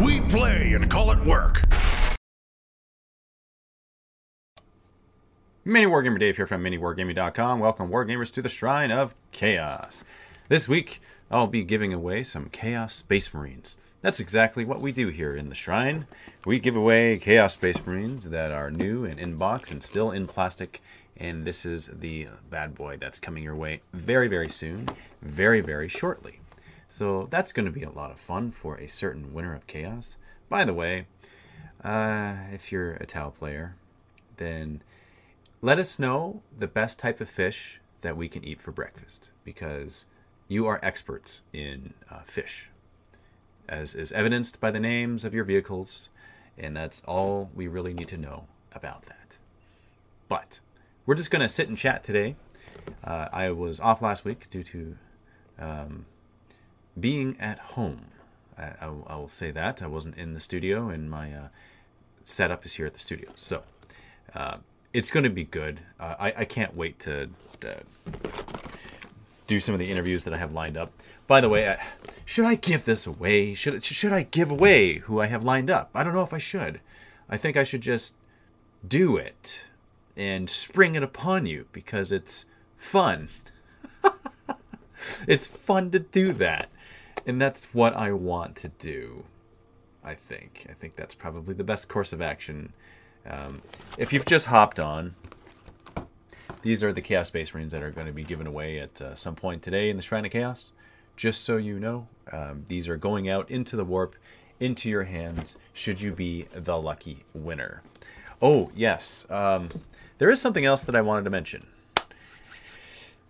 We 0.00 0.22
play 0.22 0.72
and 0.72 0.90
call 0.90 1.10
it 1.10 1.22
work. 1.26 1.62
Mini 5.62 5.84
Wargamer 5.84 6.18
Dave 6.18 6.36
here 6.36 6.46
from 6.46 6.64
MiniWargaming.com. 6.64 7.60
Welcome, 7.60 7.90
Wargamers, 7.90 8.32
to 8.32 8.40
the 8.40 8.48
Shrine 8.48 8.90
of 8.90 9.14
Chaos. 9.30 10.02
This 10.48 10.66
week, 10.66 11.02
I'll 11.30 11.46
be 11.46 11.64
giving 11.64 11.92
away 11.92 12.22
some 12.22 12.48
Chaos 12.48 12.94
Space 12.94 13.34
Marines. 13.34 13.76
That's 14.00 14.20
exactly 14.20 14.64
what 14.64 14.80
we 14.80 14.90
do 14.90 15.08
here 15.08 15.36
in 15.36 15.50
the 15.50 15.54
Shrine. 15.54 16.06
We 16.46 16.60
give 16.60 16.76
away 16.76 17.18
Chaos 17.18 17.52
Space 17.52 17.84
Marines 17.84 18.30
that 18.30 18.52
are 18.52 18.70
new 18.70 19.04
and 19.04 19.20
in 19.20 19.36
box 19.36 19.70
and 19.70 19.82
still 19.82 20.10
in 20.10 20.26
plastic. 20.26 20.80
And 21.18 21.44
this 21.44 21.66
is 21.66 21.88
the 21.88 22.28
bad 22.48 22.74
boy 22.74 22.96
that's 22.96 23.20
coming 23.20 23.42
your 23.42 23.54
way 23.54 23.82
very, 23.92 24.28
very 24.28 24.48
soon, 24.48 24.88
very, 25.20 25.60
very 25.60 25.88
shortly. 25.88 26.39
So 26.90 27.28
that's 27.30 27.52
going 27.52 27.66
to 27.66 27.72
be 27.72 27.84
a 27.84 27.90
lot 27.90 28.10
of 28.10 28.18
fun 28.18 28.50
for 28.50 28.74
a 28.74 28.88
certain 28.88 29.32
winner 29.32 29.54
of 29.54 29.68
Chaos. 29.68 30.16
By 30.48 30.64
the 30.64 30.74
way, 30.74 31.06
uh, 31.84 32.34
if 32.52 32.72
you're 32.72 32.94
a 32.94 33.06
Tau 33.06 33.30
player, 33.30 33.76
then 34.38 34.82
let 35.62 35.78
us 35.78 36.00
know 36.00 36.42
the 36.58 36.66
best 36.66 36.98
type 36.98 37.20
of 37.20 37.28
fish 37.28 37.80
that 38.00 38.16
we 38.16 38.28
can 38.28 38.44
eat 38.44 38.60
for 38.60 38.72
breakfast 38.72 39.30
because 39.44 40.06
you 40.48 40.66
are 40.66 40.80
experts 40.82 41.44
in 41.52 41.94
uh, 42.10 42.22
fish, 42.22 42.72
as 43.68 43.94
is 43.94 44.10
evidenced 44.10 44.60
by 44.60 44.72
the 44.72 44.80
names 44.80 45.24
of 45.24 45.32
your 45.32 45.44
vehicles, 45.44 46.10
and 46.58 46.76
that's 46.76 47.04
all 47.04 47.50
we 47.54 47.68
really 47.68 47.94
need 47.94 48.08
to 48.08 48.16
know 48.16 48.48
about 48.72 49.02
that. 49.02 49.38
But 50.28 50.58
we're 51.06 51.14
just 51.14 51.30
going 51.30 51.42
to 51.42 51.48
sit 51.48 51.68
and 51.68 51.78
chat 51.78 52.02
today. 52.02 52.34
Uh, 53.04 53.28
I 53.32 53.50
was 53.50 53.78
off 53.78 54.02
last 54.02 54.24
week 54.24 54.50
due 54.50 54.64
to 54.64 54.96
um, 55.60 56.06
being 56.98 57.36
at 57.38 57.58
home. 57.58 58.06
I, 58.58 58.62
I, 58.80 58.92
I, 59.06 59.16
will 59.16 59.28
say 59.28 59.50
that. 59.50 59.82
I 59.82 59.86
wasn't 59.86 60.16
in 60.16 60.34
the 60.34 60.40
studio, 60.40 60.88
and 60.88 61.10
my 61.10 61.32
uh, 61.32 61.48
setup 62.24 62.64
is 62.64 62.74
here 62.74 62.86
at 62.86 62.92
the 62.92 62.98
studio. 62.98 63.30
So, 63.34 63.62
uh, 64.34 64.58
it's 64.92 65.10
going 65.10 65.24
to 65.24 65.30
be 65.30 65.44
good. 65.44 65.80
Uh, 65.98 66.16
I, 66.18 66.34
I 66.38 66.44
can't 66.44 66.76
wait 66.76 66.98
to, 67.00 67.30
to, 67.60 67.82
do 69.46 69.58
some 69.58 69.74
of 69.74 69.80
the 69.80 69.90
interviews 69.90 70.22
that 70.24 70.32
I 70.32 70.36
have 70.36 70.52
lined 70.52 70.76
up. 70.76 70.92
By 71.26 71.40
the 71.40 71.48
way, 71.48 71.68
I, 71.68 71.84
should 72.24 72.44
I 72.44 72.54
give 72.54 72.84
this 72.84 73.04
away? 73.06 73.52
Should 73.54 73.82
should 73.82 74.12
I 74.12 74.22
give 74.22 74.50
away 74.50 74.98
who 74.98 75.20
I 75.20 75.26
have 75.26 75.42
lined 75.42 75.68
up? 75.70 75.90
I 75.92 76.04
don't 76.04 76.14
know 76.14 76.22
if 76.22 76.32
I 76.32 76.38
should. 76.38 76.80
I 77.28 77.36
think 77.36 77.56
I 77.56 77.64
should 77.64 77.80
just 77.80 78.14
do 78.86 79.16
it 79.16 79.64
and 80.16 80.48
spring 80.48 80.94
it 80.94 81.02
upon 81.02 81.46
you 81.46 81.66
because 81.72 82.12
it's 82.12 82.46
fun. 82.76 83.28
it's 85.26 85.48
fun 85.48 85.90
to 85.90 85.98
do 85.98 86.32
that. 86.34 86.68
And 87.26 87.40
that's 87.40 87.74
what 87.74 87.94
I 87.94 88.12
want 88.12 88.56
to 88.56 88.68
do. 88.68 89.24
I 90.02 90.14
think. 90.14 90.66
I 90.70 90.72
think 90.72 90.96
that's 90.96 91.14
probably 91.14 91.54
the 91.54 91.64
best 91.64 91.88
course 91.88 92.12
of 92.12 92.22
action 92.22 92.72
um, 93.28 93.62
if 93.98 94.12
you've 94.12 94.24
just 94.24 94.46
hopped 94.46 94.80
on, 94.80 95.14
these 96.62 96.82
are 96.84 96.92
the 96.92 97.00
Chaos 97.00 97.28
Space 97.28 97.54
Marines 97.54 97.72
that 97.72 97.82
are 97.82 97.90
going 97.90 98.06
to 98.06 98.12
be 98.12 98.24
given 98.24 98.46
away 98.46 98.78
at 98.78 99.00
uh, 99.00 99.14
some 99.14 99.34
point 99.34 99.62
today 99.62 99.90
in 99.90 99.96
the 99.96 100.02
Shrine 100.02 100.24
of 100.24 100.30
Chaos. 100.30 100.72
Just 101.16 101.42
so 101.42 101.56
you 101.56 101.78
know, 101.78 102.08
um, 102.32 102.64
these 102.66 102.88
are 102.88 102.96
going 102.96 103.28
out 103.28 103.50
into 103.50 103.76
the 103.76 103.84
warp, 103.84 104.16
into 104.58 104.88
your 104.88 105.04
hands, 105.04 105.58
should 105.72 106.00
you 106.00 106.12
be 106.12 106.46
the 106.52 106.80
lucky 106.80 107.24
winner. 107.34 107.82
Oh, 108.40 108.70
yes. 108.74 109.26
Um, 109.30 109.68
there 110.18 110.30
is 110.30 110.40
something 110.40 110.64
else 110.64 110.82
that 110.84 110.94
I 110.94 111.02
wanted 111.02 111.24
to 111.24 111.30
mention. 111.30 111.66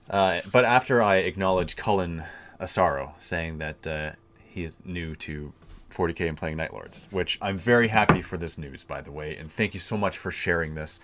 Uh, 0.09 0.41
but 0.53 0.65
after 0.65 1.03
I 1.03 1.17
acknowledge 1.17 1.77
Cullen 1.77 2.25
Asaro 2.61 3.13
saying 3.19 3.59
that 3.59 3.87
uh, 3.87 4.11
he 4.49 4.65
is 4.65 4.77
new 4.85 5.15
to 5.17 5.53
40k 5.91 6.29
and 6.29 6.37
playing 6.37 6.57
Night 6.57 6.73
Lords, 6.73 7.09
which 7.11 7.39
I'm 7.43 7.57
very 7.57 7.89
happy 7.89 8.23
for 8.23 8.37
this 8.37 8.59
news, 8.59 8.85
by 8.85 9.01
the 9.01 9.13
way, 9.13 9.37
and 9.37 9.51
thank 9.51 9.75
you 9.75 9.81
so 9.81 9.97
much 9.97 10.19
for 10.19 10.31
sharing 10.31 10.75
this. 10.75 11.01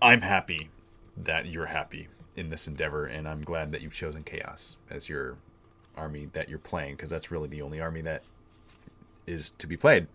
I'm 0.00 0.20
happy 0.20 0.70
that 1.16 1.46
you're 1.46 1.66
happy 1.66 2.08
in 2.36 2.50
this 2.50 2.68
endeavor, 2.68 3.06
and 3.06 3.28
I'm 3.28 3.40
glad 3.40 3.72
that 3.72 3.82
you've 3.82 3.94
chosen 3.94 4.22
Chaos 4.22 4.76
as 4.90 5.08
your 5.08 5.36
army 5.96 6.28
that 6.32 6.48
you're 6.48 6.58
playing, 6.58 6.94
because 6.96 7.10
that's 7.10 7.30
really 7.30 7.48
the 7.48 7.62
only 7.62 7.80
army 7.80 8.02
that 8.02 8.22
is 9.26 9.50
to 9.50 9.66
be 9.66 9.76
played 9.76 10.06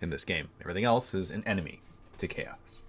in 0.00 0.10
this 0.10 0.24
game. 0.24 0.48
Everything 0.60 0.84
else 0.84 1.14
is 1.14 1.30
an 1.30 1.42
enemy 1.46 1.80
to 2.18 2.26
Chaos. 2.26 2.82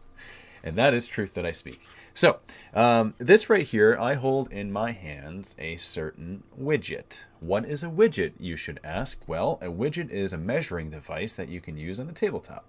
And 0.63 0.75
that 0.75 0.93
is 0.93 1.07
truth 1.07 1.33
that 1.35 1.45
I 1.45 1.51
speak. 1.51 1.81
So, 2.19 2.39
um, 2.73 3.13
this 3.17 3.49
right 3.49 3.65
here, 3.65 3.97
I 3.97 4.15
hold 4.15 4.51
in 4.51 4.73
my 4.73 4.91
hands 4.91 5.55
a 5.57 5.77
certain 5.77 6.43
widget. 6.61 7.23
What 7.39 7.63
is 7.63 7.81
a 7.81 7.87
widget, 7.87 8.33
you 8.41 8.57
should 8.57 8.81
ask? 8.83 9.23
Well, 9.25 9.57
a 9.61 9.67
widget 9.67 10.09
is 10.09 10.33
a 10.33 10.37
measuring 10.37 10.89
device 10.89 11.33
that 11.35 11.47
you 11.47 11.61
can 11.61 11.77
use 11.77 11.97
on 11.97 12.07
the 12.07 12.11
tabletop. 12.11 12.65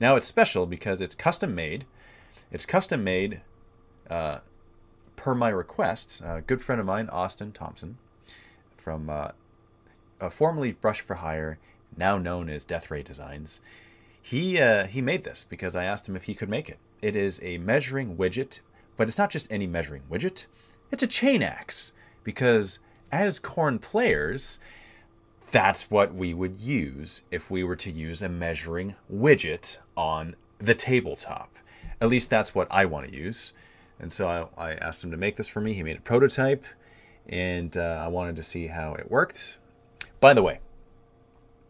Now, 0.00 0.16
it's 0.16 0.26
special 0.26 0.66
because 0.66 1.00
it's 1.00 1.14
custom 1.14 1.54
made. 1.54 1.86
It's 2.50 2.66
custom 2.66 3.04
made 3.04 3.42
uh, 4.10 4.38
per 5.14 5.32
my 5.32 5.50
request. 5.50 6.20
A 6.24 6.42
good 6.44 6.60
friend 6.60 6.80
of 6.80 6.86
mine, 6.88 7.08
Austin 7.08 7.52
Thompson, 7.52 7.98
from 8.76 9.08
uh, 9.08 9.30
formerly 10.28 10.72
Brush 10.72 11.02
for 11.02 11.14
Hire, 11.14 11.60
now 11.96 12.18
known 12.18 12.48
as 12.48 12.64
Death 12.64 12.90
Ray 12.90 13.04
Designs, 13.04 13.60
he, 14.20 14.60
uh, 14.60 14.88
he 14.88 15.00
made 15.00 15.22
this 15.22 15.44
because 15.44 15.76
I 15.76 15.84
asked 15.84 16.08
him 16.08 16.16
if 16.16 16.24
he 16.24 16.34
could 16.34 16.48
make 16.48 16.68
it. 16.68 16.80
It 17.00 17.14
is 17.14 17.40
a 17.44 17.58
measuring 17.58 18.16
widget 18.16 18.58
but 18.98 19.08
it's 19.08 19.16
not 19.16 19.30
just 19.30 19.50
any 19.50 19.66
measuring 19.66 20.02
widget, 20.10 20.44
it's 20.92 21.02
a 21.02 21.06
chain 21.06 21.42
axe. 21.42 21.92
Because 22.24 22.80
as 23.10 23.40
Khorne 23.40 23.80
players, 23.80 24.60
that's 25.50 25.90
what 25.90 26.14
we 26.14 26.34
would 26.34 26.60
use 26.60 27.22
if 27.30 27.50
we 27.50 27.64
were 27.64 27.76
to 27.76 27.90
use 27.90 28.20
a 28.20 28.28
measuring 28.28 28.96
widget 29.10 29.78
on 29.96 30.36
the 30.58 30.74
tabletop. 30.74 31.56
At 32.02 32.08
least 32.08 32.28
that's 32.28 32.54
what 32.54 32.68
I 32.70 32.84
want 32.84 33.06
to 33.06 33.14
use. 33.14 33.54
And 33.98 34.12
so 34.12 34.28
I, 34.58 34.70
I 34.70 34.74
asked 34.74 35.02
him 35.02 35.10
to 35.12 35.16
make 35.16 35.36
this 35.36 35.48
for 35.48 35.60
me. 35.60 35.72
He 35.72 35.82
made 35.82 35.96
a 35.96 36.02
prototype, 36.02 36.66
and 37.26 37.76
uh, 37.76 38.02
I 38.04 38.08
wanted 38.08 38.36
to 38.36 38.42
see 38.42 38.66
how 38.66 38.94
it 38.94 39.10
worked. 39.10 39.58
By 40.20 40.34
the 40.34 40.42
way, 40.42 40.60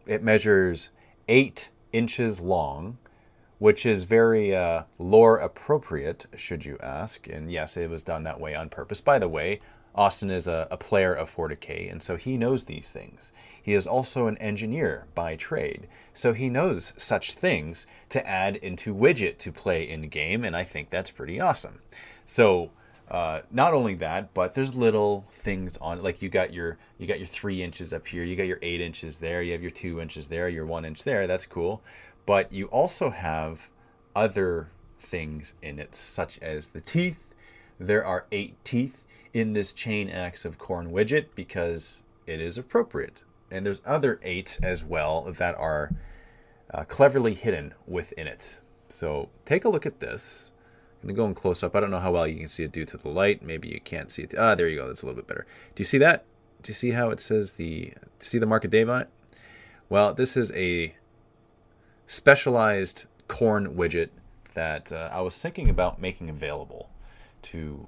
it 0.05 0.23
measures 0.23 0.89
eight 1.27 1.69
inches 1.93 2.41
long 2.41 2.97
which 3.59 3.85
is 3.85 4.03
very 4.03 4.55
uh, 4.55 4.83
lore 4.97 5.37
appropriate, 5.37 6.25
should 6.35 6.65
you 6.65 6.77
ask. 6.81 7.27
And 7.27 7.51
yes, 7.51 7.77
it 7.77 7.89
was 7.89 8.03
done 8.03 8.23
that 8.23 8.39
way 8.39 8.55
on 8.55 8.69
purpose. 8.69 9.01
By 9.01 9.19
the 9.19 9.29
way, 9.29 9.59
Austin 9.93 10.29
is 10.29 10.47
a, 10.47 10.67
a, 10.71 10.77
player 10.77 11.13
of 11.13 11.33
40k, 11.33 11.91
and 11.91 12.01
so 12.01 12.15
he 12.15 12.37
knows 12.37 12.63
these 12.63 12.91
things. 12.91 13.33
He 13.61 13.73
is 13.73 13.87
also 13.87 14.27
an 14.27 14.37
engineer 14.37 15.05
by 15.13 15.35
trade, 15.35 15.87
so 16.13 16.31
he 16.31 16.49
knows 16.49 16.93
such 16.95 17.33
things 17.33 17.87
to 18.09 18.25
add 18.25 18.55
into 18.57 18.95
widget 18.95 19.37
to 19.39 19.51
play 19.51 19.89
in 19.89 20.03
game, 20.03 20.45
and 20.45 20.55
I 20.55 20.63
think 20.63 20.89
that's 20.89 21.11
pretty 21.11 21.39
awesome. 21.39 21.79
So, 22.25 22.71
uh, 23.09 23.41
not 23.49 23.73
only 23.73 23.95
that, 23.95 24.33
but 24.35 24.53
there's 24.53 24.75
little 24.75 25.25
things 25.31 25.75
on 25.77 26.03
like 26.03 26.21
you 26.21 26.29
got 26.29 26.53
your 26.53 26.77
you 26.99 27.07
got 27.07 27.17
your 27.17 27.27
three 27.27 27.63
inches 27.63 27.91
up 27.91 28.05
here, 28.05 28.23
you 28.23 28.35
got 28.35 28.47
your 28.47 28.59
eight 28.61 28.81
inches 28.81 29.17
there, 29.17 29.41
you 29.41 29.51
have 29.51 29.63
your 29.63 29.71
two 29.71 29.99
inches 29.99 30.27
there, 30.27 30.47
your 30.47 30.65
one 30.65 30.85
inch 30.85 31.03
there. 31.03 31.25
That's 31.25 31.47
cool. 31.47 31.81
But 32.29 32.53
you 32.53 32.67
also 32.67 33.09
have 33.09 33.71
other 34.15 34.69
things 34.99 35.55
in 35.63 35.79
it, 35.79 35.95
such 35.95 36.37
as 36.43 36.67
the 36.67 36.79
teeth. 36.79 37.33
There 37.79 38.05
are 38.05 38.27
eight 38.31 38.63
teeth 38.63 39.03
in 39.33 39.53
this 39.53 39.73
chain 39.73 40.11
axe 40.11 40.45
of 40.45 40.59
Khorne 40.59 40.91
widget 40.91 41.33
because 41.33 42.03
it 42.27 42.39
is 42.39 42.55
appropriate. 42.55 43.23
And 43.49 43.65
there's 43.65 43.81
other 43.83 44.19
eight 44.21 44.59
as 44.61 44.83
well 44.83 45.23
that 45.23 45.55
are 45.55 45.91
uh, 46.71 46.83
cleverly 46.83 47.33
hidden 47.33 47.73
within 47.87 48.27
it. 48.27 48.59
So 48.89 49.29
take 49.45 49.65
a 49.65 49.69
look 49.69 49.87
at 49.87 49.99
this. 49.99 50.51
I'm 51.01 51.07
going 51.07 51.15
to 51.15 51.21
go 51.21 51.25
in 51.25 51.33
close 51.33 51.63
up. 51.63 51.75
I 51.75 51.79
don't 51.79 51.89
know 51.89 51.97
how 51.97 52.11
well 52.11 52.27
you 52.27 52.37
can 52.37 52.47
see 52.47 52.63
it 52.63 52.71
due 52.71 52.85
to 52.85 52.97
the 52.97 53.09
light. 53.09 53.41
Maybe 53.41 53.69
you 53.69 53.79
can't 53.79 54.11
see 54.11 54.21
it. 54.21 54.35
Ah, 54.37 54.53
there 54.53 54.69
you 54.69 54.77
go. 54.77 54.85
That's 54.85 55.01
a 55.01 55.07
little 55.07 55.19
bit 55.19 55.27
better. 55.27 55.47
Do 55.73 55.81
you 55.81 55.85
see 55.85 55.97
that? 55.97 56.25
Do 56.61 56.69
you 56.69 56.75
see 56.75 56.91
how 56.91 57.09
it 57.09 57.19
says 57.19 57.53
the, 57.53 57.91
see 58.19 58.37
the 58.37 58.45
mark 58.45 58.65
of 58.65 58.69
Dave 58.69 58.87
on 58.87 59.01
it? 59.01 59.09
Well, 59.89 60.13
this 60.13 60.37
is 60.37 60.51
a 60.51 60.93
specialized 62.09 63.05
Khorne 63.27 63.75
widget 63.75 64.09
that 64.55 64.91
uh, 64.91 65.11
I 65.13 65.21
was 65.21 65.39
thinking 65.39 65.69
about 65.69 66.01
making 66.01 66.27
available 66.27 66.89
to 67.43 67.87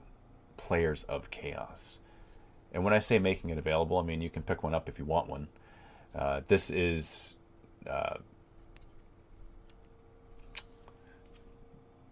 players 0.57 1.03
of 1.05 1.31
Chaos. 1.31 1.97
And 2.71 2.83
when 2.83 2.93
I 2.93 2.99
say 2.99 3.17
making 3.17 3.49
it 3.49 3.57
available, 3.57 3.97
I 3.97 4.03
mean 4.03 4.21
you 4.21 4.29
can 4.29 4.43
pick 4.43 4.61
one 4.61 4.75
up 4.75 4.87
if 4.87 4.99
you 4.99 5.05
want 5.05 5.27
one. 5.27 5.47
Uh, 6.15 6.41
this 6.47 6.69
is. 6.69 7.37
Uh, 7.89 8.17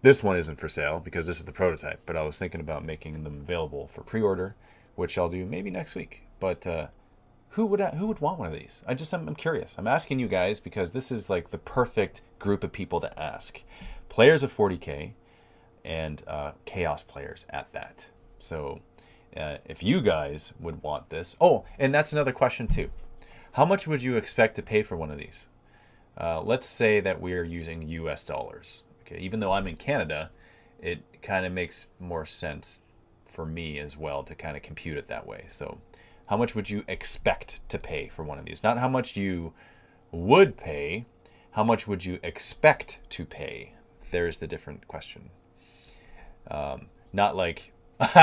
this 0.02 0.24
one 0.24 0.36
isn't 0.36 0.60
for 0.60 0.68
sale 0.68 1.00
because 1.00 1.28
this 1.28 1.38
is 1.38 1.46
the 1.46 1.52
prototype, 1.52 2.02
but 2.08 2.16
I 2.16 2.24
was 2.24 2.40
thinking 2.40 2.60
about 2.60 2.84
making 2.84 3.24
them 3.24 3.42
available 3.42 3.88
for 3.88 4.02
pre 4.02 4.22
order, 4.22 4.56
which 4.96 5.18
I'll 5.18 5.30
do 5.30 5.46
maybe 5.46 5.70
next 5.70 5.94
week. 5.94 6.24
But 6.40 6.66
uh, 6.66 6.88
who 7.50 7.66
would 7.66 7.80
who 7.80 8.07
would 8.07 8.19
want 8.19 8.40
one 8.40 8.48
of 8.48 8.54
these? 8.54 8.84
I 8.88 8.94
just 8.94 9.13
I'm, 9.13 9.28
I'm, 9.28 9.36
curious. 9.36 9.75
I'm 9.78 9.88
asking 9.88 10.19
you 10.19 10.28
guys 10.28 10.60
because 10.60 10.92
this 10.92 11.12
is 11.12 11.30
like 11.30 11.50
the 11.50 11.57
perfect 11.57 12.22
group 12.38 12.63
of 12.63 12.72
people 12.72 13.00
to 13.01 13.19
ask. 13.19 13.63
Players 14.07 14.44
of 14.44 14.56
40k 14.56 15.13
and 15.84 16.24
uh, 16.28 16.51
chaos 16.66 17.04
players 17.04 17.46
at 17.50 17.72
that. 17.74 18.07
So 18.40 18.81
uh, 19.36 19.57
if 19.66 19.84
you 19.84 20.01
guys 20.01 20.54
would 20.60 20.81
want 20.84 21.10
this, 21.10 21.36
oh, 21.42 21.66
and 21.78 21.94
that's 21.94 22.13
another 22.13 22.31
question 22.31 22.68
too. 22.68 22.92
How 23.54 23.66
much 23.66 23.88
would 23.88 24.04
you 24.04 24.16
expect 24.16 24.56
to 24.56 24.62
pay 24.62 24.84
for 24.84 24.95
one 24.95 25.12
of 25.12 25.18
these? 25.18 25.48
Uh, 26.18 26.42
let's 26.42 26.68
say 26.68 27.00
that 27.00 27.22
we're 27.22 27.44
using 27.44 27.88
U.S. 27.88 28.24
dollars. 28.24 28.84
Okay, 29.02 29.19
even 29.19 29.40
though 29.40 29.54
I'm 29.54 29.68
in 29.68 29.75
Canada, 29.75 30.31
it 30.80 31.02
kind 31.22 31.45
of 31.45 31.52
makes 31.52 31.88
more 32.00 32.25
sense 32.25 32.81
for 33.25 33.45
me 33.45 33.80
as 33.80 33.98
well 33.98 34.24
to 34.24 34.36
kind 34.36 34.57
of 34.57 34.63
compute 34.63 34.98
it 34.98 35.07
that 35.07 35.25
way. 35.25 35.45
So, 35.50 35.80
how 36.30 36.38
much 36.38 36.54
would 36.54 36.70
you 36.70 36.84
expect 36.88 37.60
to 37.70 37.80
pay 37.80 38.08
for 38.08 38.24
one 38.24 38.38
of 38.38 38.46
these? 38.46 38.62
Not 38.62 38.78
how 38.78 38.88
much 38.88 39.18
you 39.18 39.52
would 40.12 40.58
pay, 40.58 41.08
how 41.52 41.64
much 41.64 41.88
would 41.88 42.06
you 42.06 42.20
expect 42.22 43.00
to 43.10 43.26
pay? 43.26 43.74
There's 44.12 44.38
the 44.38 44.46
different 44.46 44.88
question. 44.88 45.31
Um, 46.52 46.86
not 47.12 47.36
like, 47.36 47.74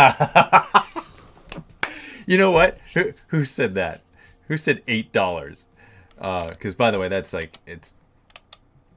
you 2.26 2.38
know 2.38 2.53
what? 2.53 2.79
Who, 2.94 3.12
who 3.26 3.44
said 3.44 3.75
that? 3.75 4.03
Who 4.47 4.56
said 4.56 4.82
eight 4.87 5.11
dollars? 5.11 5.67
Because 6.14 6.75
uh, 6.75 6.79
by 6.79 6.93
the 6.93 7.00
way, 7.00 7.08
that's 7.08 7.32
like 7.32 7.58
it's 7.67 7.94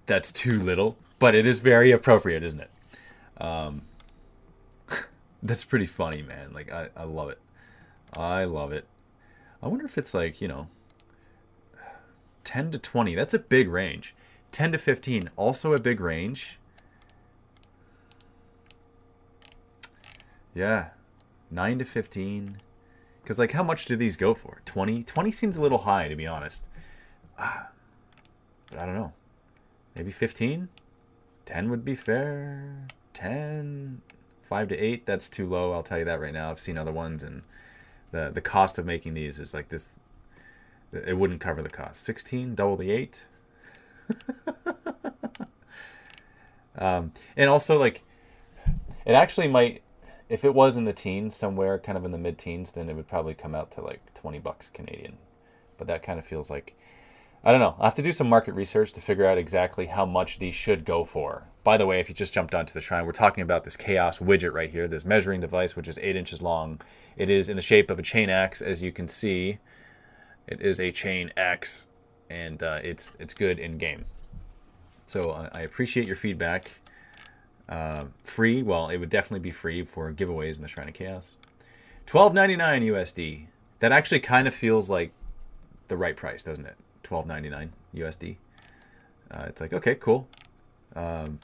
that's 0.06 0.32
too 0.32 0.60
little, 0.60 0.98
but 1.18 1.34
it 1.34 1.48
is 1.48 1.58
very 1.58 1.92
appropriate, 1.92 2.44
isn't 2.44 2.62
it? 2.62 2.70
Um, 3.44 3.82
that's 5.42 5.64
pretty 5.64 5.88
funny, 5.88 6.22
man. 6.22 6.54
Like 6.54 6.72
I, 6.72 6.90
I 6.96 7.06
love 7.06 7.30
it. 7.30 7.40
I 8.14 8.44
love 8.44 8.72
it. 8.72 8.86
I 9.62 9.68
wonder 9.68 9.86
if 9.86 9.98
it's 9.98 10.14
like 10.14 10.42
you 10.42 10.48
know, 10.48 10.68
ten 12.44 12.72
to 12.72 12.78
twenty. 12.78 13.16
That's 13.16 13.34
a 13.34 13.40
big 13.40 13.70
range. 13.70 14.16
Ten 14.52 14.72
to 14.72 14.78
fifteen, 14.78 15.30
also 15.36 15.74
a 15.74 15.80
big 15.80 16.00
range. 16.00 16.60
Yeah, 20.54 20.90
nine 21.52 21.80
to 21.80 21.86
fifteen. 21.86 22.58
Because, 23.30 23.38
like, 23.38 23.52
how 23.52 23.62
much 23.62 23.86
do 23.86 23.96
these 23.96 24.16
go 24.16 24.34
for? 24.34 24.60
20? 24.66 25.04
20 25.04 25.32
seems 25.32 25.56
a 25.56 25.62
little 25.62 25.78
high, 25.78 26.08
to 26.08 26.16
be 26.16 26.26
honest. 26.26 26.68
Ah, 27.38 27.70
but 28.72 28.80
I 28.80 28.88
don't 28.88 28.96
know. 28.96 29.14
Maybe 29.96 30.10
15? 30.10 30.68
10 31.46 31.70
would 31.70 31.86
be 31.86 31.94
fair. 31.94 32.88
10? 33.14 34.02
5 34.42 34.68
to 34.70 34.76
8? 34.76 35.06
That's 35.06 35.30
too 35.30 35.48
low, 35.48 35.74
I'll 35.74 35.84
tell 35.84 36.00
you 36.00 36.06
that 36.06 36.20
right 36.20 36.34
now. 36.34 36.50
I've 36.50 36.60
seen 36.60 36.76
other 36.76 36.92
ones, 36.92 37.22
and 37.22 37.44
the, 38.12 38.32
the 38.34 38.42
cost 38.42 38.78
of 38.78 38.86
making 38.86 39.14
these 39.14 39.40
is 39.40 39.54
like 39.54 39.70
this. 39.70 39.90
It 40.92 41.16
wouldn't 41.16 41.40
cover 41.40 41.62
the 41.62 41.70
cost. 41.70 42.04
16? 42.04 42.56
Double 42.56 42.76
the 42.76 42.90
8? 42.90 43.28
um, 46.78 47.12
and 47.38 47.50
also, 47.50 47.78
like, 47.78 48.04
it 49.06 49.14
actually 49.14 49.48
might 49.48 49.84
if 50.30 50.46
it 50.46 50.54
was 50.54 50.78
in 50.78 50.86
the 50.86 50.94
teens 50.94 51.36
somewhere, 51.36 51.80
kind 51.80 51.98
of 51.98 52.06
in 52.06 52.12
the 52.12 52.18
mid 52.18 52.38
teens, 52.38 52.72
then 52.72 52.88
it 52.88 52.96
would 52.96 53.08
probably 53.08 53.34
come 53.34 53.56
out 53.56 53.72
to 53.72 53.82
like 53.82 54.14
20 54.14 54.40
bucks 54.40 54.70
Canadian. 54.70 55.18
But 55.78 55.88
that 55.88 56.04
kind 56.04 56.20
of 56.20 56.26
feels 56.26 56.52
like, 56.52 56.78
I 57.44 57.52
don't 57.52 57.62
know. 57.62 57.76
I'll 57.78 57.86
have 57.86 57.96
to 57.96 58.02
do 58.02 58.12
some 58.12 58.28
market 58.28 58.54
research 58.54 58.92
to 58.94 59.02
figure 59.02 59.26
out 59.26 59.38
exactly 59.38 59.86
how 59.86 60.06
much 60.06 60.40
these 60.40 60.54
should 60.54 60.84
go 60.84 61.06
for. 61.06 61.44
By 61.64 61.78
the 61.78 61.86
way, 61.86 62.00
if 62.00 62.10
you 62.10 62.16
just 62.16 62.34
jumped 62.34 62.54
onto 62.54 62.74
the 62.74 62.82
shrine, 62.82 63.06
we're 63.06 63.14
talking 63.14 63.44
about 63.44 63.64
this 63.64 63.78
Chaos 63.78 64.20
widget 64.20 64.54
right 64.54 64.70
here, 64.70 64.88
this 64.88 65.06
measuring 65.06 65.40
device, 65.40 65.76
which 65.76 65.88
is 65.88 65.98
eight 66.02 66.18
inches 66.18 66.42
long. 66.42 66.82
It 67.16 67.30
is 67.30 67.48
in 67.48 67.56
the 67.56 67.62
shape 67.62 67.90
of 67.90 67.98
a 67.98 68.02
chain 68.02 68.30
axe, 68.30 68.62
as 68.62 68.84
you 68.84 68.92
can 68.92 69.08
see. 69.08 69.58
It 70.48 70.62
is 70.62 70.80
a 70.82 70.92
chain 70.92 71.32
axe, 71.38 71.88
and 72.30 72.62
uh, 72.62 72.80
it's 72.84 73.16
it's 73.20 73.34
good 73.34 73.60
in 73.60 73.78
game. 73.78 74.04
So 75.06 75.32
uh, 75.32 75.50
I 75.54 75.62
appreciate 75.62 76.08
your 76.08 76.16
feedback. 76.16 76.72
Uh, 77.70 78.06
free, 78.24 78.64
well, 78.64 78.90
it 78.90 78.98
would 78.98 79.10
definitely 79.10 79.40
be 79.40 79.52
free 79.52 79.84
for 79.84 80.12
giveaways 80.12 80.58
in 80.58 80.64
the 80.64 80.68
Shrine 80.68 80.88
of 80.88 80.94
Chaos. 80.94 81.38
Twelve 82.06 82.34
ninety 82.34 82.58
nine 82.58 82.82
USD. 82.82 83.46
That 83.80 83.94
actually 83.94 84.20
kind 84.20 84.48
of 84.48 84.54
feels 84.54 84.90
like 84.90 85.12
the 85.88 85.96
right 85.96 86.18
price, 86.18 86.44
doesn't 86.44 86.66
it? 86.66 86.76
Twelve 87.10 87.26
ninety 87.26 87.50
nine 87.50 87.74
USD. 87.96 88.36
Uh, 89.32 89.46
it's 89.48 89.60
like 89.60 89.74
okay, 89.74 89.96
cool. 89.96 90.28
Um, 90.96 91.40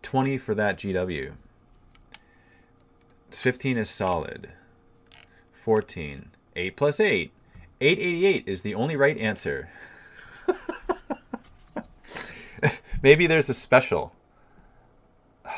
Twenty 0.00 0.38
for 0.38 0.54
that 0.54 0.78
GW. 0.78 1.32
Fifteen 3.30 3.76
is 3.76 3.90
solid. 3.90 4.48
Fourteen. 5.52 6.30
Eight 6.56 6.74
plus 6.74 7.00
eight. 7.00 7.32
Eight 7.82 7.98
eighty 7.98 8.24
eight 8.24 8.48
is 8.48 8.62
the 8.62 8.74
only 8.74 8.96
right 8.96 9.20
answer. 9.20 9.68
Maybe 13.02 13.26
there's 13.26 13.50
a 13.50 13.54
special 13.54 14.14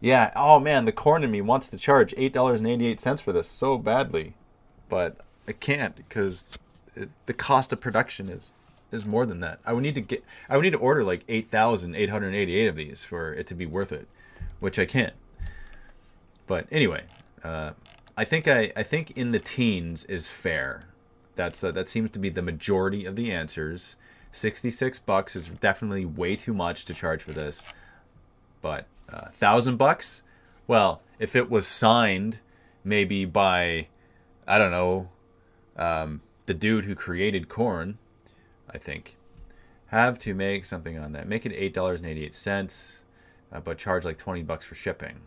yeah. 0.00 0.30
Oh 0.36 0.60
man, 0.60 0.84
the 0.84 0.92
Khorne 0.92 1.24
in 1.24 1.30
me 1.32 1.40
wants 1.40 1.68
to 1.70 1.76
charge 1.76 2.14
eight 2.16 2.32
dollars 2.32 2.60
and 2.60 2.68
eighty 2.68 2.86
eight 2.86 3.00
cents 3.00 3.20
for 3.20 3.32
this 3.32 3.48
so 3.48 3.78
badly, 3.78 4.34
but 4.88 5.16
I 5.48 5.52
can't 5.52 5.96
because 5.96 6.46
the 7.26 7.32
cost 7.32 7.72
of 7.72 7.80
production 7.80 8.28
is 8.28 8.52
is 8.90 9.06
more 9.06 9.24
than 9.24 9.40
that. 9.40 9.58
I 9.64 9.72
would 9.72 9.82
need 9.82 9.94
to 9.94 10.00
get. 10.00 10.24
I 10.48 10.56
would 10.56 10.62
need 10.62 10.72
to 10.72 10.78
order 10.78 11.04
like 11.04 11.24
eight 11.28 11.48
thousand 11.48 11.94
eight 11.94 12.10
hundred 12.10 12.34
eighty 12.34 12.56
eight 12.56 12.68
of 12.68 12.76
these 12.76 13.04
for 13.04 13.32
it 13.32 13.46
to 13.48 13.54
be 13.54 13.66
worth 13.66 13.92
it, 13.92 14.06
which 14.60 14.78
I 14.78 14.84
can't. 14.84 15.14
But 16.46 16.66
anyway, 16.70 17.04
uh, 17.42 17.72
I 18.16 18.24
think 18.24 18.48
I 18.48 18.72
I 18.76 18.82
think 18.82 19.12
in 19.12 19.30
the 19.30 19.38
teens 19.38 20.04
is 20.04 20.28
fair. 20.28 20.88
That's 21.34 21.64
uh, 21.64 21.72
that 21.72 21.88
seems 21.88 22.10
to 22.10 22.18
be 22.18 22.28
the 22.28 22.42
majority 22.42 23.06
of 23.06 23.16
the 23.16 23.32
answers. 23.32 23.96
66 24.34 24.98
bucks 25.00 25.36
is 25.36 25.48
definitely 25.48 26.06
way 26.06 26.36
too 26.36 26.54
much 26.54 26.86
to 26.86 26.94
charge 26.94 27.22
for 27.22 27.32
this. 27.32 27.66
But 28.62 28.86
uh, 29.12 29.28
thousand 29.28 29.76
bucks. 29.76 30.22
Well, 30.66 31.02
if 31.18 31.36
it 31.36 31.50
was 31.50 31.66
signed, 31.66 32.40
maybe 32.82 33.24
by, 33.24 33.88
I 34.46 34.58
don't 34.58 34.70
know, 34.70 35.10
um, 35.76 36.22
the 36.44 36.54
dude 36.54 36.84
who 36.84 36.94
created 36.94 37.48
Khorne, 37.48 37.94
I 38.70 38.78
think, 38.78 39.16
have 39.86 40.18
to 40.20 40.34
make 40.34 40.64
something 40.64 40.98
on 40.98 41.12
that. 41.12 41.28
Make 41.28 41.46
it 41.46 41.52
eight 41.54 41.74
dollars 41.74 42.00
and 42.00 42.08
eighty-eight 42.08 42.34
cents, 42.34 43.04
uh, 43.52 43.60
but 43.60 43.78
charge 43.78 44.04
like 44.04 44.18
twenty 44.18 44.42
bucks 44.42 44.66
for 44.66 44.74
shipping. 44.74 45.20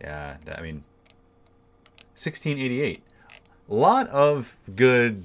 Yeah, 0.00 0.36
I 0.54 0.60
mean, 0.62 0.84
sixteen 2.14 2.58
eighty-eight. 2.58 3.02
A 3.68 3.74
lot 3.74 4.08
of 4.08 4.56
good. 4.74 5.24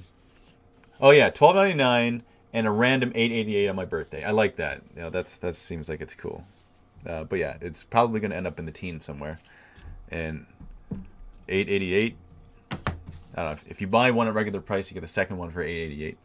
Oh 1.00 1.10
yeah, 1.10 1.30
twelve 1.30 1.56
ninety-nine 1.56 2.22
and 2.52 2.66
a 2.66 2.70
random 2.70 3.12
eight 3.14 3.32
eighty-eight 3.32 3.68
on 3.68 3.76
my 3.76 3.84
birthday. 3.84 4.24
I 4.24 4.30
like 4.30 4.56
that. 4.56 4.82
You 4.94 5.02
know, 5.02 5.10
that's 5.10 5.38
that 5.38 5.54
seems 5.54 5.88
like 5.88 6.00
it's 6.00 6.14
cool. 6.14 6.44
Uh, 7.06 7.24
but 7.24 7.38
yeah, 7.38 7.56
it's 7.60 7.84
probably 7.84 8.20
going 8.20 8.30
to 8.30 8.36
end 8.36 8.46
up 8.46 8.58
in 8.58 8.64
the 8.64 8.72
teens 8.72 9.04
somewhere. 9.04 9.38
And 10.10 10.46
888. 11.48 12.12
I 12.12 12.16
don't 13.42 13.52
know. 13.52 13.58
If 13.68 13.80
you 13.80 13.86
buy 13.86 14.10
one 14.10 14.28
at 14.28 14.34
regular 14.34 14.60
price, 14.60 14.90
you 14.90 14.94
get 14.94 15.00
the 15.00 15.08
second 15.08 15.38
one 15.38 15.50
for 15.50 15.62
888. 15.62 16.18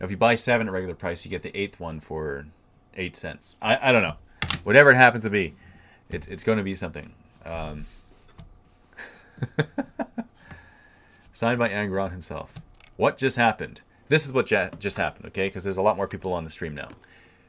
If 0.00 0.10
you 0.10 0.16
buy 0.16 0.34
seven 0.34 0.66
at 0.66 0.72
regular 0.72 0.94
price, 0.94 1.24
you 1.24 1.30
get 1.30 1.42
the 1.42 1.56
eighth 1.56 1.80
one 1.80 2.00
for 2.00 2.46
eight 2.94 3.16
cents. 3.16 3.56
I, 3.62 3.90
I 3.90 3.92
don't 3.92 4.02
know. 4.02 4.16
Whatever 4.64 4.90
it 4.90 4.96
happens 4.96 5.24
to 5.24 5.30
be, 5.30 5.54
it's 6.10 6.26
it's 6.26 6.44
going 6.44 6.58
to 6.58 6.64
be 6.64 6.74
something. 6.74 7.12
Um, 7.44 7.86
signed 11.32 11.58
by 11.58 11.68
Angron 11.68 12.10
himself. 12.10 12.60
What 12.96 13.16
just 13.16 13.36
happened? 13.36 13.82
This 14.08 14.24
is 14.24 14.32
what 14.32 14.46
just 14.46 14.96
happened, 14.96 15.26
okay? 15.26 15.48
Because 15.48 15.64
there's 15.64 15.76
a 15.76 15.82
lot 15.82 15.96
more 15.96 16.08
people 16.08 16.32
on 16.32 16.44
the 16.44 16.50
stream 16.50 16.74
now 16.74 16.88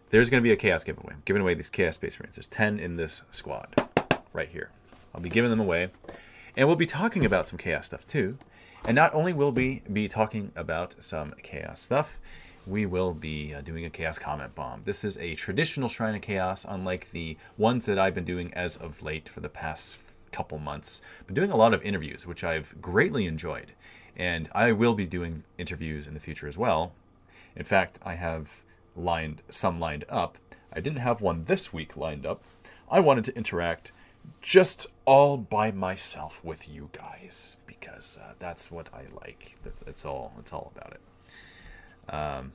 there's 0.09 0.29
going 0.29 0.41
to 0.41 0.43
be 0.43 0.51
a 0.51 0.55
chaos 0.55 0.83
giveaway. 0.83 1.13
I'm 1.13 1.21
giving 1.25 1.41
away 1.41 1.53
these 1.53 1.69
chaos 1.69 1.95
space 1.95 2.19
marines. 2.19 2.35
There's 2.35 2.47
10 2.47 2.79
in 2.79 2.95
this 2.95 3.23
squad 3.31 3.73
right 4.33 4.49
here. 4.49 4.69
I'll 5.13 5.21
be 5.21 5.29
giving 5.29 5.49
them 5.49 5.59
away. 5.59 5.89
And 6.55 6.67
we'll 6.67 6.77
be 6.77 6.85
talking 6.85 7.25
about 7.25 7.45
some 7.45 7.57
chaos 7.57 7.85
stuff 7.85 8.07
too. 8.07 8.37
And 8.85 8.95
not 8.95 9.13
only 9.13 9.33
will 9.33 9.51
we 9.51 9.81
be 9.91 10.07
talking 10.07 10.51
about 10.55 10.95
some 11.03 11.33
chaos 11.43 11.81
stuff, 11.81 12.19
we 12.65 12.85
will 12.85 13.13
be 13.13 13.53
uh, 13.53 13.61
doing 13.61 13.85
a 13.85 13.89
chaos 13.89 14.19
comment 14.19 14.53
bomb. 14.53 14.81
This 14.83 15.03
is 15.03 15.17
a 15.17 15.35
traditional 15.35 15.89
Shrine 15.89 16.15
of 16.15 16.21
Chaos, 16.21 16.65
unlike 16.67 17.11
the 17.11 17.37
ones 17.57 17.85
that 17.85 17.97
I've 17.97 18.13
been 18.13 18.25
doing 18.25 18.53
as 18.53 18.77
of 18.77 19.01
late 19.03 19.29
for 19.29 19.39
the 19.39 19.49
past 19.49 20.13
couple 20.31 20.59
months. 20.59 21.01
Been 21.25 21.33
doing 21.33 21.51
a 21.51 21.55
lot 21.55 21.73
of 21.73 21.81
interviews, 21.83 22.27
which 22.27 22.43
I've 22.43 22.75
greatly 22.81 23.25
enjoyed. 23.25 23.71
And 24.15 24.49
I 24.53 24.71
will 24.73 24.95
be 24.95 25.07
doing 25.07 25.43
interviews 25.57 26.07
in 26.07 26.13
the 26.13 26.19
future 26.19 26.47
as 26.47 26.57
well. 26.57 26.91
In 27.55 27.63
fact, 27.63 27.99
I 28.05 28.15
have 28.15 28.63
lined 28.95 29.43
some 29.49 29.79
lined 29.79 30.05
up. 30.09 30.37
I 30.73 30.79
didn't 30.81 30.99
have 30.99 31.21
one 31.21 31.45
this 31.45 31.71
week 31.71 31.95
lined 31.95 32.25
up. 32.25 32.43
I 32.91 32.99
wanted 32.99 33.23
to 33.25 33.37
interact 33.37 33.91
just 34.41 34.87
all 35.05 35.37
by 35.37 35.71
myself 35.71 36.43
with 36.43 36.67
you 36.67 36.89
guys 36.91 37.57
because 37.79 38.17
uh, 38.21 38.33
that's 38.39 38.71
what 38.71 38.89
I 38.93 39.05
like. 39.21 39.55
That's 39.85 40.05
all. 40.05 40.33
It's 40.39 40.53
all 40.53 40.71
about 40.75 40.93
it. 40.93 42.13
Um, 42.13 42.53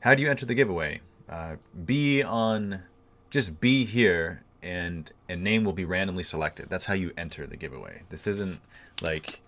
how 0.00 0.14
do 0.14 0.22
you 0.22 0.30
enter 0.30 0.46
the 0.46 0.54
giveaway? 0.54 1.00
Uh, 1.28 1.56
be 1.84 2.22
on, 2.22 2.82
just 3.30 3.60
be 3.60 3.84
here, 3.84 4.42
and 4.62 5.10
a 5.28 5.36
name 5.36 5.64
will 5.64 5.72
be 5.72 5.84
randomly 5.84 6.22
selected. 6.22 6.68
That's 6.68 6.86
how 6.86 6.94
you 6.94 7.12
enter 7.16 7.46
the 7.46 7.56
giveaway. 7.56 8.02
This 8.10 8.26
isn't 8.26 8.60
like 9.02 9.40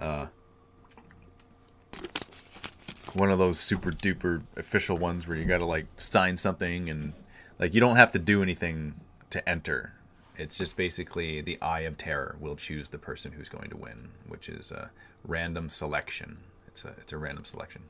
uh, 0.00 0.26
one 3.14 3.30
of 3.30 3.38
those 3.38 3.58
super 3.58 3.90
duper 3.90 4.42
official 4.56 4.96
ones 4.96 5.26
where 5.26 5.36
you 5.36 5.44
got 5.44 5.58
to 5.58 5.64
like 5.64 5.86
sign 5.96 6.36
something 6.36 6.88
and 6.88 7.12
like 7.58 7.74
you 7.74 7.80
don't 7.80 7.96
have 7.96 8.12
to 8.12 8.18
do 8.18 8.42
anything 8.42 8.94
to 9.30 9.46
enter. 9.48 9.94
It's 10.38 10.56
just 10.56 10.76
basically 10.76 11.40
the 11.40 11.60
eye 11.60 11.80
of 11.80 11.98
terror 11.98 12.36
will 12.40 12.56
choose 12.56 12.88
the 12.88 12.98
person 12.98 13.32
who's 13.32 13.48
going 13.48 13.70
to 13.70 13.76
win, 13.76 14.08
which 14.28 14.48
is 14.48 14.70
a 14.70 14.90
random 15.24 15.68
selection. 15.68 16.38
It's 16.68 16.84
a 16.84 16.94
it's 17.00 17.12
a 17.12 17.18
random 17.18 17.44
selection. 17.44 17.82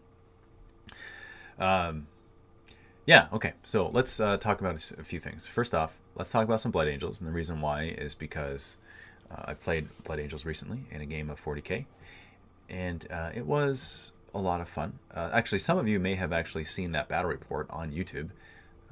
Um, 1.59 2.07
yeah, 3.07 3.29
okay. 3.33 3.53
So 3.63 3.89
let's 3.89 4.21
uh, 4.21 4.37
talk 4.39 4.61
about 4.61 4.91
a 4.99 5.05
few 5.05 5.19
things. 5.19 5.47
First 5.47 5.75
off, 5.75 5.99
let's 6.15 6.31
talk 6.31 6.45
about 6.45 6.61
some 6.61 6.73
Blood 6.73 6.89
Angels, 6.89 7.21
and 7.21 7.29
the 7.29 7.33
reason 7.33 7.61
why 7.61 7.85
is 7.85 8.15
because 8.15 8.77
uh, 9.31 9.43
I 9.47 9.55
played 9.55 9.89
Blood 10.05 10.21
Angels 10.21 10.45
recently 10.45 10.81
in 10.91 11.01
a 11.01 11.07
game 11.07 11.31
of 11.31 11.43
40k, 11.43 11.87
and 12.69 13.07
uh, 13.11 13.31
it 13.35 13.47
was 13.47 14.13
a 14.35 14.39
lot 14.39 14.61
of 14.61 14.69
fun. 14.69 14.99
Uh, 15.15 15.31
actually, 15.33 15.59
some 15.59 15.79
of 15.79 15.89
you 15.89 15.99
may 15.99 16.15
have 16.15 16.33
actually 16.33 16.65
seen 16.65 16.93
that 16.93 17.09
battle 17.09 17.31
report 17.31 17.67
on 17.71 17.93
YouTube, 17.93 18.31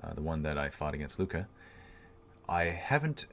uh, 0.02 0.14
the 0.14 0.22
one 0.22 0.42
that 0.42 0.58
I 0.58 0.70
fought 0.70 0.94
against 0.94 1.18
Luca. 1.18 1.46
I 2.48 2.64
haven't 2.64 3.26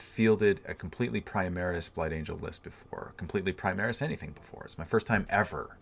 fielded 0.00 0.60
a 0.66 0.74
completely 0.74 1.20
Primaris 1.20 1.92
Blood 1.92 2.12
Angel 2.12 2.36
list 2.36 2.62
before, 2.62 3.12
completely 3.16 3.52
Primaris 3.52 4.02
anything 4.02 4.32
before. 4.32 4.64
It's 4.64 4.78
my 4.78 4.84
first 4.84 5.06
time 5.06 5.26
ever 5.28 5.76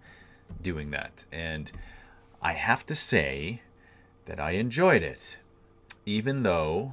doing 0.63 0.91
that, 0.91 1.25
and 1.33 1.71
I 2.41 2.53
have 2.53 2.87
to 2.87 2.95
say 2.95 3.63
that 4.27 4.39
I 4.39 4.53
enjoyed 4.53 5.03
it, 5.03 5.39
even 6.07 6.43
though 6.43 6.93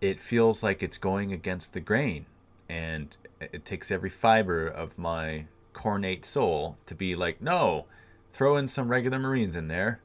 it 0.00 0.20
feels 0.20 0.62
like 0.62 0.82
it's 0.82 0.98
going 0.98 1.32
against 1.32 1.74
the 1.74 1.80
grain, 1.80 2.26
and 2.68 3.16
it 3.40 3.64
takes 3.64 3.90
every 3.90 4.10
fiber 4.10 4.66
of 4.66 4.98
my 4.98 5.46
Khornate 5.72 6.24
soul 6.24 6.76
to 6.86 6.94
be 6.94 7.14
like, 7.14 7.40
no, 7.40 7.86
throw 8.32 8.56
in 8.56 8.68
some 8.68 8.88
regular 8.88 9.18
Marines 9.18 9.56
in 9.56 9.68
there. 9.68 10.00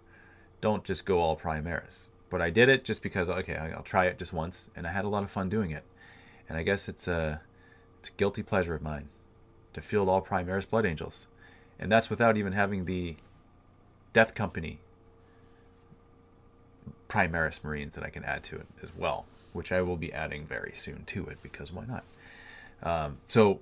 Don't 0.62 0.84
just 0.84 1.05
go 1.05 1.20
all 1.20 1.36
Primaris. 1.36 2.10
But 2.29 2.41
I 2.41 2.50
did 2.50 2.70
it 2.70 2.86
just 2.86 3.03
because, 3.03 3.29
okay, 3.29 3.55
I'll 3.55 3.84
try 3.84 4.05
it 4.05 4.17
just 4.17 4.34
once, 4.34 4.72
and 4.75 4.88
I 4.88 4.91
had 4.91 5.05
a 5.05 5.10
lot 5.10 5.24
of 5.24 5.29
fun 5.29 5.50
doing 5.50 5.72
it. 5.72 5.84
And 6.50 6.57
I 6.57 6.63
guess 6.63 6.88
it's 6.88 7.07
a, 7.07 7.41
it's 8.00 8.09
a 8.09 8.13
guilty 8.13 8.43
pleasure 8.43 8.75
of 8.75 8.81
mine 8.81 9.09
to 9.73 9.81
field 9.81 10.09
all 10.09 10.21
Primaris 10.21 10.69
Blood 10.69 10.85
Angels. 10.85 11.27
And 11.79 11.91
that's 11.91 12.09
without 12.09 12.38
even 12.38 12.53
having 12.53 12.85
the 12.85 13.15
Death 14.13 14.35
Company 14.35 14.79
Primaris 17.07 17.63
Marines 17.63 17.95
that 17.95 18.03
I 18.03 18.09
can 18.09 18.23
add 18.23 18.43
to 18.45 18.55
it 18.55 18.67
as 18.81 18.95
well, 18.95 19.25
which 19.53 19.71
I 19.71 19.81
will 19.81 19.97
be 19.97 20.13
adding 20.13 20.45
very 20.45 20.71
soon 20.73 21.03
to 21.05 21.25
it 21.27 21.38
because 21.41 21.71
why 21.71 21.85
not? 21.85 22.03
Um, 22.83 23.17
so 23.27 23.59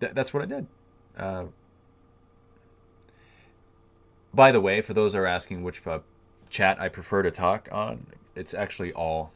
th- 0.00 0.12
that's 0.12 0.32
what 0.32 0.42
I 0.42 0.46
did. 0.46 0.66
Uh, 1.16 1.44
by 4.32 4.52
the 4.52 4.60
way, 4.60 4.80
for 4.80 4.94
those 4.94 5.12
that 5.12 5.18
are 5.18 5.26
asking 5.26 5.62
which 5.62 5.86
uh, 5.86 6.00
chat 6.48 6.80
I 6.80 6.88
prefer 6.88 7.22
to 7.22 7.30
talk 7.30 7.68
on, 7.72 8.06
it's 8.36 8.54
actually 8.54 8.92
all 8.92 9.32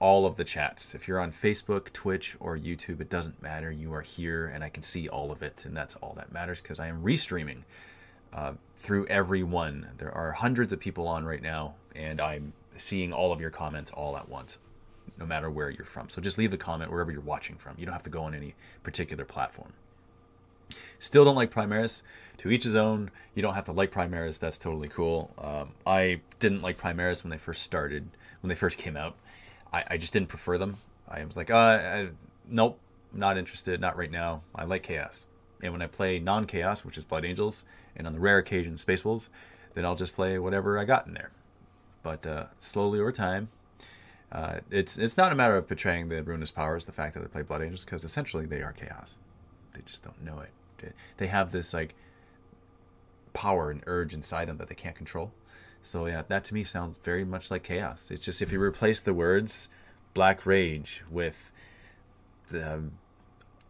all 0.00 0.26
of 0.26 0.36
the 0.36 0.44
chats. 0.44 0.94
If 0.94 1.08
you're 1.08 1.20
on 1.20 1.32
Facebook, 1.32 1.92
Twitch, 1.92 2.36
or 2.40 2.56
YouTube, 2.56 3.00
it 3.00 3.08
doesn't 3.08 3.42
matter. 3.42 3.70
You 3.70 3.92
are 3.94 4.02
here, 4.02 4.46
and 4.46 4.62
I 4.62 4.68
can 4.68 4.82
see 4.82 5.08
all 5.08 5.32
of 5.32 5.42
it, 5.42 5.64
and 5.64 5.76
that's 5.76 5.96
all 5.96 6.14
that 6.16 6.32
matters 6.32 6.60
because 6.60 6.78
I 6.78 6.86
am 6.86 7.02
restreaming 7.02 7.62
uh, 8.32 8.52
through 8.76 9.06
every 9.06 9.42
one. 9.42 9.88
There 9.98 10.12
are 10.12 10.32
hundreds 10.32 10.72
of 10.72 10.80
people 10.80 11.08
on 11.08 11.24
right 11.24 11.42
now, 11.42 11.74
and 11.96 12.20
I'm 12.20 12.52
seeing 12.76 13.12
all 13.12 13.32
of 13.32 13.40
your 13.40 13.50
comments 13.50 13.90
all 13.90 14.16
at 14.16 14.28
once, 14.28 14.58
no 15.18 15.26
matter 15.26 15.50
where 15.50 15.70
you're 15.70 15.84
from. 15.84 16.08
So 16.08 16.20
just 16.20 16.38
leave 16.38 16.52
a 16.52 16.56
comment 16.56 16.90
wherever 16.90 17.10
you're 17.10 17.20
watching 17.20 17.56
from. 17.56 17.74
You 17.76 17.86
don't 17.86 17.94
have 17.94 18.04
to 18.04 18.10
go 18.10 18.22
on 18.22 18.34
any 18.34 18.54
particular 18.82 19.24
platform. 19.24 19.72
Still 21.00 21.24
don't 21.24 21.36
like 21.36 21.52
Primaris. 21.52 22.02
To 22.38 22.50
each 22.50 22.64
his 22.64 22.76
own. 22.76 23.10
You 23.34 23.42
don't 23.42 23.54
have 23.54 23.64
to 23.64 23.72
like 23.72 23.90
Primaris. 23.90 24.38
That's 24.38 24.58
totally 24.58 24.88
cool. 24.88 25.32
Um, 25.38 25.72
I 25.86 26.20
didn't 26.38 26.62
like 26.62 26.78
Primaris 26.78 27.24
when 27.24 27.30
they 27.30 27.38
first 27.38 27.62
started, 27.62 28.08
when 28.42 28.48
they 28.48 28.54
first 28.54 28.78
came 28.78 28.96
out. 28.96 29.16
I, 29.72 29.84
I 29.90 29.96
just 29.96 30.12
didn't 30.12 30.28
prefer 30.28 30.58
them. 30.58 30.76
I 31.08 31.24
was 31.24 31.36
like, 31.36 31.50
uh, 31.50 31.56
I, 31.56 32.08
nope, 32.48 32.78
not 33.12 33.38
interested, 33.38 33.80
not 33.80 33.96
right 33.96 34.10
now. 34.10 34.42
I 34.54 34.64
like 34.64 34.82
Chaos. 34.82 35.26
And 35.62 35.72
when 35.72 35.82
I 35.82 35.86
play 35.86 36.18
non 36.18 36.44
Chaos, 36.44 36.84
which 36.84 36.98
is 36.98 37.04
Blood 37.04 37.24
Angels, 37.24 37.64
and 37.96 38.06
on 38.06 38.12
the 38.12 38.20
rare 38.20 38.38
occasion 38.38 38.76
Space 38.76 39.04
Wolves, 39.04 39.30
then 39.74 39.84
I'll 39.84 39.96
just 39.96 40.14
play 40.14 40.38
whatever 40.38 40.78
I 40.78 40.84
got 40.84 41.06
in 41.06 41.14
there. 41.14 41.30
But 42.02 42.26
uh, 42.26 42.46
slowly 42.58 43.00
over 43.00 43.12
time, 43.12 43.48
uh, 44.30 44.60
it's 44.70 44.98
it's 44.98 45.16
not 45.16 45.32
a 45.32 45.34
matter 45.34 45.56
of 45.56 45.66
portraying 45.66 46.08
the 46.08 46.22
ruinous 46.22 46.50
powers, 46.50 46.84
the 46.84 46.92
fact 46.92 47.14
that 47.14 47.22
I 47.22 47.26
play 47.26 47.42
Blood 47.42 47.62
Angels, 47.62 47.84
because 47.84 48.04
essentially 48.04 48.46
they 48.46 48.62
are 48.62 48.72
chaos. 48.72 49.18
They 49.72 49.80
just 49.84 50.04
don't 50.04 50.22
know 50.22 50.40
it. 50.40 50.94
They 51.16 51.26
have 51.26 51.50
this 51.50 51.74
like 51.74 51.94
power 53.32 53.70
and 53.70 53.82
urge 53.86 54.14
inside 54.14 54.48
them 54.48 54.58
that 54.58 54.68
they 54.68 54.74
can't 54.74 54.94
control. 54.94 55.32
So 55.82 56.06
yeah, 56.06 56.22
that 56.28 56.44
to 56.44 56.54
me 56.54 56.64
sounds 56.64 56.98
very 56.98 57.24
much 57.24 57.50
like 57.50 57.62
chaos. 57.62 58.10
It's 58.10 58.24
just 58.24 58.42
if 58.42 58.52
you 58.52 58.60
replace 58.60 59.00
the 59.00 59.14
words 59.14 59.68
black 60.14 60.46
rage 60.46 61.04
with 61.10 61.52
the 62.48 62.82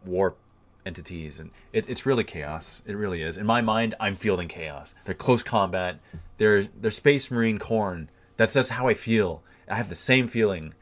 warp 0.05 0.37
entities 0.85 1.39
and 1.39 1.51
it, 1.73 1.89
it's 1.89 2.05
really 2.05 2.23
chaos. 2.23 2.81
It 2.85 2.95
really 2.95 3.21
is. 3.21 3.37
In 3.37 3.45
my 3.45 3.61
mind 3.61 3.95
i'm 3.99 4.15
feeling 4.15 4.47
chaos. 4.47 4.95
They're 5.05 5.13
close 5.13 5.43
combat. 5.43 5.99
They're 6.37 6.63
they're 6.63 6.91
space 6.91 7.29
marine 7.29 7.59
Khorne. 7.59 8.07
That's 8.37 8.53
just 8.53 8.71
how 8.71 8.87
i 8.87 8.93
feel. 8.93 9.43
I 9.67 9.75
have 9.75 9.89
the 9.89 9.95
same 9.95 10.27
feeling. 10.27 10.73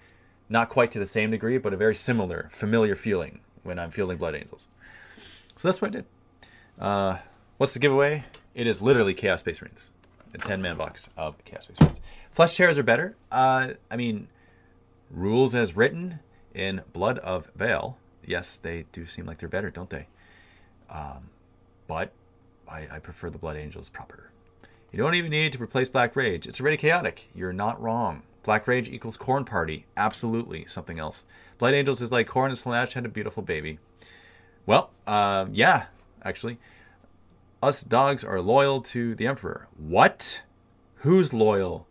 Not 0.49 0.69
quite 0.69 0.91
to 0.91 0.99
the 0.99 1.05
same 1.05 1.31
degree 1.31 1.57
but 1.57 1.73
a 1.73 1.77
very 1.77 1.95
similar 1.95 2.47
familiar 2.51 2.95
feeling 2.95 3.41
when 3.63 3.79
i'm 3.79 3.91
feeling 3.91 4.17
blood 4.17 4.35
angels. 4.35 4.67
So 5.55 5.67
that's 5.67 5.81
what 5.81 5.89
i 5.89 5.91
did. 5.91 6.05
Uh, 6.79 7.17
what's 7.57 7.73
the 7.73 7.79
giveaway? 7.79 8.23
It 8.55 8.67
is 8.67 8.81
literally 8.81 9.13
chaos 9.13 9.41
space 9.41 9.61
marines 9.61 9.91
a 10.33 10.37
10 10.37 10.61
man 10.61 10.77
box 10.77 11.09
of 11.17 11.43
chaos 11.45 11.63
space 11.63 11.79
marines 11.79 12.01
flesh 12.31 12.55
tears 12.55 12.77
are 12.77 12.83
better 12.83 13.15
uh, 13.31 13.69
i 13.89 13.95
mean 13.95 14.27
rules 15.11 15.55
as 15.55 15.75
written 15.75 16.19
in 16.53 16.81
blood 16.93 17.17
of 17.19 17.49
Baal 17.55 17.97
yes, 18.27 18.57
they 18.57 18.85
do 18.91 19.05
seem 19.05 19.25
like 19.25 19.37
they're 19.37 19.49
better, 19.49 19.71
don't 19.71 19.89
they? 19.89 20.07
Um, 20.89 21.29
but 21.87 22.11
I, 22.67 22.87
I 22.91 22.99
prefer 22.99 23.29
the 23.29 23.37
Blood 23.37 23.57
Angels 23.57 23.89
proper. 23.89 24.29
You 24.91 24.97
don't 24.97 25.15
even 25.15 25.31
need 25.31 25.53
to 25.53 25.63
replace 25.63 25.89
Black 25.89 26.15
Rage. 26.15 26.45
It's 26.45 26.61
already 26.61 26.77
chaotic. 26.77 27.29
You're 27.33 27.53
not 27.53 27.81
wrong. 27.81 28.23
Black 28.43 28.67
Rage 28.67 28.87
equals 28.87 29.17
Khorne 29.17 29.45
Party. 29.45 29.85
Absolutely 29.95 30.65
something 30.65 30.99
else. 30.99 31.25
Blood 31.57 31.73
Angels 31.73 32.01
is 32.01 32.11
like 32.11 32.27
Khorne 32.27 32.47
and 32.47 32.57
Slash 32.57 32.93
had 32.93 33.05
a 33.05 33.09
beautiful 33.09 33.43
baby. 33.43 33.79
Well, 34.65 34.91
uh, 35.05 35.47
yeah, 35.51 35.85
actually. 36.23 36.57
Us 37.61 37.81
dogs 37.81 38.23
are 38.23 38.41
loyal 38.41 38.81
to 38.81 39.15
the 39.15 39.27
Emperor. 39.27 39.67
What? 39.77 40.43
Who's 40.97 41.33
loyal 41.33 41.87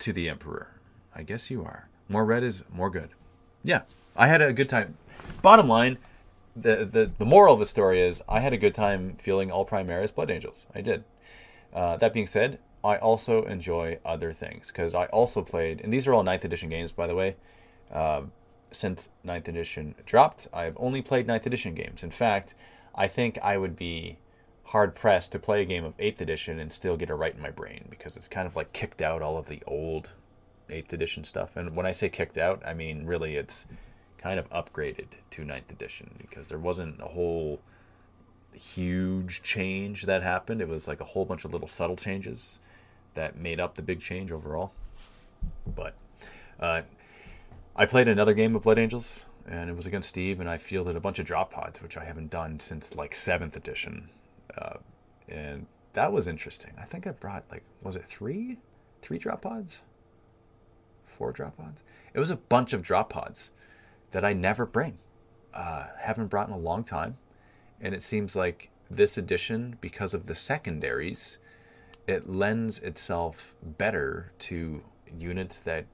to 0.00 0.12
the 0.12 0.28
Emperor? 0.28 0.80
I 1.14 1.22
guess 1.22 1.50
you 1.50 1.64
are. 1.64 1.88
More 2.08 2.24
red 2.24 2.42
is 2.42 2.64
more 2.72 2.90
good. 2.90 3.10
Yeah, 3.62 3.82
I 4.16 4.26
had 4.26 4.42
a 4.42 4.52
good 4.52 4.68
time 4.68 4.96
bottom 5.42 5.68
line, 5.68 5.98
the, 6.56 6.84
the 6.84 7.10
the 7.18 7.24
moral 7.24 7.54
of 7.54 7.60
the 7.60 7.66
story 7.66 8.00
is 8.00 8.22
I 8.28 8.40
had 8.40 8.52
a 8.52 8.56
good 8.56 8.74
time 8.74 9.16
feeling 9.18 9.50
all 9.50 9.66
Primaris 9.66 10.14
Blood 10.14 10.30
Angels. 10.30 10.66
I 10.74 10.80
did. 10.80 11.04
Uh, 11.72 11.96
that 11.96 12.12
being 12.12 12.26
said, 12.26 12.58
I 12.84 12.96
also 12.96 13.42
enjoy 13.44 13.98
other 14.04 14.32
things 14.32 14.68
because 14.68 14.94
I 14.94 15.06
also 15.06 15.42
played, 15.42 15.80
and 15.80 15.92
these 15.92 16.06
are 16.06 16.14
all 16.14 16.22
9th 16.22 16.44
edition 16.44 16.68
games, 16.68 16.92
by 16.92 17.06
the 17.06 17.14
way. 17.14 17.36
Uh, 17.90 18.22
since 18.70 19.08
9th 19.26 19.48
edition 19.48 19.94
dropped, 20.06 20.46
I've 20.52 20.76
only 20.78 21.02
played 21.02 21.26
9th 21.26 21.46
edition 21.46 21.74
games. 21.74 22.02
In 22.02 22.10
fact, 22.10 22.54
I 22.94 23.08
think 23.08 23.38
I 23.42 23.56
would 23.56 23.76
be 23.76 24.18
hard 24.64 24.94
pressed 24.94 25.32
to 25.32 25.38
play 25.38 25.62
a 25.62 25.66
game 25.66 25.84
of 25.84 25.96
8th 25.98 26.20
edition 26.20 26.58
and 26.58 26.72
still 26.72 26.96
get 26.96 27.10
it 27.10 27.14
right 27.14 27.34
in 27.34 27.42
my 27.42 27.50
brain 27.50 27.84
because 27.90 28.16
it's 28.16 28.28
kind 28.28 28.46
of 28.46 28.56
like 28.56 28.72
kicked 28.72 29.02
out 29.02 29.22
all 29.22 29.36
of 29.36 29.48
the 29.48 29.62
old 29.66 30.14
8th 30.70 30.92
edition 30.92 31.24
stuff. 31.24 31.56
And 31.56 31.76
when 31.76 31.86
I 31.86 31.90
say 31.90 32.08
kicked 32.08 32.38
out, 32.38 32.62
I 32.66 32.74
mean 32.74 33.06
really 33.06 33.36
it's 33.36 33.66
kind 34.18 34.40
of 34.40 34.48
upgraded 34.50 35.08
to 35.30 35.44
ninth 35.44 35.70
edition 35.70 36.14
because 36.18 36.48
there 36.48 36.58
wasn't 36.58 37.00
a 37.00 37.06
whole 37.06 37.60
huge 38.54 39.42
change 39.42 40.04
that 40.04 40.22
happened. 40.22 40.60
It 40.60 40.68
was 40.68 40.88
like 40.88 41.00
a 41.00 41.04
whole 41.04 41.24
bunch 41.24 41.44
of 41.44 41.52
little 41.52 41.68
subtle 41.68 41.96
changes 41.96 42.60
that 43.14 43.36
made 43.36 43.60
up 43.60 43.74
the 43.74 43.82
big 43.82 44.00
change 44.00 44.32
overall. 44.32 44.72
But 45.74 45.94
uh, 46.58 46.82
I 47.76 47.86
played 47.86 48.08
another 48.08 48.34
game 48.34 48.54
of 48.54 48.62
Blood 48.62 48.78
Angels, 48.78 49.26
and 49.46 49.68
it 49.68 49.76
was 49.76 49.86
against 49.86 50.08
Steve, 50.08 50.40
and 50.40 50.48
I 50.48 50.58
fielded 50.58 50.96
a 50.96 51.00
bunch 51.00 51.18
of 51.18 51.26
drop 51.26 51.52
pods, 51.52 51.82
which 51.82 51.96
I 51.96 52.04
haven't 52.04 52.30
done 52.30 52.60
since 52.60 52.96
like 52.96 53.14
seventh 53.14 53.56
edition, 53.56 54.08
uh, 54.58 54.78
and 55.28 55.66
that 55.92 56.12
was 56.12 56.28
interesting. 56.28 56.72
I 56.78 56.84
think 56.84 57.06
I 57.06 57.12
brought 57.12 57.44
like 57.50 57.64
was 57.82 57.96
it 57.96 58.04
three, 58.04 58.58
three 59.00 59.18
drop 59.18 59.42
pods, 59.42 59.82
four 61.04 61.32
drop 61.32 61.56
pods. 61.56 61.82
It 62.12 62.20
was 62.20 62.30
a 62.30 62.36
bunch 62.36 62.72
of 62.72 62.82
drop 62.82 63.10
pods 63.10 63.52
that 64.10 64.24
I 64.24 64.32
never 64.32 64.66
bring. 64.66 64.98
Uh, 65.52 65.86
haven't 65.98 66.28
brought 66.28 66.48
in 66.48 66.54
a 66.54 66.58
long 66.58 66.84
time. 66.84 67.16
And 67.80 67.94
it 67.94 68.02
seems 68.02 68.34
like 68.36 68.70
this 68.90 69.18
edition, 69.18 69.76
because 69.80 70.14
of 70.14 70.26
the 70.26 70.34
secondaries, 70.34 71.38
it 72.06 72.28
lends 72.28 72.78
itself 72.80 73.54
better 73.62 74.32
to 74.38 74.82
units 75.18 75.58
that 75.60 75.86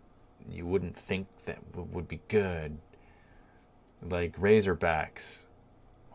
you 0.51 0.67
wouldn't 0.67 0.97
think 0.97 1.27
that 1.45 1.59
would 1.75 2.09
be 2.09 2.21
good. 2.29 2.79
Like 4.03 4.39
Razorbacks 4.39 5.47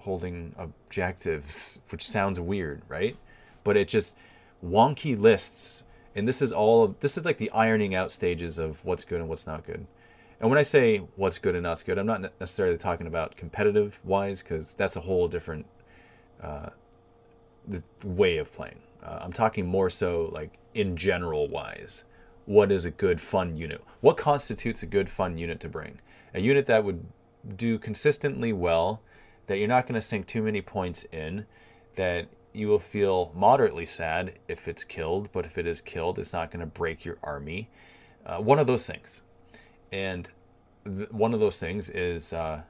holding 0.05 0.55
objectives, 0.57 1.79
which 1.89 2.07
sounds 2.07 2.39
weird, 2.39 2.81
right? 2.88 3.15
But 3.63 3.75
it 3.75 3.88
just 3.88 4.17
wonky 4.63 5.17
lists. 5.19 5.83
And 6.15 6.27
this 6.27 6.41
is 6.41 6.53
all 6.53 6.95
this 7.00 7.17
is 7.17 7.25
like 7.25 7.38
the 7.38 7.51
ironing 7.51 7.93
out 7.93 8.12
stages 8.12 8.57
of 8.57 8.85
what's 8.85 9.03
good 9.03 9.19
and 9.19 9.27
what's 9.27 9.45
not 9.45 9.65
good. 9.65 9.85
And 10.39 10.50
when 10.50 10.59
I 10.59 10.63
say 10.63 10.97
what's 11.15 11.38
good 11.39 11.55
and 11.55 11.63
not 11.63 11.83
good, 11.85 11.97
I'm 11.97 12.05
not 12.05 12.21
necessarily 12.39 12.77
talking 12.77 13.07
about 13.07 13.35
competitive 13.35 14.00
wise 14.05 14.41
because 14.41 14.74
that's 14.75 14.95
a 14.95 15.01
whole 15.01 15.27
different 15.27 15.65
uh, 16.41 16.69
way 18.03 18.38
of 18.38 18.51
playing. 18.51 18.79
Uh, 19.03 19.19
I'm 19.21 19.33
talking 19.33 19.65
more 19.65 19.89
so 19.89 20.29
like 20.31 20.57
in 20.74 20.95
general 20.95 21.47
wise. 21.47 22.05
what 22.45 22.71
is 22.71 22.85
a 22.85 22.91
good 22.91 23.19
fun 23.19 23.57
unit? 23.57 23.81
What 24.01 24.17
constitutes 24.17 24.83
a 24.83 24.85
good 24.85 25.09
fun 25.09 25.38
unit 25.38 25.59
to 25.62 25.69
bring? 25.69 26.00
A 26.33 26.39
unit 26.39 26.67
that 26.67 26.83
would 26.83 27.03
do 27.55 27.77
consistently 27.79 28.53
well, 28.53 29.01
that 29.47 29.57
you're 29.57 29.67
not 29.67 29.87
going 29.87 29.95
to 29.95 30.01
sink 30.01 30.27
too 30.27 30.41
many 30.41 30.61
points 30.61 31.05
in, 31.11 31.45
that 31.95 32.27
you 32.53 32.67
will 32.67 32.79
feel 32.79 33.31
moderately 33.35 33.85
sad 33.85 34.33
if 34.47 34.67
it's 34.67 34.83
killed, 34.83 35.29
but 35.31 35.45
if 35.45 35.57
it 35.57 35.67
is 35.67 35.81
killed, 35.81 36.19
it's 36.19 36.33
not 36.33 36.51
going 36.51 36.61
to 36.61 36.65
break 36.65 37.05
your 37.05 37.17
army. 37.23 37.69
Uh, 38.25 38.37
one 38.37 38.59
of 38.59 38.67
those 38.67 38.87
things. 38.87 39.21
And 39.91 40.29
th- 40.85 41.11
one 41.11 41.33
of 41.33 41.39
those 41.39 41.59
things 41.59 41.89
is 41.89 42.33
uh, 42.33 42.61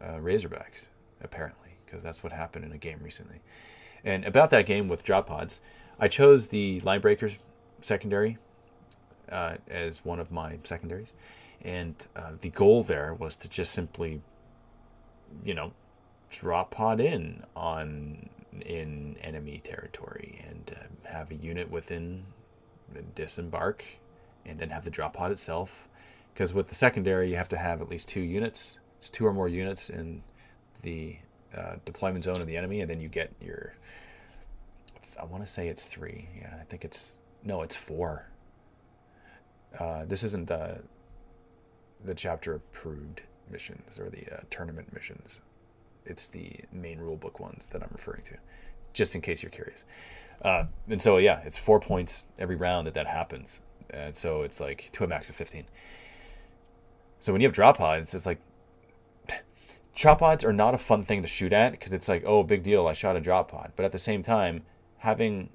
uh, 0.00 0.06
Razorbacks, 0.16 0.88
apparently, 1.22 1.70
because 1.86 2.02
that's 2.02 2.22
what 2.22 2.32
happened 2.32 2.64
in 2.64 2.72
a 2.72 2.78
game 2.78 2.98
recently. 3.02 3.40
And 4.04 4.24
about 4.24 4.50
that 4.50 4.66
game 4.66 4.88
with 4.88 5.04
drop 5.04 5.26
pods, 5.28 5.60
I 6.00 6.08
chose 6.08 6.48
the 6.48 6.80
Linebreakers 6.80 7.38
secondary 7.80 8.38
uh, 9.30 9.56
as 9.68 10.04
one 10.04 10.18
of 10.18 10.30
my 10.30 10.58
secondaries. 10.64 11.12
And 11.62 11.94
uh, 12.16 12.32
the 12.40 12.50
goal 12.50 12.82
there 12.82 13.14
was 13.14 13.36
to 13.36 13.48
just 13.48 13.72
simply, 13.72 14.20
you 15.44 15.54
know, 15.54 15.72
drop 16.32 16.70
pod 16.70 17.00
in 17.00 17.42
on 17.54 18.28
in 18.64 19.16
enemy 19.20 19.60
territory 19.62 20.44
and 20.48 20.76
uh, 20.76 21.08
have 21.08 21.30
a 21.30 21.34
unit 21.34 21.70
within 21.70 22.24
disembark 23.14 23.84
and 24.46 24.58
then 24.58 24.70
have 24.70 24.84
the 24.84 24.90
drop 24.90 25.14
pod 25.14 25.30
itself. 25.30 25.88
Because 26.32 26.54
with 26.54 26.68
the 26.68 26.74
secondary 26.74 27.30
you 27.30 27.36
have 27.36 27.48
to 27.50 27.58
have 27.58 27.82
at 27.82 27.88
least 27.88 28.08
two 28.08 28.20
units 28.20 28.78
it's 28.98 29.10
two 29.10 29.26
or 29.26 29.32
more 29.32 29.48
units 29.48 29.90
in 29.90 30.22
the 30.82 31.16
uh, 31.56 31.76
deployment 31.84 32.24
zone 32.24 32.40
of 32.40 32.46
the 32.46 32.56
enemy 32.56 32.80
and 32.80 32.88
then 32.88 33.00
you 33.00 33.08
get 33.08 33.30
your 33.40 33.74
i 35.20 35.24
want 35.24 35.44
to 35.44 35.50
say 35.50 35.68
it's 35.68 35.86
three. 35.86 36.28
Yeah 36.38 36.56
i 36.60 36.64
think 36.64 36.84
it's 36.84 37.20
no 37.44 37.62
it's 37.62 37.76
four. 37.76 38.26
Uh, 39.78 40.04
this 40.06 40.22
isn't 40.22 40.46
the 40.46 40.82
the 42.04 42.14
chapter 42.14 42.54
approved 42.54 43.22
missions 43.50 43.98
or 43.98 44.08
the 44.08 44.26
uh, 44.34 44.40
tournament 44.50 44.90
missions 44.92 45.40
it's 46.04 46.26
the 46.26 46.52
main 46.72 46.98
rulebook 46.98 47.40
ones 47.40 47.68
that 47.68 47.82
I'm 47.82 47.90
referring 47.92 48.22
to, 48.22 48.36
just 48.92 49.14
in 49.14 49.20
case 49.20 49.42
you're 49.42 49.50
curious. 49.50 49.84
Uh, 50.42 50.64
and 50.88 51.00
so 51.00 51.18
yeah, 51.18 51.40
it's 51.44 51.58
four 51.58 51.80
points 51.80 52.24
every 52.38 52.56
round 52.56 52.86
that 52.86 52.94
that 52.94 53.06
happens, 53.06 53.62
and 53.90 54.14
so 54.16 54.42
it's 54.42 54.60
like 54.60 54.90
to 54.92 55.04
a 55.04 55.06
max 55.06 55.30
of 55.30 55.36
15. 55.36 55.64
So 57.20 57.32
when 57.32 57.40
you 57.40 57.46
have 57.46 57.54
drop 57.54 57.78
pods, 57.78 58.14
it's 58.14 58.26
like 58.26 58.40
drop 59.94 60.18
pods 60.18 60.44
are 60.44 60.52
not 60.52 60.74
a 60.74 60.78
fun 60.78 61.04
thing 61.04 61.22
to 61.22 61.28
shoot 61.28 61.52
at 61.52 61.72
because 61.72 61.92
it's 61.92 62.08
like 62.08 62.24
oh 62.26 62.42
big 62.42 62.62
deal 62.62 62.88
I 62.88 62.92
shot 62.92 63.16
a 63.16 63.20
drop 63.20 63.50
pod, 63.50 63.72
but 63.76 63.84
at 63.84 63.92
the 63.92 63.98
same 63.98 64.22
time 64.22 64.62
having 64.98 65.48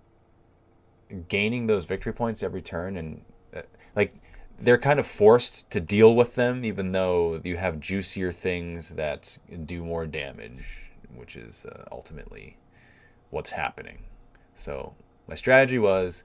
gaining 1.28 1.68
those 1.68 1.86
victory 1.86 2.14
points 2.14 2.44
every 2.44 2.62
turn 2.62 2.98
and 2.98 3.22
uh, 3.56 3.62
like 3.96 4.14
they're 4.60 4.78
kind 4.78 5.00
of 5.00 5.06
forced 5.06 5.70
to 5.72 5.80
deal 5.80 6.16
with 6.16 6.36
them, 6.36 6.66
even 6.66 6.92
though 6.92 7.40
you 7.44 7.58
have 7.58 7.80
juicier 7.80 8.32
things 8.32 8.90
that 8.96 9.38
do 9.66 9.84
more 9.84 10.06
damage, 10.06 10.92
which 11.16 11.36
is 11.36 11.66
uh, 11.66 11.86
ultimately 11.92 12.58
what's 13.30 13.52
happening. 13.52 14.00
So 14.56 14.96
my 15.28 15.36
strategy 15.36 15.78
was 15.78 16.24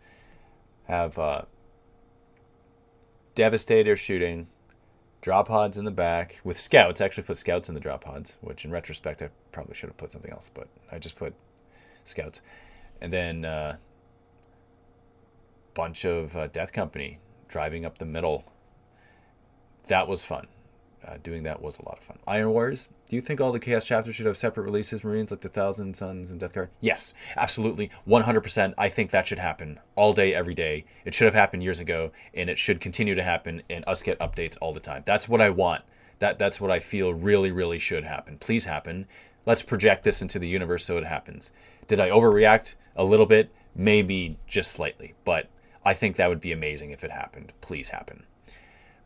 have 0.84 1.18
uh, 1.18 1.42
Devastator 3.34 3.96
shooting, 3.96 4.48
drop 5.20 5.48
pods 5.48 5.76
in 5.76 5.84
the 5.84 5.90
back 5.90 6.40
with 6.42 6.58
scouts. 6.58 7.00
I 7.00 7.04
actually 7.04 7.24
put 7.24 7.36
scouts 7.36 7.68
in 7.68 7.74
the 7.74 7.80
drop 7.80 8.04
pods, 8.04 8.36
which 8.40 8.64
in 8.64 8.70
retrospect 8.70 9.22
I 9.22 9.28
probably 9.52 9.74
should 9.74 9.88
have 9.88 9.96
put 9.96 10.10
something 10.10 10.30
else, 10.30 10.50
but 10.52 10.68
I 10.90 10.98
just 10.98 11.16
put 11.16 11.34
scouts, 12.04 12.40
and 13.00 13.12
then 13.12 13.44
uh, 13.44 13.76
bunch 15.74 16.04
of 16.04 16.36
uh, 16.36 16.46
Death 16.48 16.72
Company 16.72 17.18
driving 17.52 17.84
up 17.84 17.98
the 17.98 18.06
middle. 18.06 18.44
That 19.86 20.08
was 20.08 20.24
fun. 20.24 20.48
Uh, 21.06 21.16
doing 21.22 21.42
that 21.42 21.60
was 21.60 21.78
a 21.78 21.84
lot 21.84 21.98
of 21.98 22.04
fun. 22.04 22.18
Iron 22.26 22.50
Wars. 22.50 22.88
Do 23.08 23.16
you 23.16 23.22
think 23.22 23.40
all 23.40 23.50
the 23.52 23.58
Chaos 23.58 23.84
chapters 23.84 24.14
should 24.14 24.26
have 24.26 24.36
separate 24.36 24.62
releases, 24.62 25.02
Marines, 25.02 25.30
like 25.30 25.40
the 25.40 25.48
Thousand 25.48 25.94
Sons 25.96 26.30
and 26.30 26.38
Death 26.38 26.54
Guard? 26.54 26.70
Yes, 26.80 27.12
absolutely. 27.36 27.90
100%. 28.08 28.74
I 28.78 28.88
think 28.88 29.10
that 29.10 29.26
should 29.26 29.40
happen 29.40 29.80
all 29.96 30.12
day, 30.12 30.32
every 30.32 30.54
day. 30.54 30.84
It 31.04 31.12
should 31.12 31.24
have 31.24 31.34
happened 31.34 31.64
years 31.64 31.80
ago, 31.80 32.12
and 32.32 32.48
it 32.48 32.56
should 32.56 32.80
continue 32.80 33.16
to 33.16 33.22
happen, 33.22 33.62
and 33.68 33.84
us 33.86 34.02
get 34.02 34.18
updates 34.20 34.56
all 34.60 34.72
the 34.72 34.80
time. 34.80 35.02
That's 35.04 35.28
what 35.28 35.40
I 35.40 35.50
want. 35.50 35.82
That, 36.20 36.38
that's 36.38 36.60
what 36.60 36.70
I 36.70 36.78
feel 36.78 37.12
really, 37.12 37.50
really 37.50 37.80
should 37.80 38.04
happen. 38.04 38.38
Please 38.38 38.64
happen. 38.64 39.06
Let's 39.44 39.62
project 39.62 40.04
this 40.04 40.22
into 40.22 40.38
the 40.38 40.48
universe 40.48 40.84
so 40.84 40.98
it 40.98 41.04
happens. 41.04 41.50
Did 41.88 41.98
I 41.98 42.10
overreact 42.10 42.76
a 42.94 43.04
little 43.04 43.26
bit? 43.26 43.50
Maybe 43.74 44.38
just 44.46 44.70
slightly, 44.70 45.14
but 45.24 45.48
I 45.84 45.94
think 45.94 46.16
that 46.16 46.28
would 46.28 46.40
be 46.40 46.52
amazing 46.52 46.90
if 46.90 47.02
it 47.04 47.10
happened. 47.10 47.52
Please 47.60 47.88
happen. 47.88 48.24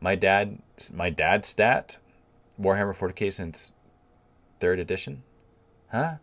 My 0.00 0.14
dad, 0.14 0.58
my 0.92 1.10
dad's 1.10 1.48
stat, 1.48 1.98
Warhammer 2.60 2.96
40k 2.96 3.32
since 3.32 3.72
third 4.60 4.78
edition, 4.78 5.22
huh? 5.90 6.16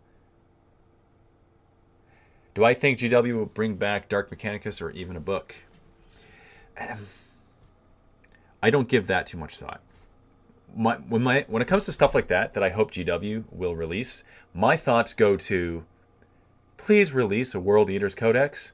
Do 2.53 2.63
I 2.63 2.75
think 2.75 2.99
GW 2.99 3.35
will 3.35 3.45
bring 3.47 3.75
back 3.75 4.07
Dark 4.07 4.29
Mechanicus 4.29 4.79
or 4.79 4.91
even 4.91 5.15
a 5.15 5.19
book? 5.19 5.55
Um, 6.79 7.07
I 8.61 8.69
don't 8.69 8.87
give 8.87 9.07
that 9.07 9.25
too 9.25 9.37
much 9.37 9.57
thought. 9.57 9.81
My, 10.75 10.95
when 10.95 11.23
my 11.23 11.45
when 11.47 11.61
it 11.61 11.67
comes 11.67 11.85
to 11.85 11.91
stuff 11.91 12.15
like 12.15 12.27
that 12.27 12.53
that 12.53 12.63
I 12.63 12.69
hope 12.69 12.91
GW 12.91 13.45
will 13.51 13.75
release, 13.75 14.23
my 14.53 14.75
thoughts 14.77 15.13
go 15.13 15.35
to 15.35 15.85
please 16.77 17.13
release 17.13 17.53
a 17.53 17.59
World 17.59 17.89
Eaters 17.89 18.15
Codex 18.15 18.71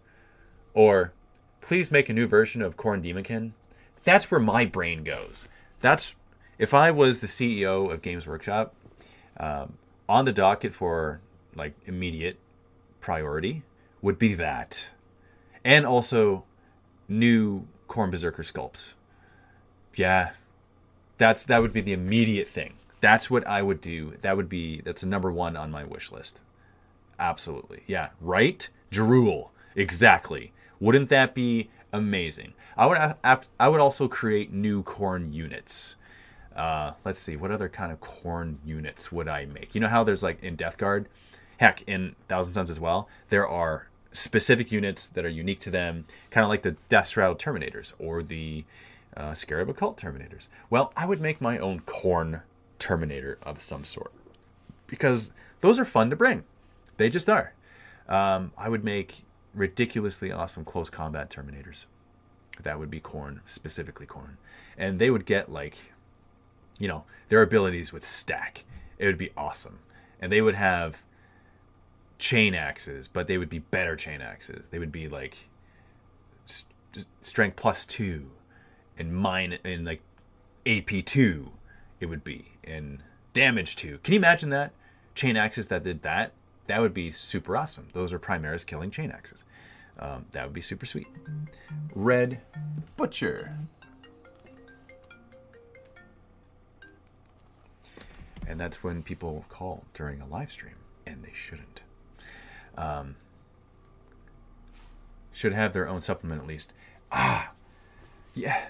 or 0.73 1.13
please 1.61 1.91
make 1.91 2.09
a 2.09 2.13
new 2.13 2.27
version 2.27 2.61
of 2.61 2.77
Khorne 2.77 3.01
Daemonkin. 3.03 3.51
That's 4.03 4.29
where 4.31 4.39
my 4.39 4.65
brain 4.65 5.03
goes. 5.03 5.47
That's 5.79 6.15
if 6.57 6.73
I 6.73 6.91
was 6.91 7.19
the 7.19 7.27
CEO 7.27 7.91
of 7.91 8.01
Games 8.01 8.27
Workshop, 8.27 8.73
um, 9.37 9.73
on 10.07 10.25
the 10.25 10.33
docket 10.33 10.73
for 10.73 11.21
like 11.55 11.73
immediate 11.85 12.37
priority 12.99 13.63
would 14.01 14.17
be 14.17 14.33
that, 14.33 14.91
and 15.63 15.85
also 15.85 16.43
new 17.07 17.65
Khorne 17.87 18.11
Berserker 18.11 18.43
sculpts. 18.43 18.95
Yeah, 19.95 20.31
that's 21.17 21.45
that 21.45 21.61
would 21.61 21.73
be 21.73 21.81
the 21.81 21.93
immediate 21.93 22.47
thing. 22.47 22.73
That's 23.01 23.29
what 23.29 23.47
I 23.47 23.61
would 23.61 23.81
do. 23.81 24.11
That 24.21 24.35
would 24.35 24.49
be 24.49 24.81
that's 24.81 25.03
number 25.03 25.31
one 25.31 25.55
on 25.55 25.71
my 25.71 25.83
wish 25.83 26.11
list. 26.11 26.41
Absolutely, 27.17 27.83
yeah. 27.87 28.09
Right, 28.21 28.67
drool. 28.91 29.51
Exactly. 29.75 30.51
Wouldn't 30.79 31.09
that 31.09 31.35
be 31.35 31.69
amazing? 31.91 32.53
I 32.77 32.85
would 32.85 32.97
I 33.59 33.67
would 33.67 33.79
also 33.79 34.07
create 34.07 34.53
new 34.53 34.83
Khorne 34.83 35.33
units. 35.33 35.95
Uh, 36.55 36.93
let's 37.05 37.19
see, 37.19 37.35
what 37.35 37.51
other 37.51 37.69
kind 37.69 37.91
of 37.91 38.01
Khorne 38.01 38.57
units 38.65 39.11
would 39.11 39.27
I 39.27 39.45
make? 39.45 39.75
You 39.75 39.81
know 39.81 39.87
how 39.87 40.03
there's 40.03 40.23
like 40.23 40.43
in 40.43 40.55
Death 40.55 40.77
Guard, 40.77 41.07
heck, 41.57 41.81
in 41.83 42.15
Thousand 42.27 42.53
Sons 42.53 42.69
as 42.69 42.79
well, 42.79 43.07
there 43.29 43.47
are 43.47 43.87
specific 44.11 44.71
units 44.71 45.07
that 45.07 45.25
are 45.25 45.29
unique 45.29 45.59
to 45.61 45.69
them, 45.69 46.05
kind 46.31 46.43
of 46.43 46.49
like 46.49 46.63
the 46.63 46.75
Death 46.89 47.09
Shroud 47.09 47.39
Terminators 47.39 47.93
or 47.99 48.23
the 48.23 48.65
uh, 49.15 49.33
Scarab 49.33 49.69
Occult 49.69 49.97
Terminators. 49.97 50.49
Well, 50.69 50.91
I 50.97 51.05
would 51.05 51.21
make 51.21 51.39
my 51.39 51.57
own 51.57 51.81
Khorne 51.81 52.41
Terminator 52.79 53.37
of 53.43 53.61
some 53.61 53.83
sort 53.83 54.11
because 54.87 55.31
those 55.59 55.79
are 55.79 55.85
fun 55.85 56.09
to 56.09 56.15
bring. 56.15 56.43
They 56.97 57.09
just 57.09 57.29
are. 57.29 57.53
Um, 58.07 58.51
I 58.57 58.69
would 58.69 58.83
make 58.83 59.23
ridiculously 59.53 60.31
awesome 60.31 60.65
close 60.65 60.89
combat 60.89 61.29
Terminators. 61.29 61.85
That 62.63 62.77
would 62.77 62.91
be 62.91 62.99
Khorne, 62.99 63.39
specifically 63.45 64.05
Khorne. 64.05 64.37
And 64.77 64.99
they 64.99 65.09
would 65.09 65.25
get 65.25 65.51
like, 65.51 65.77
you 66.77 66.87
know, 66.87 67.05
their 67.29 67.41
abilities 67.41 67.93
would 67.93 68.03
stack. 68.03 68.65
It 68.97 69.05
would 69.05 69.17
be 69.17 69.31
awesome. 69.37 69.79
And 70.21 70.31
they 70.31 70.41
would 70.41 70.55
have 70.55 71.03
chain 72.17 72.53
axes, 72.53 73.07
but 73.07 73.27
they 73.27 73.37
would 73.37 73.49
be 73.49 73.59
better 73.59 73.95
chain 73.95 74.21
axes. 74.21 74.69
They 74.69 74.79
would 74.79 74.91
be 74.91 75.07
like 75.07 75.37
st- 76.45 77.05
strength 77.21 77.55
plus 77.55 77.85
two 77.85 78.31
and 78.97 79.13
mine 79.15 79.57
and 79.63 79.85
like 79.85 80.01
AP 80.67 81.05
two 81.05 81.53
it 81.99 82.07
would 82.07 82.23
be 82.23 82.45
and 82.63 83.01
damage 83.33 83.75
two. 83.75 83.99
Can 83.99 84.13
you 84.13 84.19
imagine 84.19 84.49
that? 84.49 84.73
Chain 85.15 85.37
axes 85.37 85.67
that 85.67 85.83
did 85.83 86.01
that 86.01 86.33
that 86.69 86.79
would 86.79 86.93
be 86.93 87.09
super 87.09 87.57
awesome. 87.57 87.87
Those 87.93 88.13
are 88.13 88.19
Primaris 88.19 88.63
killing 88.63 88.91
chain 88.91 89.09
axes. 89.09 89.43
Um, 89.97 90.27
that 90.31 90.45
would 90.45 90.53
be 90.53 90.61
super 90.61 90.85
sweet. 90.85 91.07
Red 91.95 92.41
Butcher. 92.95 93.57
And 98.47 98.59
that's 98.59 98.83
when 98.83 99.01
people 99.01 99.45
call 99.49 99.83
during 99.95 100.21
a 100.21 100.27
live 100.27 100.51
stream, 100.51 100.75
and 101.07 101.23
they 101.23 101.33
shouldn't. 101.33 101.81
Um, 102.77 103.15
should 105.31 105.53
have 105.53 105.73
their 105.73 105.89
own 105.89 106.01
supplement 106.01 106.39
at 106.39 106.47
least. 106.47 106.75
Ah, 107.11 107.51
yeah, 108.35 108.67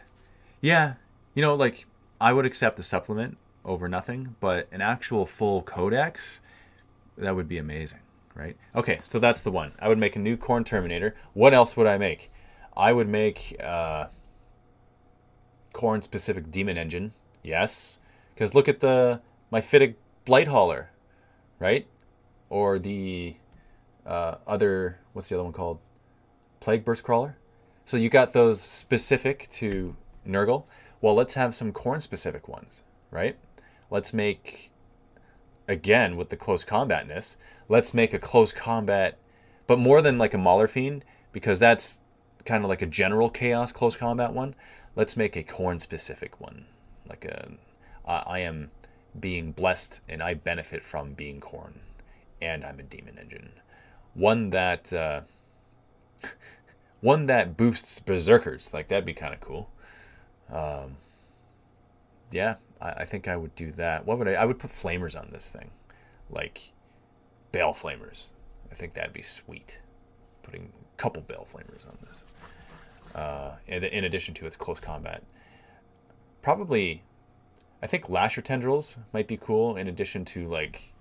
yeah. 0.62 0.94
You 1.34 1.42
know, 1.42 1.54
like 1.54 1.86
I 2.22 2.32
would 2.32 2.46
accept 2.46 2.80
a 2.80 2.84
supplement 2.84 3.38
over 3.66 3.90
nothing, 3.90 4.38
but 4.40 4.70
an 4.72 4.80
actual 4.80 5.26
full 5.26 5.62
codex 5.62 6.40
that 7.20 7.36
would 7.36 7.48
be 7.48 7.58
amazing, 7.60 8.00
right? 8.36 8.58
Okay, 8.76 9.00
so 9.04 9.20
that's 9.20 9.42
the 9.42 9.52
one. 9.52 9.74
I 9.80 9.88
would 9.88 10.00
make 10.00 10.16
a 10.16 10.20
new 10.20 10.38
Khorne 10.38 10.66
Terminator. 10.66 11.16
What 11.34 11.54
else 11.54 11.78
would 11.78 11.88
I 11.88 11.98
make? 11.98 12.32
I 12.76 12.92
would 12.94 13.08
make. 13.08 13.56
Uh, 13.62 14.08
Khorne 15.74 16.04
specific 16.04 16.52
demon 16.52 16.78
engine. 16.78 17.14
Yes. 17.44 18.00
Because 18.34 18.54
look 18.56 18.68
at 18.68 18.80
the 18.80 19.22
my 19.52 19.62
Myphitic 19.62 19.96
Blight 20.26 20.48
Hauler, 20.48 20.92
right? 21.60 21.88
Or 22.50 22.80
the 22.80 23.36
uh, 24.06 24.36
other, 24.48 25.00
what's 25.14 25.30
the 25.30 25.36
other 25.36 25.44
one 25.44 25.54
called? 25.54 25.80
Plague 26.60 26.84
Burst 26.84 27.04
Crawler. 27.04 27.38
So 27.86 27.98
you 27.98 28.10
got 28.10 28.34
those 28.34 28.62
specific 28.62 29.48
to 29.52 29.96
Nurgle. 30.28 30.66
Well, 31.02 31.16
let's 31.16 31.34
have 31.36 31.56
some 31.56 31.72
Khorne 31.72 32.02
specific 32.02 32.48
ones, 32.48 32.84
right? 33.12 33.38
Let's 33.90 34.14
make, 34.14 34.69
again, 35.70 36.18
with 36.18 36.30
the 36.30 36.36
close 36.36 36.64
combatness, 36.64 37.38
let's 37.70 37.94
make 37.94 38.14
a 38.14 38.20
close 38.20 38.52
combat, 38.52 39.18
but 39.68 39.80
more 39.80 40.02
than 40.02 40.18
like 40.18 40.34
a 40.34 40.38
Maulerfiend, 40.38 41.04
because 41.32 41.60
that's 41.60 42.02
kind 42.44 42.64
of 42.64 42.70
like 42.70 42.82
a 42.82 42.88
general 42.88 43.30
chaos 43.30 43.72
close 43.72 43.96
combat 43.96 44.34
one. 44.34 44.56
Let's 44.96 45.16
make 45.16 45.36
a 45.36 45.44
Khorne 45.44 45.80
specific 45.80 46.42
one. 46.42 46.66
Like 47.08 47.24
a, 47.24 47.52
I 48.06 48.40
am 48.40 48.72
being 49.18 49.52
blessed 49.52 50.02
and 50.10 50.24
I 50.24 50.34
benefit 50.34 50.84
from 50.84 51.14
being 51.14 51.40
Khorne, 51.40 51.80
and 52.42 52.66
I'm 52.66 52.80
a 52.80 52.84
demon 52.84 53.18
engine. 53.20 53.52
One 54.16 54.50
that, 54.50 54.92
uh, 54.92 55.22
one 57.02 57.28
that 57.28 57.56
boosts 57.56 58.00
berserkers. 58.00 58.74
Like 58.74 58.88
that'd 58.88 59.06
be 59.06 59.14
kind 59.14 59.34
of 59.34 59.40
cool. 59.40 59.70
Um, 60.52 60.98
yeah, 62.32 62.56
I, 62.82 62.90
I, 62.90 63.06
think 63.06 63.28
I 63.28 63.36
would 63.36 63.56
do 63.56 63.72
that. 63.74 64.06
What 64.06 64.18
would 64.18 64.28
I? 64.28 64.34
I 64.34 64.46
would 64.46 64.60
put 64.60 64.72
flamers 64.72 65.20
on 65.20 65.30
this 65.32 65.52
thing, 65.52 65.72
like 66.30 66.72
bale 67.52 67.74
flamers. 67.74 68.26
I 68.72 68.76
think 68.76 68.94
that'd 68.94 69.14
be 69.14 69.22
sweet. 69.22 69.80
Putting 70.44 70.72
a 70.82 70.98
couple 71.02 71.22
bale 71.22 71.48
flamers 71.52 71.88
on 71.88 71.98
this. 72.02 72.24
Uh, 73.16 73.56
in, 73.68 73.84
in 73.84 74.04
addition 74.04 74.34
to 74.36 74.46
its 74.46 74.56
close 74.56 74.80
combat, 74.80 75.24
probably, 76.42 77.04
I 77.82 77.88
think 77.88 78.10
lasher 78.10 78.42
tendrils 78.42 78.98
might 79.14 79.28
be 79.28 79.38
cool. 79.38 79.76
In 79.76 79.88
addition 79.88 80.26
to 80.26 80.48
like, 80.48 80.94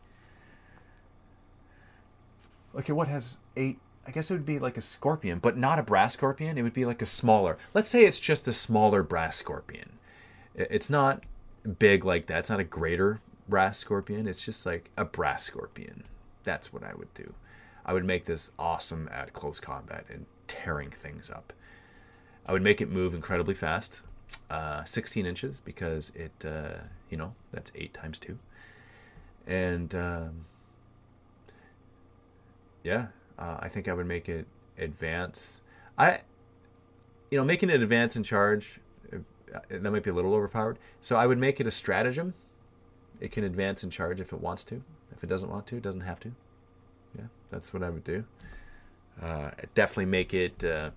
okay, 2.74 2.92
what 2.92 3.08
has 3.08 3.38
eight 3.56 3.78
I 4.08 4.10
guess 4.10 4.30
it 4.30 4.34
would 4.34 4.46
be 4.46 4.58
like 4.58 4.78
a 4.78 4.82
scorpion, 4.82 5.38
but 5.38 5.58
not 5.58 5.78
a 5.78 5.82
brass 5.82 6.14
scorpion. 6.14 6.56
It 6.56 6.62
would 6.62 6.72
be 6.72 6.86
like 6.86 7.02
a 7.02 7.06
smaller. 7.06 7.58
Let's 7.74 7.90
say 7.90 8.06
it's 8.06 8.18
just 8.18 8.48
a 8.48 8.54
smaller 8.54 9.02
brass 9.02 9.36
scorpion. 9.36 9.98
It's 10.54 10.88
not 10.88 11.26
big 11.78 12.04
like 12.04 12.26
that. 12.26 12.40
It's 12.40 12.50
not 12.50 12.60
a 12.60 12.64
greater 12.64 13.20
brass 13.48 13.78
scorpion. 13.78 14.26
It's 14.26 14.44
just 14.44 14.66
like 14.66 14.90
a 14.96 15.04
brass 15.04 15.42
scorpion. 15.42 16.04
That's 16.44 16.72
what 16.72 16.84
I 16.84 16.94
would 16.94 17.12
do. 17.14 17.34
I 17.84 17.92
would 17.92 18.04
make 18.04 18.24
this 18.24 18.50
awesome 18.58 19.08
at 19.10 19.32
close 19.32 19.60
combat 19.60 20.04
and 20.10 20.26
tearing 20.46 20.90
things 20.90 21.30
up. 21.30 21.52
I 22.46 22.52
would 22.52 22.62
make 22.62 22.80
it 22.80 22.90
move 22.90 23.14
incredibly 23.14 23.54
fast, 23.54 24.02
uh, 24.50 24.84
16 24.84 25.26
inches, 25.26 25.60
because 25.60 26.10
it, 26.14 26.44
uh, 26.44 26.78
you 27.10 27.16
know, 27.16 27.34
that's 27.52 27.72
eight 27.74 27.92
times 27.92 28.18
two. 28.18 28.38
And 29.46 29.94
um, 29.94 30.44
yeah, 32.84 33.06
uh, 33.38 33.58
I 33.60 33.68
think 33.68 33.88
I 33.88 33.94
would 33.94 34.06
make 34.06 34.28
it 34.28 34.46
advance. 34.78 35.62
I, 35.96 36.20
you 37.30 37.38
know, 37.38 37.44
making 37.44 37.70
it 37.70 37.82
advance 37.82 38.16
in 38.16 38.22
charge, 38.22 38.80
that 39.68 39.90
might 39.90 40.02
be 40.02 40.10
a 40.10 40.14
little 40.14 40.34
overpowered. 40.34 40.78
So 41.00 41.16
I 41.16 41.26
would 41.26 41.38
make 41.38 41.60
it 41.60 41.66
a 41.66 41.70
stratagem. 41.70 42.34
It 43.20 43.32
can 43.32 43.44
advance 43.44 43.82
and 43.82 43.90
charge 43.90 44.20
if 44.20 44.32
it 44.32 44.40
wants 44.40 44.64
to. 44.64 44.82
If 45.12 45.24
it 45.24 45.26
doesn't 45.26 45.50
want 45.50 45.66
to, 45.68 45.76
it 45.76 45.82
doesn't 45.82 46.02
have 46.02 46.20
to. 46.20 46.32
Yeah, 47.16 47.24
that's 47.50 47.72
what 47.72 47.82
I 47.82 47.90
would 47.90 48.04
do. 48.04 48.24
Uh, 49.20 49.50
definitely 49.74 50.06
make 50.06 50.32
it 50.32 50.62
uh, 50.64 50.90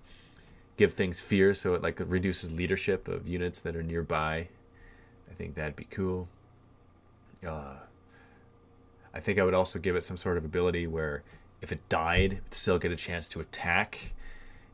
give 0.76 0.92
things 0.92 1.20
fear, 1.20 1.54
so 1.54 1.74
it 1.74 1.82
like 1.82 2.00
reduces 2.04 2.56
leadership 2.56 3.08
of 3.08 3.28
units 3.28 3.60
that 3.62 3.74
are 3.74 3.82
nearby. 3.82 4.48
I 5.30 5.34
think 5.34 5.54
that'd 5.54 5.76
be 5.76 5.84
cool. 5.84 6.28
Uh, 7.46 7.76
I 9.14 9.20
think 9.20 9.38
I 9.38 9.44
would 9.44 9.54
also 9.54 9.78
give 9.78 9.96
it 9.96 10.04
some 10.04 10.16
sort 10.16 10.36
of 10.36 10.44
ability 10.44 10.86
where 10.86 11.22
if 11.60 11.72
it 11.72 11.88
died, 11.88 12.34
it 12.34 12.54
still 12.54 12.78
get 12.78 12.92
a 12.92 12.96
chance 12.96 13.28
to 13.28 13.40
attack. 13.40 14.14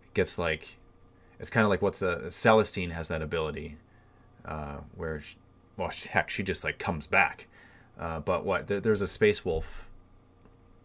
It 0.02 0.14
gets 0.14 0.38
like, 0.38 0.77
it's 1.40 1.50
kind 1.50 1.64
of 1.64 1.70
like 1.70 1.82
what's 1.82 2.02
a 2.02 2.30
Celestine 2.30 2.90
has 2.92 3.08
that 3.08 3.22
ability, 3.22 3.76
uh, 4.44 4.78
where, 4.96 5.20
she, 5.20 5.36
well, 5.76 5.90
heck, 6.10 6.30
she 6.30 6.42
just 6.42 6.64
like 6.64 6.78
comes 6.78 7.06
back. 7.06 7.46
Uh, 7.98 8.20
but 8.20 8.44
what 8.44 8.66
there, 8.66 8.80
there's 8.80 9.02
a 9.02 9.06
Space 9.06 9.44
Wolf 9.44 9.90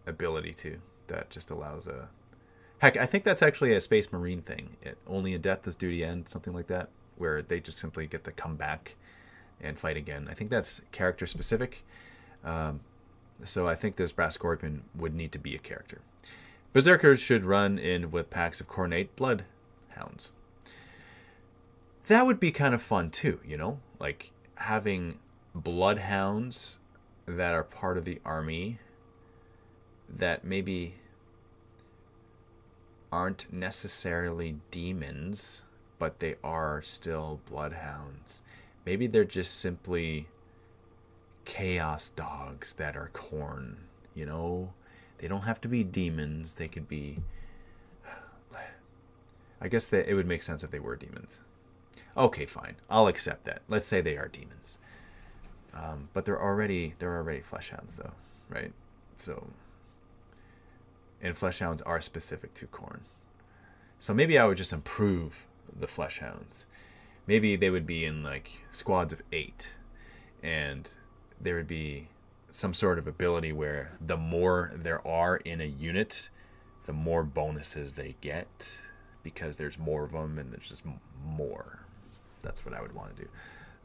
ability 0.06 0.52
too 0.52 0.80
that 1.06 1.30
just 1.30 1.50
allows 1.50 1.86
a. 1.86 2.08
Heck, 2.78 2.96
I 2.96 3.06
think 3.06 3.24
that's 3.24 3.42
actually 3.42 3.72
a 3.74 3.80
Space 3.80 4.12
Marine 4.12 4.42
thing. 4.42 4.70
It, 4.82 4.98
only 5.06 5.34
a 5.34 5.38
death 5.38 5.62
does 5.62 5.76
duty 5.76 6.04
end, 6.04 6.28
something 6.28 6.52
like 6.52 6.66
that, 6.66 6.88
where 7.16 7.40
they 7.40 7.60
just 7.60 7.78
simply 7.78 8.06
get 8.06 8.24
to 8.24 8.32
come 8.32 8.56
back 8.56 8.96
and 9.60 9.78
fight 9.78 9.96
again. 9.96 10.26
I 10.28 10.34
think 10.34 10.50
that's 10.50 10.82
character 10.92 11.26
specific. 11.26 11.84
Um, 12.44 12.80
so 13.44 13.66
I 13.66 13.74
think 13.74 13.96
this 13.96 14.12
Brass 14.12 14.34
Scorpion 14.34 14.82
would 14.94 15.14
need 15.14 15.32
to 15.32 15.38
be 15.38 15.54
a 15.54 15.58
character. 15.58 16.00
Berserkers 16.72 17.20
should 17.20 17.44
run 17.44 17.78
in 17.78 18.10
with 18.10 18.30
packs 18.30 18.60
of 18.60 18.68
Khornate 18.68 19.08
Blood 19.16 19.44
Bloodhounds. 19.94 20.32
That 22.06 22.26
would 22.26 22.38
be 22.38 22.52
kind 22.52 22.74
of 22.74 22.82
fun 22.82 23.10
too, 23.10 23.40
you 23.44 23.56
know? 23.56 23.80
Like 23.98 24.32
having 24.56 25.18
Bloodhounds 25.54 26.78
that 27.26 27.54
are 27.54 27.64
part 27.64 27.96
of 27.96 28.04
the 28.04 28.20
army 28.24 28.78
that 30.08 30.44
maybe 30.44 30.94
aren't 33.10 33.52
necessarily 33.52 34.56
demons, 34.70 35.64
but 35.98 36.18
they 36.18 36.34
are 36.42 36.82
still 36.82 37.40
bloodhounds. 37.48 38.42
Maybe 38.84 39.06
they're 39.06 39.24
just 39.24 39.60
simply 39.60 40.26
chaos 41.44 42.08
dogs 42.08 42.72
that 42.74 42.96
are 42.96 43.10
Khorne, 43.14 43.76
You 44.14 44.26
know, 44.26 44.72
they 45.18 45.28
don't 45.28 45.42
have 45.42 45.60
to 45.62 45.68
be 45.68 45.84
demons. 45.84 46.56
They 46.56 46.68
could 46.68 46.88
be. 46.88 47.18
I 49.60 49.68
guess 49.68 49.86
that 49.86 50.08
it 50.08 50.14
would 50.14 50.26
make 50.26 50.42
sense 50.42 50.64
if 50.64 50.70
they 50.70 50.80
were 50.80 50.96
demons. 50.96 51.38
Okay, 52.16 52.46
fine. 52.46 52.76
I'll 52.88 53.08
accept 53.08 53.44
that. 53.44 53.62
Let's 53.68 53.86
say 53.86 54.00
they 54.00 54.16
are 54.16 54.28
demons. 54.28 54.78
Um, 55.74 56.08
but 56.12 56.24
they're 56.24 56.40
already 56.40 56.94
they're 56.98 57.16
already 57.16 57.40
fleshhounds 57.40 57.96
though, 57.96 58.12
right? 58.48 58.72
So 59.16 59.48
and 61.20 61.34
fleshhounds 61.34 61.82
are 61.84 62.00
specific 62.00 62.54
to 62.54 62.66
Khorne. 62.66 63.00
So 63.98 64.14
maybe 64.14 64.38
I 64.38 64.44
would 64.44 64.56
just 64.56 64.72
improve 64.72 65.46
the 65.74 65.86
fleshhounds. 65.86 66.66
Maybe 67.26 67.56
they 67.56 67.70
would 67.70 67.86
be 67.86 68.04
in 68.04 68.22
like 68.22 68.50
squads 68.70 69.12
of 69.12 69.22
eight, 69.32 69.74
and 70.42 70.88
there 71.40 71.56
would 71.56 71.66
be 71.66 72.08
some 72.50 72.74
sort 72.74 72.98
of 72.98 73.08
ability 73.08 73.52
where 73.52 73.92
the 74.00 74.16
more 74.16 74.70
there 74.74 75.04
are 75.06 75.38
in 75.38 75.60
a 75.60 75.64
unit, 75.64 76.28
the 76.84 76.92
more 76.92 77.24
bonuses 77.24 77.94
they 77.94 78.14
get 78.20 78.78
because 79.24 79.56
there's 79.56 79.78
more 79.78 80.04
of 80.04 80.12
them 80.12 80.38
and 80.38 80.52
there's 80.52 80.68
just 80.68 80.84
more. 81.24 81.83
That's 82.44 82.64
what 82.64 82.74
I 82.74 82.80
would 82.80 82.92
want 82.92 83.16
to 83.16 83.22
do. 83.22 83.28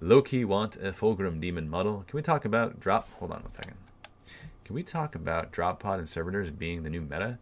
Loki 0.02 0.45
want 0.45 0.76
a 0.76 0.91
Fulgrim 0.91 1.41
Demon 1.41 1.69
model. 1.69 2.06
Can 2.08 2.17
we 2.17 2.22
talk 2.22 2.45
about 2.45 2.80
drop? 2.80 3.10
Hold 3.13 3.32
on 3.32 3.41
one 3.41 3.52
second. 3.52 3.76
Can 4.63 4.76
we 4.76 4.84
talk 4.84 5.15
about 5.15 5.52
drop 5.52 5.80
pod 5.80 5.98
and 5.98 6.08
servitors 6.08 6.52
being 6.52 6.84
the 6.84 6.89
new 6.89 7.02
meta? 7.02 7.39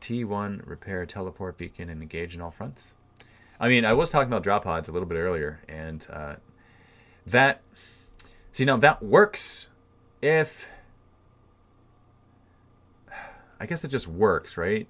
T1 0.00 0.66
repair 0.66 1.04
teleport 1.04 1.58
beacon 1.58 1.88
and 1.90 2.00
engage 2.00 2.34
in 2.34 2.40
all 2.40 2.50
fronts. 2.50 2.94
I 3.60 3.68
mean, 3.68 3.84
I 3.84 3.92
was 3.92 4.10
talking 4.10 4.28
about 4.28 4.42
drop 4.42 4.64
pods 4.64 4.88
a 4.88 4.92
little 4.92 5.08
bit 5.08 5.16
earlier, 5.16 5.60
and 5.68 6.06
uh, 6.10 6.36
that 7.26 7.62
See, 8.54 8.64
now 8.64 8.76
that 8.76 9.02
works 9.02 9.68
if. 10.22 10.70
I 13.58 13.66
guess 13.66 13.82
it 13.82 13.88
just 13.88 14.06
works, 14.06 14.56
right? 14.56 14.86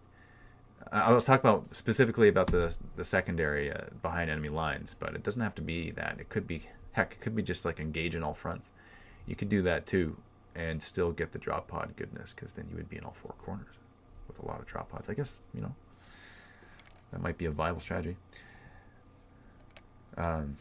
I 0.95 1.13
was 1.13 1.25
talking 1.25 1.51
about 1.51 1.75
specifically 1.75 2.29
about 2.29 2.47
the 2.47 2.77
the 2.95 3.05
secondary 3.05 3.73
uh, 3.73 3.87
behind 4.01 4.31
enemy 4.31 4.49
lines, 4.49 4.95
but 4.97 5.15
it 5.15 5.25
doesn't 5.25 5.43
have 5.43 5.55
to 5.57 5.63
be 5.63 5.91
that. 5.93 6.21
It 6.21 6.29
could 6.29 6.47
be 6.47 6.63
heck, 6.93 7.15
it 7.15 7.21
could 7.21 7.35
be 7.35 7.43
just 7.43 7.65
like 7.65 7.81
engage 7.81 8.15
in 8.15 8.23
all 8.23 8.35
fronts. 8.35 8.71
You 9.27 9.35
could 9.35 9.49
do 9.49 9.61
that 9.63 9.87
too, 9.87 10.17
and 10.55 10.81
still 10.81 11.11
get 11.11 11.33
the 11.33 11.39
drop 11.41 11.67
pod 11.67 11.95
goodness, 11.97 12.33
because 12.33 12.53
then 12.53 12.69
you 12.71 12.77
would 12.77 12.89
be 12.89 12.97
in 12.97 13.05
all 13.05 13.13
four 13.13 13.35
corners 13.39 13.75
with 14.29 14.39
a 14.39 14.47
lot 14.47 14.61
of 14.61 14.67
drop 14.67 14.91
pods. 14.91 15.11
I 15.11 15.15
guess 15.15 15.41
you 15.53 15.61
know 15.61 15.75
that 17.11 17.21
might 17.21 17.39
be 17.39 17.47
a 17.47 17.51
viable 17.51 17.81
strategy. 17.81 18.17
Um, 20.17 20.57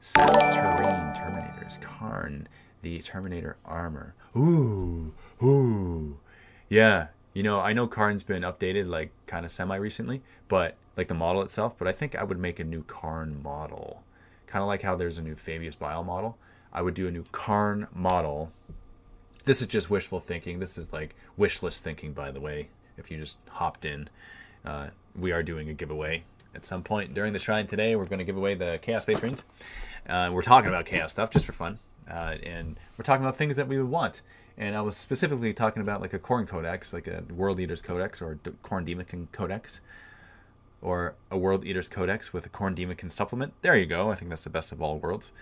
so 0.00 0.20
Terrain 0.24 1.14
Terminators. 1.14 1.78
Kharn, 1.80 2.46
the 2.80 3.00
Terminator 3.02 3.56
armor. 3.66 4.14
Ooh, 4.34 5.12
ooh. 5.42 6.18
Yeah, 6.70 7.08
you 7.32 7.42
know, 7.42 7.60
I 7.60 7.72
know 7.72 7.86
Kharn's 7.86 8.22
been 8.22 8.42
updated 8.42 8.88
like 8.88 9.10
kind 9.26 9.44
of 9.44 9.52
semi 9.52 9.76
recently, 9.76 10.22
but 10.48 10.76
like 10.96 11.08
the 11.08 11.14
model 11.14 11.42
itself, 11.42 11.78
but 11.78 11.88
I 11.88 11.92
think 11.92 12.14
I 12.14 12.24
would 12.24 12.38
make 12.38 12.58
a 12.58 12.64
new 12.64 12.82
Kharn 12.82 13.42
model. 13.42 14.02
Kind 14.46 14.62
of 14.62 14.68
like 14.68 14.82
how 14.82 14.96
there's 14.96 15.18
a 15.18 15.22
new 15.22 15.34
Fabius 15.34 15.78
Bile 15.78 16.04
model. 16.04 16.36
I 16.72 16.82
would 16.82 16.94
do 16.94 17.06
a 17.08 17.10
new 17.10 17.24
Kharn 17.24 17.86
model. 17.94 18.52
This 19.44 19.60
is 19.60 19.68
just 19.68 19.90
wishful 19.90 20.18
thinking. 20.18 20.58
This 20.58 20.76
is 20.76 20.92
like 20.92 21.14
wish 21.36 21.62
list 21.62 21.84
thinking, 21.84 22.12
by 22.12 22.30
the 22.30 22.40
way. 22.40 22.68
If 22.98 23.10
you 23.10 23.18
just 23.18 23.38
hopped 23.48 23.84
in, 23.84 24.08
uh, 24.64 24.88
we 25.16 25.32
are 25.32 25.42
doing 25.42 25.68
a 25.68 25.74
giveaway 25.74 26.24
at 26.54 26.64
some 26.64 26.82
point 26.82 27.14
during 27.14 27.32
the 27.32 27.38
shrine 27.38 27.66
today, 27.66 27.96
we're 27.96 28.04
going 28.04 28.18
to 28.18 28.24
give 28.24 28.36
away 28.36 28.54
the 28.54 28.78
Chaos 28.82 29.02
Space 29.02 29.22
Marines. 29.22 29.44
Uh, 30.08 30.30
we're 30.32 30.42
talking 30.42 30.68
about 30.68 30.86
Chaos 30.86 31.12
stuff 31.12 31.30
just 31.30 31.46
for 31.46 31.52
fun. 31.52 31.78
Uh, 32.10 32.36
and 32.42 32.78
we're 32.98 33.04
talking 33.04 33.24
about 33.24 33.36
things 33.36 33.56
that 33.56 33.68
we 33.68 33.78
would 33.78 33.88
want. 33.88 34.22
And 34.60 34.76
I 34.76 34.82
was 34.82 34.94
specifically 34.94 35.54
talking 35.54 35.80
about 35.80 36.02
like 36.02 36.12
a 36.12 36.18
Khorne 36.18 36.46
Codex, 36.46 36.92
like 36.92 37.06
a 37.06 37.24
World 37.32 37.58
Eaters 37.58 37.80
Codex 37.80 38.20
or 38.20 38.32
a 38.32 38.36
Khorne 38.36 38.86
Daemonkin 38.86 39.32
Codex, 39.32 39.80
or 40.82 41.14
a 41.30 41.38
World 41.38 41.64
Eaters 41.64 41.88
Codex 41.88 42.34
with 42.34 42.44
a 42.44 42.50
Khorne 42.50 42.76
Daemonkin 42.76 43.10
supplement. 43.10 43.54
There 43.62 43.74
you 43.74 43.86
go. 43.86 44.10
I 44.10 44.14
think 44.16 44.28
that's 44.28 44.44
the 44.44 44.50
best 44.50 44.70
of 44.70 44.82
all 44.82 44.98
worlds. 44.98 45.32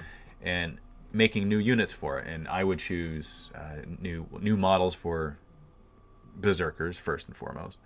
And 0.41 0.79
making 1.13 1.49
new 1.49 1.59
units 1.59 1.93
for 1.93 2.21
it. 2.21 2.29
And 2.29 2.47
I 2.47 2.63
would 2.63 2.79
choose 2.79 3.51
uh, 3.57 3.83
new 4.01 4.25
new 4.41 4.57
models 4.57 4.95
for 4.95 5.37
Berserkers 6.37 6.97
first 6.97 7.27
and 7.27 7.37
foremost. 7.37 7.81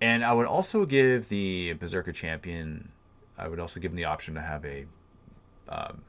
And 0.00 0.24
I 0.24 0.32
would 0.32 0.46
also 0.46 0.86
give 0.86 1.28
the 1.28 1.74
Berserker 1.74 2.10
champion. 2.10 2.90
I 3.38 3.46
would 3.46 3.60
also 3.60 3.78
give 3.78 3.92
him 3.92 3.96
the 3.96 4.06
option 4.06 4.34
to 4.34 4.40
have 4.40 4.64
a 4.64 4.86
um, 5.68 6.02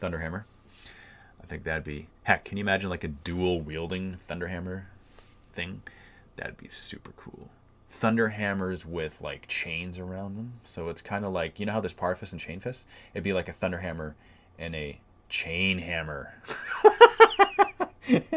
Thunderhammer. 0.00 0.44
I 1.42 1.46
think 1.46 1.64
that'd 1.64 1.84
be 1.84 2.06
heck. 2.30 2.44
Can 2.44 2.56
you 2.56 2.62
imagine 2.62 2.90
like 2.90 3.02
a 3.02 3.08
dual 3.08 3.60
wielding 3.60 4.14
Thunderhammer 4.14 4.84
thing? 5.52 5.82
That'd 6.36 6.56
be 6.56 6.68
super 6.68 7.10
cool. 7.16 7.50
Thunderhammers 7.90 8.86
with 8.86 9.20
like 9.20 9.48
chains 9.48 9.98
around 9.98 10.36
them. 10.36 10.52
So 10.62 10.88
it's 10.90 11.02
kind 11.02 11.24
of 11.24 11.32
like 11.32 11.58
you 11.58 11.66
know 11.66 11.72
how 11.72 11.80
there's 11.80 11.92
Power 11.92 12.16
and 12.20 12.40
Chain 12.40 12.60
Fist. 12.60 12.86
It'd 13.14 13.24
be 13.24 13.32
like 13.32 13.48
a 13.48 13.52
Thunderhammer 13.52 14.14
and 14.60 14.76
a 14.76 15.00
chain 15.28 15.78
hammer. 15.78 16.32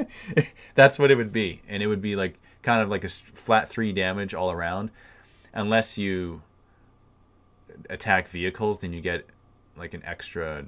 That's 0.75 0.97
what 0.97 1.11
it 1.11 1.15
would 1.15 1.31
be, 1.31 1.61
and 1.67 1.83
it 1.83 1.87
would 1.87 2.01
be 2.01 2.15
like 2.15 2.39
kind 2.63 2.81
of 2.81 2.89
like 2.89 3.03
a 3.03 3.09
flat 3.09 3.69
three 3.69 3.93
damage 3.93 4.33
all 4.33 4.49
around, 4.49 4.89
unless 5.53 5.99
you 5.99 6.41
attack 7.91 8.27
vehicles, 8.27 8.79
then 8.79 8.91
you 8.91 9.01
get 9.01 9.25
like 9.77 9.93
an 9.93 10.01
extra 10.03 10.65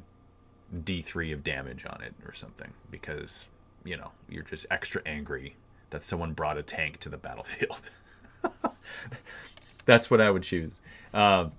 D3 0.73 1.33
of 1.33 1.43
damage 1.43 1.85
on 1.85 2.01
it 2.01 2.13
or 2.25 2.33
something 2.33 2.71
because 2.91 3.47
you 3.83 3.97
know 3.97 4.11
you're 4.29 4.43
just 4.43 4.65
extra 4.71 5.01
angry 5.05 5.55
that 5.91 6.03
someone 6.03 6.33
brought 6.33 6.57
a 6.57 6.63
tank 6.63 6.97
to 6.99 7.09
the 7.09 7.17
battlefield. 7.17 7.89
That's 9.85 10.09
what 10.09 10.19
I 10.19 10.31
would 10.31 10.43
choose. 10.43 10.79
Um, 11.13 11.51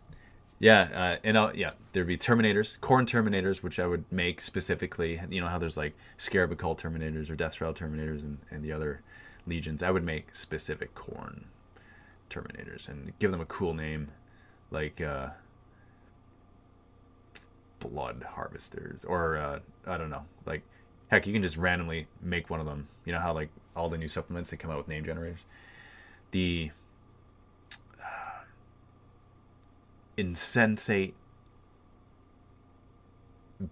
yeah, 0.58 0.88
uh, 0.92 1.16
and 1.22 1.36
I'll, 1.36 1.54
yeah, 1.54 1.72
there'd 1.92 2.06
be 2.06 2.16
Terminators, 2.16 2.78
Khorne 2.80 3.06
Terminators, 3.06 3.62
which 3.62 3.78
I 3.78 3.86
would 3.86 4.04
make 4.10 4.40
specifically. 4.40 5.20
You 5.28 5.40
know 5.40 5.48
how 5.48 5.58
there's 5.58 5.76
like 5.76 5.94
Scarab 6.16 6.52
Occult 6.52 6.82
Terminators 6.82 7.30
or 7.30 7.36
Death 7.36 7.54
Shroud 7.54 7.76
Terminators 7.76 8.22
and, 8.22 8.38
and 8.50 8.64
the 8.64 8.72
other 8.72 9.02
legions. 9.46 9.82
I 9.82 9.90
would 9.90 10.04
make 10.04 10.34
specific 10.34 10.94
Khorne 10.94 11.44
Terminators 12.30 12.88
and 12.88 13.12
give 13.18 13.30
them 13.30 13.40
a 13.40 13.46
cool 13.46 13.74
name, 13.74 14.08
like 14.70 15.00
uh, 15.00 15.28
Blood 17.86 18.26
Harvesters, 18.34 19.04
or 19.04 19.36
uh, 19.36 19.58
I 19.86 19.98
don't 19.98 20.10
know, 20.10 20.24
like 20.44 20.62
heck, 21.08 21.26
you 21.26 21.32
can 21.32 21.42
just 21.42 21.56
randomly 21.56 22.06
make 22.22 22.50
one 22.50 22.60
of 22.60 22.66
them. 22.66 22.88
You 23.04 23.12
know 23.12 23.20
how 23.20 23.32
like 23.32 23.50
all 23.74 23.88
the 23.88 23.98
new 23.98 24.08
supplements 24.08 24.50
they 24.50 24.56
come 24.56 24.70
out 24.70 24.78
with 24.78 24.88
name 24.88 25.04
generators. 25.04 25.46
The 26.30 26.70
insensate 30.16 31.14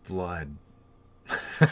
blood. 0.07 0.57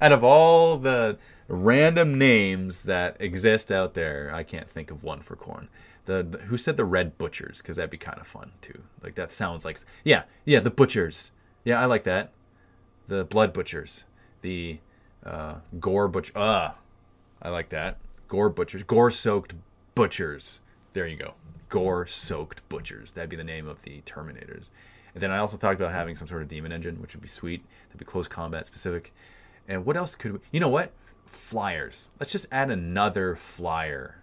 out 0.00 0.12
of 0.12 0.24
all 0.24 0.78
the 0.78 1.18
random 1.48 2.16
names 2.18 2.84
that 2.84 3.20
exist 3.20 3.70
out 3.70 3.94
there, 3.94 4.30
I 4.34 4.42
can't 4.42 4.68
think 4.68 4.90
of 4.90 5.04
one 5.04 5.20
for 5.20 5.36
Khorne. 5.36 5.68
The, 6.06 6.22
the 6.22 6.38
who 6.38 6.56
said 6.56 6.76
the 6.76 6.84
red 6.84 7.18
butchers? 7.18 7.60
Because 7.60 7.76
that'd 7.76 7.90
be 7.90 7.98
kind 7.98 8.18
of 8.18 8.26
fun 8.26 8.52
too. 8.60 8.82
Like 9.02 9.14
that 9.14 9.32
sounds 9.32 9.64
like 9.64 9.78
yeah, 10.04 10.24
yeah, 10.44 10.60
the 10.60 10.70
butchers. 10.70 11.32
Yeah, 11.64 11.80
I 11.80 11.86
like 11.86 12.04
that. 12.04 12.32
The 13.06 13.24
blood 13.24 13.52
butchers. 13.52 14.04
The 14.40 14.78
uh, 15.24 15.56
gore 15.78 16.08
butcher. 16.08 16.32
Ah, 16.36 16.40
uh, 16.40 16.74
I 17.42 17.50
like 17.50 17.68
that. 17.70 17.98
Gore 18.28 18.48
butchers. 18.50 18.82
Gore 18.82 19.10
soaked 19.10 19.54
butchers. 19.94 20.60
There 20.92 21.06
you 21.06 21.16
go 21.16 21.34
gore 21.70 22.04
soaked 22.04 22.68
butchers. 22.68 23.12
That'd 23.12 23.30
be 23.30 23.36
the 23.36 23.44
name 23.44 23.66
of 23.66 23.82
the 23.82 24.02
Terminators. 24.02 24.70
And 25.14 25.22
then 25.22 25.30
I 25.30 25.38
also 25.38 25.56
talked 25.56 25.80
about 25.80 25.92
having 25.92 26.14
some 26.14 26.28
sort 26.28 26.42
of 26.42 26.48
demon 26.48 26.72
engine, 26.72 27.00
which 27.00 27.14
would 27.14 27.22
be 27.22 27.28
sweet. 27.28 27.64
That'd 27.88 27.98
be 27.98 28.04
close 28.04 28.28
combat 28.28 28.66
specific. 28.66 29.14
And 29.66 29.86
what 29.86 29.96
else 29.96 30.14
could 30.14 30.32
we? 30.32 30.38
You 30.52 30.60
know 30.60 30.68
what? 30.68 30.92
Flyers. 31.24 32.10
Let's 32.18 32.32
just 32.32 32.46
add 32.52 32.70
another 32.70 33.34
flyer. 33.36 34.16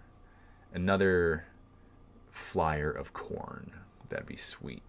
Another 0.72 1.44
flyer 2.38 2.90
of 2.90 3.12
Khorne. 3.12 3.70
That'd 4.08 4.26
be 4.26 4.36
sweet. 4.36 4.82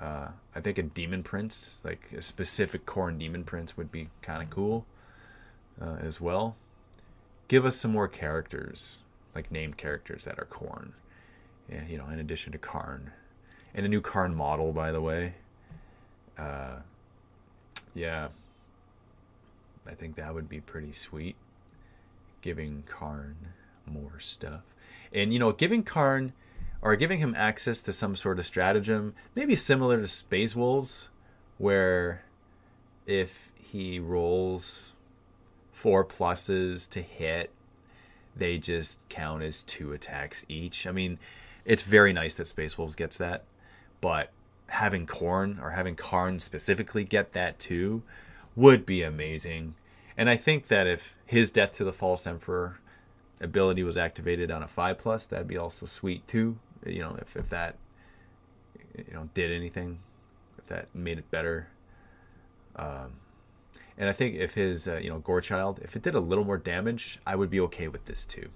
Uh, 0.00 0.28
I 0.54 0.60
think 0.60 0.78
a 0.78 0.82
demon 0.82 1.22
prince, 1.22 1.84
like 1.84 2.10
a 2.16 2.22
specific 2.22 2.84
Khorne 2.86 3.18
demon 3.18 3.44
prince, 3.44 3.76
would 3.76 3.90
be 3.90 4.08
kind 4.22 4.42
of 4.42 4.50
cool 4.50 4.86
uh, 5.80 5.96
as 6.00 6.20
well. 6.20 6.56
Give 7.48 7.64
us 7.64 7.76
some 7.76 7.92
more 7.92 8.08
characters, 8.08 8.98
like 9.34 9.50
named 9.50 9.78
characters 9.78 10.24
that 10.24 10.38
are 10.38 10.46
Khorne. 10.46 10.92
yeah, 11.70 11.86
you 11.88 11.96
know, 11.96 12.08
in 12.08 12.18
addition 12.18 12.52
to 12.52 12.58
Kharn. 12.58 13.10
And 13.74 13.86
a 13.86 13.88
new 13.88 14.00
Kharn 14.00 14.34
model, 14.34 14.72
by 14.72 14.92
the 14.92 15.00
way. 15.00 15.34
Uh, 16.38 16.76
yeah. 17.94 18.28
I 19.86 19.92
think 19.92 20.16
that 20.16 20.34
would 20.34 20.48
be 20.48 20.60
pretty 20.60 20.92
sweet. 20.92 21.36
Giving 22.42 22.84
Kharn 22.86 23.34
more 23.86 24.18
stuff. 24.18 24.62
And, 25.12 25.32
you 25.32 25.38
know, 25.38 25.52
giving 25.52 25.84
Kharn 25.84 26.32
or 26.86 26.94
giving 26.94 27.18
him 27.18 27.34
access 27.36 27.82
to 27.82 27.92
some 27.92 28.14
sort 28.14 28.38
of 28.38 28.46
stratagem, 28.46 29.12
maybe 29.34 29.56
similar 29.56 30.00
to 30.00 30.06
Space 30.06 30.54
Wolves, 30.54 31.08
where 31.58 32.22
if 33.06 33.50
he 33.56 33.98
rolls 33.98 34.94
four 35.72 36.04
pluses 36.04 36.88
to 36.90 37.00
hit, 37.02 37.50
they 38.36 38.56
just 38.56 39.08
count 39.08 39.42
as 39.42 39.64
two 39.64 39.92
attacks 39.92 40.46
each. 40.48 40.86
I 40.86 40.92
mean, 40.92 41.18
it's 41.64 41.82
very 41.82 42.12
nice 42.12 42.36
that 42.36 42.44
Space 42.44 42.78
Wolves 42.78 42.94
gets 42.94 43.18
that, 43.18 43.42
but 44.00 44.30
having 44.68 45.08
Khorne 45.08 45.60
or 45.60 45.70
having 45.70 45.96
Kharn 45.96 46.40
specifically 46.40 47.02
get 47.02 47.32
that 47.32 47.58
too 47.58 48.04
would 48.54 48.86
be 48.86 49.02
amazing. 49.02 49.74
And 50.16 50.30
I 50.30 50.36
think 50.36 50.68
that 50.68 50.86
if 50.86 51.16
his 51.26 51.50
Death 51.50 51.72
to 51.72 51.84
the 51.84 51.92
False 51.92 52.28
Emperor 52.28 52.78
ability 53.40 53.82
was 53.82 53.96
activated 53.96 54.52
on 54.52 54.62
a 54.62 54.68
five 54.68 54.98
plus, 54.98 55.26
that'd 55.26 55.48
be 55.48 55.56
also 55.56 55.84
sweet 55.84 56.24
too. 56.28 56.58
You 56.86 57.00
know, 57.00 57.16
if, 57.20 57.36
if 57.36 57.50
that 57.50 57.76
you 58.96 59.14
know 59.14 59.28
did 59.34 59.50
anything, 59.50 60.00
if 60.58 60.66
that 60.66 60.94
made 60.94 61.18
it 61.18 61.30
better. 61.30 61.68
Um, 62.76 63.14
and 63.98 64.10
I 64.10 64.12
think 64.12 64.36
if 64.36 64.54
his 64.54 64.86
uh, 64.86 65.00
you 65.02 65.10
know 65.10 65.18
Gore 65.18 65.40
Child, 65.40 65.80
if 65.82 65.96
it 65.96 66.02
did 66.02 66.14
a 66.14 66.20
little 66.20 66.44
more 66.44 66.58
damage, 66.58 67.18
I 67.26 67.36
would 67.36 67.50
be 67.50 67.60
okay 67.60 67.88
with 67.88 68.04
this 68.04 68.26
too 68.26 68.50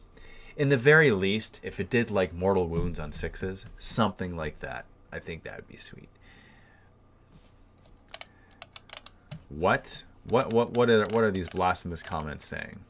in 0.60 0.68
the 0.68 0.76
very 0.76 1.10
least, 1.10 1.58
if 1.62 1.80
it 1.80 1.88
did 1.88 2.10
like 2.10 2.34
mortal 2.34 2.68
wounds 2.68 2.98
on 2.98 3.12
sixes, 3.12 3.64
something 3.78 4.36
like 4.36 4.58
that, 4.60 4.84
I 5.10 5.18
think 5.18 5.42
that 5.44 5.56
would 5.56 5.68
be 5.68 5.78
sweet. 5.78 6.10
What? 9.48 10.04
What? 10.24 10.52
What? 10.52 10.72
What 10.72 10.90
are 10.90 11.06
what 11.06 11.24
are 11.24 11.30
these 11.30 11.48
blasphemous 11.48 12.02
comments 12.02 12.44
saying? 12.44 12.80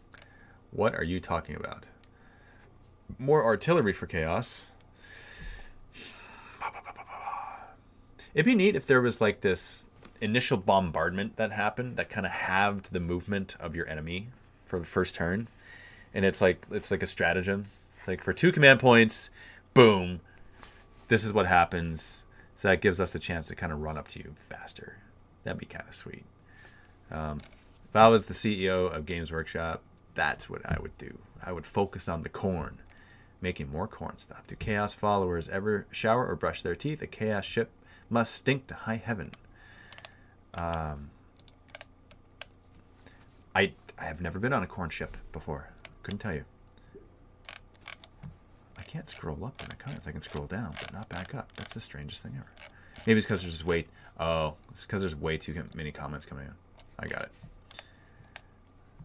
What 0.72 0.96
are 0.96 1.04
you 1.04 1.20
talking 1.20 1.54
about? 1.54 1.86
More 3.18 3.44
artillery 3.44 3.92
for 3.92 4.06
chaos. 4.06 4.66
It'd 8.34 8.46
be 8.46 8.54
neat 8.54 8.76
if 8.76 8.86
there 8.86 9.00
was 9.00 9.20
like 9.20 9.40
this 9.40 9.86
initial 10.20 10.56
bombardment 10.56 11.36
that 11.36 11.52
happened 11.52 11.96
that 11.96 12.08
kind 12.08 12.26
of 12.26 12.32
halved 12.32 12.92
the 12.92 13.00
movement 13.00 13.56
of 13.58 13.74
your 13.74 13.88
enemy 13.88 14.28
for 14.64 14.78
the 14.78 14.84
first 14.84 15.14
turn 15.14 15.48
and 16.14 16.24
it's 16.24 16.40
like 16.40 16.66
it's 16.70 16.90
like 16.90 17.02
a 17.02 17.06
stratagem. 17.06 17.66
It's 17.98 18.08
like 18.08 18.22
for 18.22 18.32
two 18.32 18.52
command 18.52 18.80
points, 18.80 19.30
boom, 19.74 20.20
this 21.08 21.24
is 21.24 21.32
what 21.32 21.46
happens. 21.46 22.24
So 22.54 22.68
that 22.68 22.80
gives 22.80 23.00
us 23.00 23.14
a 23.14 23.18
chance 23.18 23.48
to 23.48 23.56
kind 23.56 23.72
of 23.72 23.80
run 23.80 23.96
up 23.96 24.08
to 24.08 24.18
you 24.18 24.32
faster. 24.34 24.96
That'd 25.44 25.58
be 25.58 25.66
kind 25.66 25.88
of 25.88 25.94
sweet. 25.94 26.24
Um, 27.10 27.40
if 27.88 27.96
I 27.96 28.08
was 28.08 28.26
the 28.26 28.34
CEO 28.34 28.94
of 28.94 29.06
Games 29.06 29.32
Workshop, 29.32 29.82
that's 30.14 30.50
what 30.50 30.60
I 30.64 30.78
would 30.80 30.96
do. 30.98 31.18
I 31.42 31.52
would 31.52 31.64
focus 31.64 32.08
on 32.08 32.22
the 32.22 32.28
Khorne, 32.28 32.76
making 33.40 33.70
more 33.70 33.88
Khorne 33.88 34.20
stuff. 34.20 34.46
Do 34.46 34.56
Chaos 34.56 34.92
followers 34.92 35.48
ever 35.48 35.86
shower 35.90 36.26
or 36.26 36.36
brush 36.36 36.60
their 36.62 36.76
teeth? 36.76 37.00
A 37.00 37.06
Chaos 37.06 37.46
ship 37.46 37.70
must 38.10 38.34
stink 38.34 38.66
to 38.66 38.74
high 38.74 38.96
heaven. 38.96 39.30
Um, 40.52 41.10
I 43.54 43.72
I 43.98 44.04
have 44.04 44.20
never 44.20 44.38
been 44.38 44.52
on 44.52 44.62
a 44.62 44.66
Khorne 44.66 44.90
ship 44.90 45.16
before. 45.32 45.68
Couldn't 46.02 46.18
tell 46.18 46.34
you. 46.34 46.44
I 48.76 48.82
can't 48.82 49.08
scroll 49.08 49.44
up 49.44 49.62
in 49.62 49.68
the 49.68 49.76
comments. 49.76 50.06
I 50.06 50.12
can 50.12 50.22
scroll 50.22 50.46
down, 50.46 50.74
but 50.80 50.92
not 50.92 51.08
back 51.08 51.34
up. 51.34 51.52
That's 51.56 51.74
the 51.74 51.80
strangest 51.80 52.22
thing 52.22 52.32
ever. 52.36 52.48
Maybe 53.06 53.18
it's 53.18 53.26
because 53.26 53.42
there's 53.42 53.64
way... 53.64 53.86
Oh, 54.18 54.54
it's 54.70 54.84
because 54.84 55.02
there's 55.02 55.14
way 55.14 55.36
too 55.38 55.62
many 55.76 55.92
comments 55.92 56.26
coming 56.26 56.46
in. 56.46 56.52
I 56.98 57.06
got 57.06 57.22
it. 57.22 57.30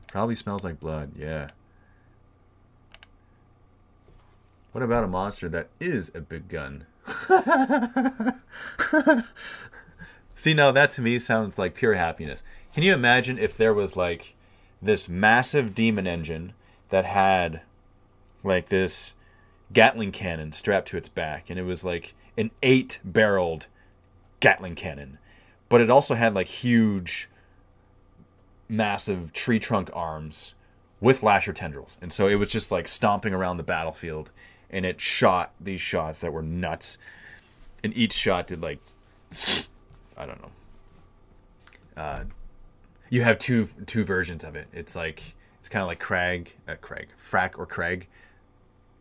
Probably 0.08 0.36
smells 0.36 0.64
like 0.64 0.80
blood. 0.80 1.12
Yeah. 1.16 1.50
What 4.72 4.84
about 4.84 5.04
a 5.04 5.08
monster 5.08 5.48
that 5.50 5.70
is 5.80 6.10
a 6.16 6.22
big 6.22 6.48
gun? 6.48 6.86
See, 10.36 10.54
now 10.54 10.72
that 10.72 10.90
to 10.92 11.02
me 11.02 11.18
sounds 11.18 11.58
like 11.58 11.76
pure 11.76 11.96
happiness. 11.96 12.44
Can 12.74 12.84
you 12.84 12.94
imagine 12.94 13.40
if 13.40 13.58
there 13.58 13.74
was 13.74 13.96
like 13.98 14.36
this 14.82 15.10
massive 15.10 15.74
demon 15.74 16.06
engine 16.08 16.54
that 16.90 17.06
had 17.06 17.62
like 18.44 18.70
this 18.70 19.16
Gatling 19.74 20.12
cannon 20.12 20.52
strapped 20.52 20.88
to 20.90 20.98
its 20.98 21.10
back, 21.10 21.50
and 21.50 21.58
it 21.58 21.64
was 21.64 21.84
like 21.84 22.14
an 22.38 22.52
eight 22.62 23.00
barreled 23.04 23.68
Gatling 24.40 24.76
cannon, 24.76 25.18
but 25.70 25.82
it 25.82 25.90
also 25.90 26.14
had 26.14 26.36
like 26.36 26.48
huge, 26.48 27.28
massive 28.70 29.34
tree 29.34 29.58
trunk 29.58 29.90
arms 29.94 30.54
with 31.02 31.24
lasher 31.24 31.54
tendrils. 31.54 31.98
And 32.02 32.14
so 32.14 32.28
it 32.28 32.36
was 32.36 32.50
just 32.50 32.72
like 32.72 32.88
stomping 32.88 33.34
around 33.34 33.58
the 33.58 33.64
battlefield 33.64 34.32
and 34.70 34.86
it 34.86 35.00
shot 35.00 35.54
these 35.60 35.82
shots 35.82 36.22
that 36.22 36.34
were 36.34 36.42
nuts. 36.42 36.98
And 37.84 37.96
each 37.96 38.14
shot 38.14 38.48
did 38.48 38.62
like, 38.62 38.80
I 40.18 40.26
don't 40.26 40.42
know. 40.42 40.52
Uh, 41.98 42.24
you 43.10 43.22
have 43.22 43.38
two 43.38 43.66
two 43.86 44.04
versions 44.04 44.44
of 44.44 44.56
it. 44.56 44.68
It's 44.74 44.96
like 44.96 45.36
it's 45.60 45.70
kind 45.70 45.82
of 45.82 45.88
like 45.88 46.00
Craig, 46.00 46.54
uh, 46.68 46.76
Craig, 46.82 47.08
Frack 47.18 47.58
or 47.58 47.66
Craig, 47.66 48.08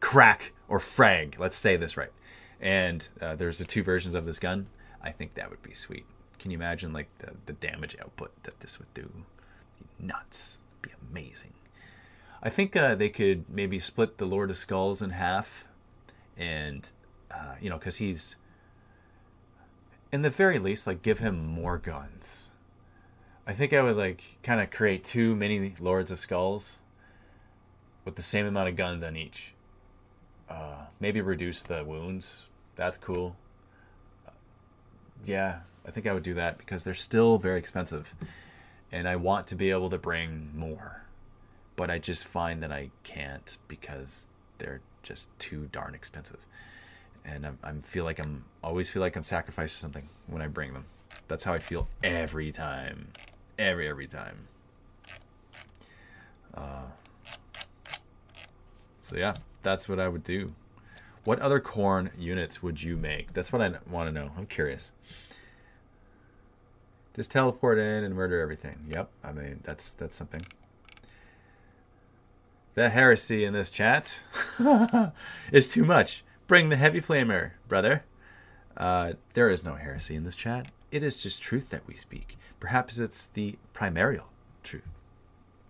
Crack 0.00 0.53
or 0.68 0.79
Frag. 0.79 1.37
Let's 1.38 1.57
say 1.57 1.77
this 1.77 1.96
right. 1.96 2.12
And 2.61 3.07
uh, 3.20 3.37
there's 3.37 3.59
the 3.59 3.64
two 3.64 3.83
versions 3.83 4.14
of 4.14 4.27
this 4.27 4.38
gun. 4.38 4.66
I 5.03 5.11
think 5.11 5.35
that 5.35 5.50
would 5.50 5.62
be 5.62 5.74
sweet. 5.74 6.05
Can 6.38 6.50
you 6.50 6.57
imagine 6.57 6.92
like 6.92 7.09
the, 7.18 7.33
the 7.46 7.53
damage 7.55 7.96
output 8.00 8.31
that 8.44 8.61
this 8.61 8.79
would 8.79 8.92
do? 8.94 9.11
Nuts. 9.98 10.59
Be 10.83 10.90
amazing. 11.11 11.53
I 12.44 12.50
think 12.50 12.76
uh, 12.76 12.94
they 12.94 13.09
could 13.09 13.46
maybe 13.48 13.78
split 13.78 14.18
the 14.18 14.26
Lord 14.26 14.50
of 14.50 14.59
Skulls 14.59 15.00
in 15.00 15.11
half, 15.11 15.66
and 16.37 16.88
uh, 17.30 17.54
you 17.59 17.70
know, 17.70 17.78
because 17.78 17.96
he's 17.96 18.37
in 20.12 20.20
the 20.20 20.28
very 20.28 20.59
least, 20.59 20.87
like 20.87 21.00
give 21.00 21.20
him 21.20 21.46
more 21.46 21.78
guns. 21.78 22.50
I 23.46 23.54
think 23.54 23.72
I 23.72 23.80
would 23.80 23.96
like 23.96 24.38
kind 24.42 24.61
of 24.61 24.70
create 24.70 25.04
two 25.04 25.35
mini 25.35 25.72
Lords 25.80 26.11
of 26.11 26.18
Skulls 26.18 26.78
with 28.04 28.16
the 28.16 28.22
same 28.22 28.44
amount 28.44 28.68
of 28.68 28.76
guns 28.76 29.02
on 29.02 29.16
each. 29.16 29.54
Uh, 30.46 30.85
maybe 31.00 31.22
reduce 31.22 31.62
the 31.62 31.83
wounds. 31.83 32.48
That's 32.76 32.98
cool. 32.98 33.37
Yeah, 35.24 35.61
I 35.87 35.90
think 35.90 36.07
I 36.07 36.12
would 36.12 36.22
do 36.22 36.35
that 36.35 36.59
because 36.59 36.85
they're 36.85 36.92
still 36.92 37.38
very 37.38 37.59
expensive, 37.59 38.14
and 38.92 39.09
I 39.09 39.16
want 39.16 39.46
to 39.46 39.54
be 39.54 39.70
able 39.70 39.88
to 39.88 39.98
bring 39.98 40.50
more 40.54 41.04
but 41.76 41.90
I 41.90 41.98
just 41.98 42.24
find 42.24 42.62
that 42.62 42.72
I 42.72 42.90
can't 43.02 43.56
because 43.68 44.28
they're 44.58 44.80
just 45.02 45.28
too 45.38 45.68
darn 45.72 45.94
expensive. 45.94 46.46
And 47.24 47.46
I, 47.46 47.52
I 47.62 47.72
feel 47.80 48.04
like 48.04 48.18
I'm 48.18 48.44
always 48.62 48.90
feel 48.90 49.00
like 49.00 49.16
I'm 49.16 49.24
sacrificing 49.24 49.80
something 49.80 50.08
when 50.26 50.42
I 50.42 50.48
bring 50.48 50.72
them. 50.72 50.84
That's 51.28 51.44
how 51.44 51.54
I 51.54 51.58
feel 51.58 51.88
every 52.02 52.50
time, 52.50 53.08
every 53.58 53.88
every 53.88 54.06
time. 54.06 54.48
Uh, 56.54 56.87
so 59.00 59.16
yeah, 59.16 59.34
that's 59.62 59.88
what 59.88 59.98
I 59.98 60.08
would 60.08 60.22
do. 60.22 60.52
What 61.24 61.38
other 61.38 61.58
Khorne 61.58 62.10
units 62.18 62.62
would 62.62 62.82
you 62.82 62.96
make? 62.96 63.32
That's 63.32 63.52
what 63.52 63.62
I 63.62 63.72
want 63.90 64.08
to 64.08 64.12
know. 64.12 64.30
I'm 64.37 64.46
curious. 64.46 64.92
Just 67.14 67.30
teleport 67.30 67.78
in 67.78 68.04
and 68.04 68.14
murder 68.14 68.40
everything. 68.40 68.78
Yep, 68.88 69.08
I 69.22 69.32
mean 69.32 69.60
that's 69.62 69.94
that's 69.94 70.16
something. 70.16 70.44
The 72.74 72.88
heresy 72.88 73.44
in 73.44 73.52
this 73.52 73.70
chat 73.70 74.22
is 75.52 75.68
too 75.68 75.84
much. 75.84 76.24
Bring 76.48 76.68
the 76.68 76.76
heavy 76.76 77.00
flamer, 77.00 77.52
brother. 77.68 78.04
Uh, 78.76 79.12
there 79.34 79.48
is 79.48 79.62
no 79.62 79.74
heresy 79.74 80.16
in 80.16 80.24
this 80.24 80.34
chat. 80.34 80.66
It 80.90 81.02
is 81.02 81.22
just 81.22 81.40
truth 81.40 81.70
that 81.70 81.87
we 81.87 81.94
speak. 81.94 82.37
Perhaps 82.58 82.98
it's 82.98 83.26
the 83.26 83.56
primordial 83.72 84.26
truth. 84.64 84.82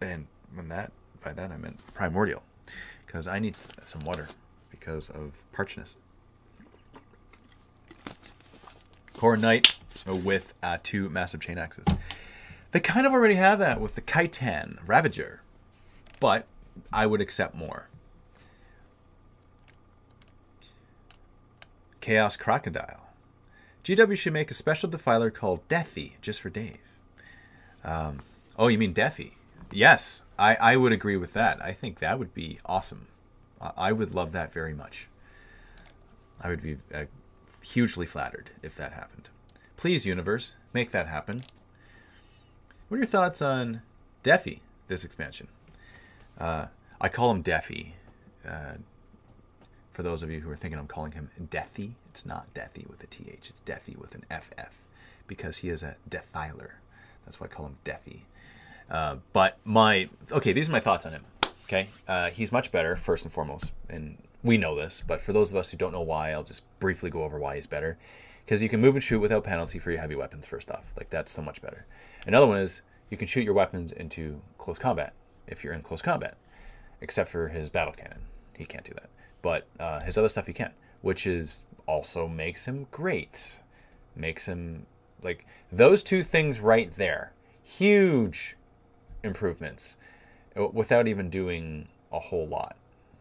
And 0.00 0.26
when 0.54 0.68
that 0.68 0.92
by 1.22 1.32
that 1.34 1.50
I 1.50 1.56
meant 1.56 1.78
primordial. 1.92 2.42
Because 3.06 3.26
I 3.26 3.38
need 3.38 3.56
some 3.82 4.02
water 4.02 4.28
because 4.70 5.10
of 5.10 5.32
parchness. 5.52 5.96
Khorne 9.14 9.40
Knight 9.40 9.76
with 10.06 10.54
uh, 10.62 10.78
two 10.82 11.08
massive 11.08 11.40
chain 11.40 11.58
axes. 11.58 11.86
They 12.72 12.80
kind 12.80 13.06
of 13.06 13.12
already 13.12 13.36
have 13.36 13.58
that 13.58 13.80
with 13.80 13.94
the 13.94 14.00
Kytan 14.00 14.78
Ravager. 14.86 15.40
But 16.18 16.46
I 16.92 17.06
would 17.06 17.20
accept 17.20 17.54
more. 17.54 17.88
Chaos 22.00 22.37
Crocodile. 22.37 23.08
GW 23.82 24.16
should 24.16 24.32
make 24.32 24.50
a 24.50 24.54
special 24.54 24.88
defiler 24.88 25.30
called 25.30 25.66
Deathy 25.68 26.12
just 26.20 26.40
for 26.40 26.50
Dave. 26.50 26.96
Um, 27.84 28.20
oh, 28.58 28.68
you 28.68 28.78
mean 28.78 28.94
Deathy? 28.94 29.32
Yes, 29.70 30.22
I, 30.38 30.54
I 30.56 30.76
would 30.76 30.92
agree 30.92 31.16
with 31.16 31.32
that. 31.34 31.62
I 31.62 31.72
think 31.72 31.98
that 31.98 32.18
would 32.18 32.34
be 32.34 32.58
awesome. 32.66 33.08
I 33.60 33.92
would 33.92 34.14
love 34.14 34.32
that 34.32 34.52
very 34.52 34.74
much. 34.74 35.08
I 36.40 36.48
would 36.48 36.62
be 36.62 36.76
uh, 36.92 37.04
hugely 37.62 38.06
flattered 38.06 38.50
if 38.62 38.76
that 38.76 38.92
happened. 38.92 39.28
Please, 39.76 40.06
universe, 40.06 40.56
make 40.72 40.90
that 40.90 41.08
happen. 41.08 41.44
What 42.88 42.96
are 42.96 42.98
your 42.98 43.06
thoughts 43.06 43.40
on 43.40 43.82
Defi, 44.22 44.60
this 44.88 45.04
expansion? 45.04 45.48
Uh, 46.38 46.66
I 47.01 47.09
call 47.09 47.31
him 47.31 47.42
Deafy. 47.42 47.94
Uh, 48.47 48.75
for 49.92 50.03
those 50.03 50.23
of 50.23 50.31
you 50.31 50.40
who 50.40 50.51
are 50.51 50.57
thinking 50.57 50.79
I'm 50.79 50.88
calling 50.88 51.12
him 51.12 51.31
Deathy, 51.40 51.92
it's 52.09 52.27
not 52.27 52.53
Deathy 52.53 52.88
with 52.88 53.03
a 53.05 53.07
TH, 53.07 53.49
it's 53.49 53.61
Deafy 53.61 53.97
with 53.97 54.14
an 54.14 54.25
FF 54.31 54.79
because 55.27 55.59
he 55.59 55.68
is 55.68 55.83
a 55.83 55.97
defiler. 56.09 56.75
That's 57.25 57.40
why 57.40 57.47
I 57.47 57.49
call 57.49 57.66
him 57.66 57.77
Deafy. 57.85 58.23
Uh, 58.90 59.16
but 59.33 59.59
my, 59.64 60.09
okay, 60.33 60.53
these 60.53 60.68
are 60.68 60.73
my 60.73 60.81
thoughts 60.81 61.07
on 61.07 61.12
him. 61.12 61.25
Okay. 61.64 61.88
Uh, 62.07 62.29
he's 62.31 62.53
much 62.53 62.70
better, 62.70 62.97
first 62.97 63.25
and 63.25 63.33
foremost. 63.33 63.73
And 63.88 64.18
we 64.42 64.59
know 64.59 64.75
this, 64.75 65.03
but 65.07 65.20
for 65.20 65.33
those 65.33 65.51
of 65.51 65.57
us 65.57 65.70
who 65.70 65.79
don't 65.79 65.92
know 65.92 66.03
why, 66.03 66.33
I'll 66.33 66.44
just 66.44 66.64
briefly 66.81 67.09
go 67.09 67.23
over 67.23 67.38
why 67.38 67.57
he's 67.57 67.66
better. 67.66 67.97
Because 68.44 68.62
you 68.62 68.68
can 68.68 68.81
move 68.81 68.94
and 68.94 69.03
shoot 69.03 69.20
without 69.20 69.44
penalty 69.44 69.79
for 69.79 69.90
your 69.90 70.01
heavy 70.01 70.16
weapons, 70.16 70.47
first 70.47 70.70
off. 70.70 70.92
Like, 70.99 71.09
that's 71.09 71.33
so 71.33 71.40
much 71.40 71.62
better. 71.62 71.87
Another 72.27 72.47
one 72.47 72.59
is 72.59 72.83
you 73.09 73.16
can 73.16 73.27
shoot 73.27 73.44
your 73.44 73.55
weapons 73.55 73.90
into 73.92 74.42
close 74.59 74.79
combat 74.79 75.14
if 75.46 75.62
you're 75.62 75.72
in 75.72 75.83
close 75.83 76.02
combat, 76.02 76.37
except 77.00 77.30
for 77.30 77.48
his 77.48 77.68
battle 77.70 77.92
cannon. 77.92 78.20
He 78.57 78.64
can't 78.64 78.85
do 78.85 78.92
that. 78.94 79.11
But 79.42 79.66
uh, 79.78 80.00
his 80.00 80.16
other 80.16 80.28
stuff 80.28 80.46
he 80.46 80.52
can, 80.52 80.72
which 81.02 81.26
is 81.26 81.64
also 81.87 82.26
makes 82.28 82.64
him 82.66 82.87
great. 82.90 83.61
Makes 84.16 84.46
him 84.46 84.87
like 85.22 85.46
those 85.72 86.02
two 86.02 86.22
things 86.22 86.61
right 86.61 86.92
there. 86.92 87.33
Huge 87.62 88.57
improvements 89.22 89.96
uh, 90.57 90.68
without 90.68 91.09
even 91.09 91.30
doing 91.30 91.88
a 92.12 92.18
whole 92.18 92.46
lot, 92.46 92.76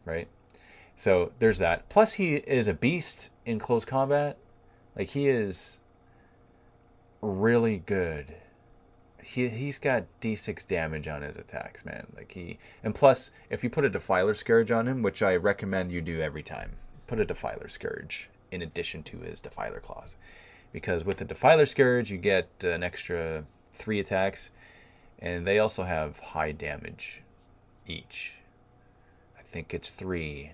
right? 0.05 0.27
So 0.95 1.31
there's 1.39 1.57
that. 1.57 1.89
Plus, 1.89 2.13
he 2.13 2.35
is 2.35 2.67
a 2.67 2.73
beast 2.73 3.31
in 3.45 3.57
close 3.57 3.83
combat. 3.83 4.37
Like 4.95 5.07
he 5.07 5.27
is 5.27 5.79
really 7.21 7.79
good 7.79 8.35
he 9.23 9.49
he's 9.49 9.79
got 9.79 10.05
d6 10.21 10.67
damage 10.67 11.07
on 11.07 11.21
his 11.21 11.37
attacks, 11.37 11.85
man. 11.85 12.07
Like 12.15 12.31
he 12.31 12.57
and 12.83 12.93
plus 12.93 13.31
if 13.49 13.63
you 13.63 13.69
put 13.69 13.85
a 13.85 13.89
defiler 13.89 14.33
scourge 14.33 14.71
on 14.71 14.87
him, 14.87 15.01
which 15.01 15.21
I 15.21 15.35
recommend 15.35 15.91
you 15.91 16.01
do 16.01 16.21
every 16.21 16.43
time, 16.43 16.73
put 17.07 17.19
a 17.19 17.25
defiler 17.25 17.67
scourge 17.67 18.29
in 18.51 18.61
addition 18.61 19.03
to 19.03 19.17
his 19.17 19.39
defiler 19.39 19.79
claws. 19.79 20.15
Because 20.71 21.05
with 21.05 21.17
the 21.17 21.25
defiler 21.25 21.65
scourge 21.65 22.11
you 22.11 22.17
get 22.17 22.49
an 22.63 22.83
extra 22.83 23.45
3 23.73 23.99
attacks 23.99 24.51
and 25.19 25.47
they 25.47 25.59
also 25.59 25.83
have 25.83 26.19
high 26.19 26.51
damage 26.51 27.21
each. 27.87 28.35
I 29.37 29.41
think 29.41 29.73
it's 29.73 29.89
3 29.89 30.51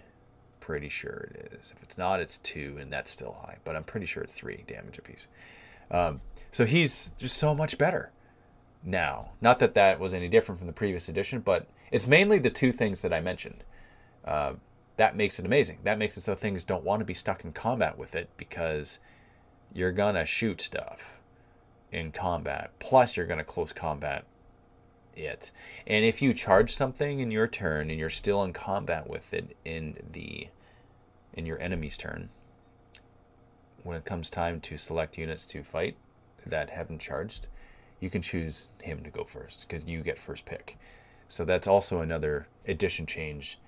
pretty 0.70 0.90
sure 0.90 1.32
it 1.34 1.58
is. 1.60 1.72
If 1.76 1.82
it's 1.82 1.98
not, 1.98 2.20
it's 2.20 2.38
two, 2.38 2.78
and 2.80 2.94
that's 2.94 3.10
still 3.10 3.36
high. 3.42 3.58
But 3.64 3.76
I'm 3.76 3.84
pretty 3.84 4.06
sure 4.06 4.22
it's 4.22 4.34
three 4.34 4.64
damage 4.68 5.00
apiece. 5.00 5.26
Um, 5.90 6.22
so 6.52 6.64
he's 6.64 7.12
just 7.18 7.38
so 7.38 7.56
much 7.56 7.80
better 7.80 8.12
now. 8.84 9.32
Not 9.42 9.60
that 9.60 9.74
that 9.74 10.00
was 10.00 10.14
any 10.14 10.28
different 10.28 10.60
from 10.60 10.68
the 10.68 10.74
previous 10.74 11.10
edition, 11.10 11.42
but 11.42 11.68
it's 11.92 12.08
mainly 12.08 12.40
the 12.40 12.50
two 12.50 12.72
things 12.72 13.02
that 13.02 13.14
I 13.14 13.22
mentioned. 13.22 13.64
Uh, 14.24 14.54
that 14.98 15.16
makes 15.16 15.40
it 15.40 15.46
amazing. 15.46 15.80
That 15.84 15.98
makes 15.98 16.18
it 16.18 16.22
so 16.22 16.36
things 16.36 16.66
don't 16.66 16.84
want 16.84 17.00
to 17.00 17.06
be 17.06 17.14
stuck 17.14 17.44
in 17.44 17.54
combat 17.54 17.98
with 17.98 18.16
it 18.16 18.30
because 18.38 19.00
you're 19.74 19.92
gonna 19.92 20.26
shoot 20.26 20.62
stuff 20.62 21.20
in 21.92 22.12
combat. 22.12 22.72
Plus, 22.80 23.16
you're 23.16 23.26
gonna 23.26 23.44
close 23.44 23.72
combat 23.72 24.26
it. 25.16 25.52
And 25.88 26.06
if 26.06 26.22
you 26.22 26.34
charge 26.34 26.74
something 26.74 27.20
in 27.20 27.32
your 27.32 27.48
turn 27.48 27.90
and 27.90 28.00
you're 28.00 28.10
still 28.10 28.44
in 28.44 28.54
combat 28.54 29.10
with 29.10 29.34
it 29.34 29.56
in 29.66 29.98
the 30.12 30.48
in 31.34 31.46
your 31.46 31.60
enemy's 31.60 31.98
turn, 31.98 32.30
when 33.84 33.96
it 33.96 34.06
comes 34.06 34.30
time 34.30 34.60
to 34.62 34.78
select 34.78 35.18
units 35.18 35.46
to 35.46 35.64
fight 35.64 35.96
that 36.46 36.72
haven't 36.72 37.00
charged, 37.00 37.48
you 38.00 38.10
can 38.10 38.22
choose 38.22 38.70
him 38.82 39.04
to 39.04 39.10
go 39.10 39.24
first 39.24 39.68
because 39.68 39.86
you 39.86 40.02
get 40.02 40.18
first 40.18 40.46
pick. 40.46 40.78
So 41.28 41.46
that's 41.46 41.68
also 41.68 42.02
another 42.02 42.48
addition 42.68 43.06
change 43.06 43.60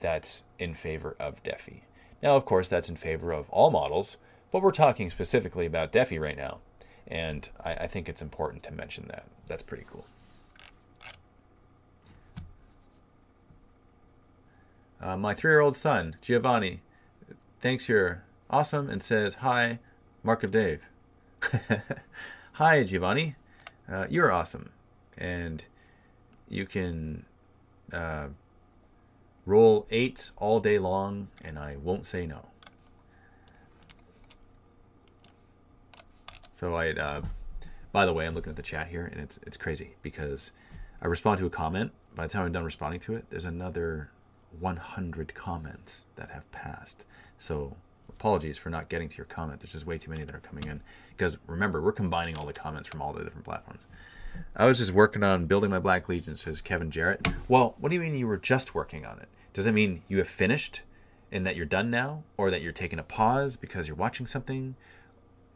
that's 0.00 0.42
in 0.58 0.74
favor 0.74 1.16
of 1.18 1.42
Defi. 1.42 1.84
Now, 2.22 2.36
of 2.36 2.44
course, 2.44 2.68
that's 2.68 2.88
in 2.88 2.96
favor 2.96 3.32
of 3.32 3.48
all 3.50 3.70
models, 3.70 4.16
but 4.50 4.62
we're 4.62 4.72
talking 4.72 5.10
specifically 5.10 5.66
about 5.66 5.92
Defi 5.92 6.18
right 6.18 6.36
now. 6.36 6.58
And 7.06 7.48
I, 7.64 7.74
I 7.74 7.86
think 7.86 8.08
it's 8.08 8.22
important 8.22 8.62
to 8.64 8.72
mention 8.72 9.06
that. 9.08 9.26
That's 9.46 9.62
pretty 9.62 9.84
cool. 9.90 10.06
Uh, 15.00 15.16
my 15.16 15.34
three 15.34 15.52
year 15.52 15.60
old 15.60 15.76
son, 15.76 16.16
Giovanni, 16.22 16.80
thinks 17.60 17.88
you're 17.88 18.24
awesome 18.50 18.88
and 18.88 19.02
says, 19.02 19.34
Hi, 19.36 19.78
Mark 20.22 20.42
of 20.42 20.50
Dave. 20.50 20.88
Hi, 22.54 22.82
Giovanni. 22.82 23.36
Uh, 23.90 24.06
you're 24.10 24.32
awesome. 24.32 24.70
And 25.16 25.64
you 26.48 26.66
can 26.66 27.24
uh, 27.92 28.28
roll 29.44 29.86
eights 29.90 30.32
all 30.36 30.60
day 30.60 30.78
long, 30.78 31.28
and 31.44 31.58
I 31.58 31.76
won't 31.76 32.06
say 32.06 32.26
no. 32.26 32.46
So 36.52 36.74
I, 36.74 36.92
uh, 36.92 37.22
by 37.92 38.06
the 38.06 38.12
way, 38.12 38.26
I'm 38.26 38.34
looking 38.34 38.50
at 38.50 38.56
the 38.56 38.62
chat 38.62 38.88
here, 38.88 39.04
and 39.12 39.20
it's 39.20 39.38
it's 39.46 39.56
crazy 39.56 39.94
because 40.02 40.52
I 41.02 41.06
respond 41.06 41.38
to 41.38 41.46
a 41.46 41.50
comment. 41.50 41.92
By 42.14 42.26
the 42.26 42.32
time 42.32 42.46
I'm 42.46 42.52
done 42.52 42.64
responding 42.64 43.00
to 43.00 43.14
it, 43.14 43.26
there's 43.28 43.44
another 43.44 44.10
100 44.58 45.34
comments 45.34 46.06
that 46.16 46.30
have 46.30 46.50
passed. 46.50 47.04
So 47.36 47.76
apologies 48.08 48.58
for 48.58 48.70
not 48.70 48.88
getting 48.88 49.08
to 49.08 49.16
your 49.16 49.26
comment. 49.26 49.60
There's 49.60 49.72
just 49.72 49.86
way 49.86 49.98
too 49.98 50.10
many 50.10 50.24
that 50.24 50.34
are 50.34 50.40
coming 50.40 50.64
in. 50.64 50.80
Because 51.10 51.36
remember, 51.46 51.80
we're 51.80 51.92
combining 51.92 52.36
all 52.36 52.46
the 52.46 52.52
comments 52.52 52.88
from 52.88 53.02
all 53.02 53.12
the 53.12 53.24
different 53.24 53.44
platforms. 53.44 53.86
I 54.54 54.66
was 54.66 54.78
just 54.78 54.92
working 54.92 55.22
on 55.22 55.46
building 55.46 55.70
my 55.70 55.78
Black 55.78 56.08
Legion, 56.08 56.36
says 56.36 56.60
Kevin 56.60 56.90
Jarrett. 56.90 57.26
Well, 57.48 57.74
what 57.78 57.90
do 57.90 57.96
you 57.96 58.02
mean 58.02 58.14
you 58.14 58.26
were 58.26 58.36
just 58.36 58.74
working 58.74 59.06
on 59.06 59.18
it? 59.18 59.28
Does 59.52 59.66
it 59.66 59.72
mean 59.72 60.02
you 60.08 60.18
have 60.18 60.28
finished 60.28 60.82
and 61.32 61.46
that 61.46 61.56
you're 61.56 61.64
done 61.66 61.90
now? 61.90 62.22
Or 62.36 62.50
that 62.50 62.62
you're 62.62 62.72
taking 62.72 62.98
a 62.98 63.02
pause 63.02 63.56
because 63.56 63.88
you're 63.88 63.96
watching 63.96 64.26
something? 64.26 64.76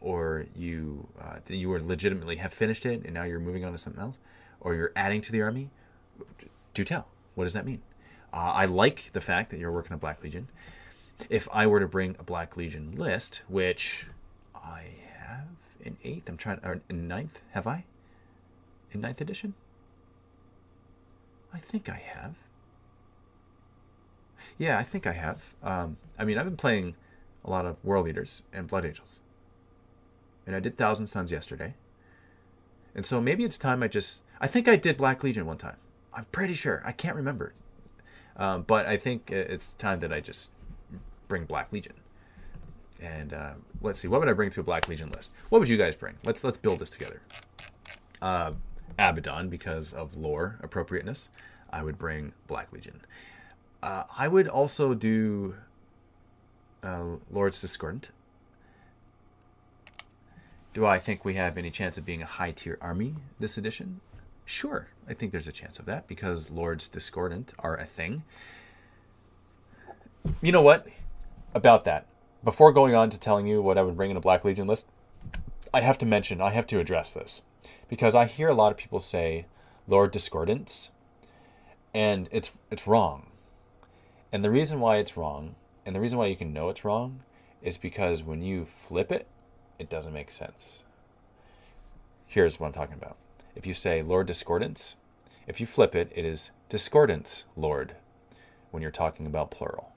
Or 0.00 0.46
you 0.56 1.08
uh, 1.20 1.38
you 1.48 1.68
were 1.68 1.80
legitimately 1.80 2.36
have 2.36 2.54
finished 2.54 2.86
it 2.86 3.04
and 3.04 3.12
now 3.12 3.24
you're 3.24 3.40
moving 3.40 3.64
on 3.64 3.72
to 3.72 3.78
something 3.78 4.02
else? 4.02 4.16
Or 4.60 4.74
you're 4.74 4.92
adding 4.96 5.20
to 5.22 5.32
the 5.32 5.42
army? 5.42 5.70
Do 6.72 6.84
tell. 6.84 7.08
What 7.34 7.44
does 7.44 7.52
that 7.52 7.66
mean? 7.66 7.82
Uh, 8.32 8.52
I 8.54 8.64
like 8.66 9.10
the 9.12 9.20
fact 9.20 9.50
that 9.50 9.58
you're 9.58 9.72
working 9.72 9.92
on 9.92 9.98
Black 9.98 10.22
Legion. 10.22 10.48
If 11.28 11.48
I 11.52 11.66
were 11.66 11.80
to 11.80 11.86
bring 11.86 12.16
a 12.18 12.22
Black 12.22 12.56
Legion 12.56 12.92
list, 12.92 13.42
which 13.48 14.06
I 14.54 14.84
have 15.16 15.48
in 15.80 15.96
eighth, 16.04 16.28
I'm 16.28 16.36
trying, 16.36 16.60
or 16.64 16.80
in 16.88 17.08
ninth, 17.08 17.42
have 17.52 17.66
I? 17.66 17.84
In 18.92 19.00
ninth 19.00 19.20
edition? 19.20 19.54
I 21.52 21.58
think 21.58 21.88
I 21.88 21.96
have. 21.96 22.36
Yeah, 24.58 24.78
I 24.78 24.82
think 24.82 25.06
I 25.06 25.12
have. 25.12 25.54
Um, 25.62 25.96
I 26.18 26.24
mean, 26.24 26.38
I've 26.38 26.44
been 26.44 26.56
playing 26.56 26.94
a 27.44 27.50
lot 27.50 27.66
of 27.66 27.76
World 27.84 28.08
Eaters 28.08 28.42
and 28.52 28.66
Blood 28.66 28.84
Angels. 28.84 29.20
And 30.46 30.56
I 30.56 30.60
did 30.60 30.76
Thousand 30.76 31.06
Sons 31.06 31.30
yesterday. 31.30 31.74
And 32.94 33.06
so 33.06 33.20
maybe 33.20 33.44
it's 33.44 33.58
time 33.58 33.82
I 33.82 33.88
just. 33.88 34.22
I 34.40 34.46
think 34.46 34.66
I 34.66 34.76
did 34.76 34.96
Black 34.96 35.22
Legion 35.22 35.46
one 35.46 35.58
time. 35.58 35.76
I'm 36.12 36.24
pretty 36.26 36.54
sure. 36.54 36.82
I 36.84 36.92
can't 36.92 37.16
remember. 37.16 37.52
Um, 38.36 38.62
but 38.62 38.86
I 38.86 38.96
think 38.96 39.30
it's 39.30 39.74
time 39.74 40.00
that 40.00 40.12
I 40.12 40.20
just 40.20 40.50
bring 41.30 41.46
Black 41.46 41.72
Legion. 41.72 41.94
And 43.00 43.32
uh, 43.32 43.52
let's 43.80 43.98
see, 43.98 44.08
what 44.08 44.20
would 44.20 44.28
I 44.28 44.34
bring 44.34 44.50
to 44.50 44.60
a 44.60 44.62
Black 44.62 44.86
Legion 44.88 45.10
list? 45.10 45.32
What 45.48 45.60
would 45.60 45.70
you 45.70 45.78
guys 45.78 45.96
bring? 45.96 46.16
Let's 46.22 46.44
let's 46.44 46.58
build 46.58 46.80
this 46.80 46.90
together. 46.90 47.22
Uh, 48.20 48.52
Abaddon, 48.98 49.48
because 49.48 49.94
of 49.94 50.18
lore 50.18 50.58
appropriateness, 50.62 51.30
I 51.70 51.82
would 51.82 51.96
bring 51.96 52.34
Black 52.46 52.70
Legion. 52.72 53.00
Uh, 53.82 54.02
I 54.18 54.28
would 54.28 54.46
also 54.46 54.92
do 54.92 55.54
uh, 56.82 57.16
Lords 57.30 57.58
Discordant. 57.62 58.10
Do 60.74 60.84
I 60.84 60.98
think 60.98 61.24
we 61.24 61.34
have 61.34 61.56
any 61.56 61.70
chance 61.70 61.96
of 61.96 62.04
being 62.04 62.20
a 62.20 62.26
high 62.26 62.50
tier 62.50 62.76
army 62.82 63.14
this 63.38 63.56
edition? 63.56 64.00
Sure, 64.44 64.88
I 65.08 65.14
think 65.14 65.32
there's 65.32 65.48
a 65.48 65.52
chance 65.52 65.78
of 65.78 65.86
that 65.86 66.06
because 66.06 66.50
Lords 66.50 66.88
Discordant 66.88 67.54
are 67.58 67.76
a 67.76 67.84
thing. 67.84 68.24
You 70.42 70.52
know 70.52 70.60
what? 70.60 70.86
About 71.52 71.84
that, 71.84 72.06
before 72.44 72.72
going 72.72 72.94
on 72.94 73.10
to 73.10 73.18
telling 73.18 73.48
you 73.48 73.60
what 73.60 73.76
I 73.76 73.82
would 73.82 73.96
bring 73.96 74.12
in 74.12 74.16
a 74.16 74.20
Black 74.20 74.44
Legion 74.44 74.68
list, 74.68 74.86
I 75.74 75.80
have 75.80 75.98
to 75.98 76.06
mention, 76.06 76.40
I 76.40 76.50
have 76.50 76.66
to 76.68 76.78
address 76.78 77.12
this 77.12 77.42
because 77.88 78.14
I 78.14 78.26
hear 78.26 78.48
a 78.48 78.54
lot 78.54 78.70
of 78.70 78.78
people 78.78 79.00
say 79.00 79.46
Lord 79.88 80.12
Discordance, 80.12 80.90
and 81.92 82.28
it's 82.30 82.52
it's 82.70 82.86
wrong. 82.86 83.26
And 84.32 84.44
the 84.44 84.50
reason 84.50 84.78
why 84.78 84.98
it's 84.98 85.16
wrong, 85.16 85.56
and 85.84 85.96
the 85.96 86.00
reason 86.00 86.20
why 86.20 86.26
you 86.26 86.36
can 86.36 86.52
know 86.52 86.68
it's 86.68 86.84
wrong, 86.84 87.24
is 87.62 87.76
because 87.76 88.22
when 88.22 88.42
you 88.42 88.64
flip 88.64 89.10
it, 89.10 89.26
it 89.76 89.90
doesn't 89.90 90.12
make 90.12 90.30
sense. 90.30 90.84
Here's 92.28 92.60
what 92.60 92.68
I'm 92.68 92.72
talking 92.72 92.94
about. 92.94 93.16
If 93.56 93.66
you 93.66 93.74
say 93.74 94.02
Lord 94.02 94.28
Discordance, 94.28 94.94
if 95.48 95.60
you 95.60 95.66
flip 95.66 95.96
it, 95.96 96.12
it 96.14 96.24
is 96.24 96.52
Discordance 96.68 97.46
Lord 97.56 97.96
when 98.70 98.82
you're 98.82 98.92
talking 98.92 99.26
about 99.26 99.50
plural. 99.50 99.89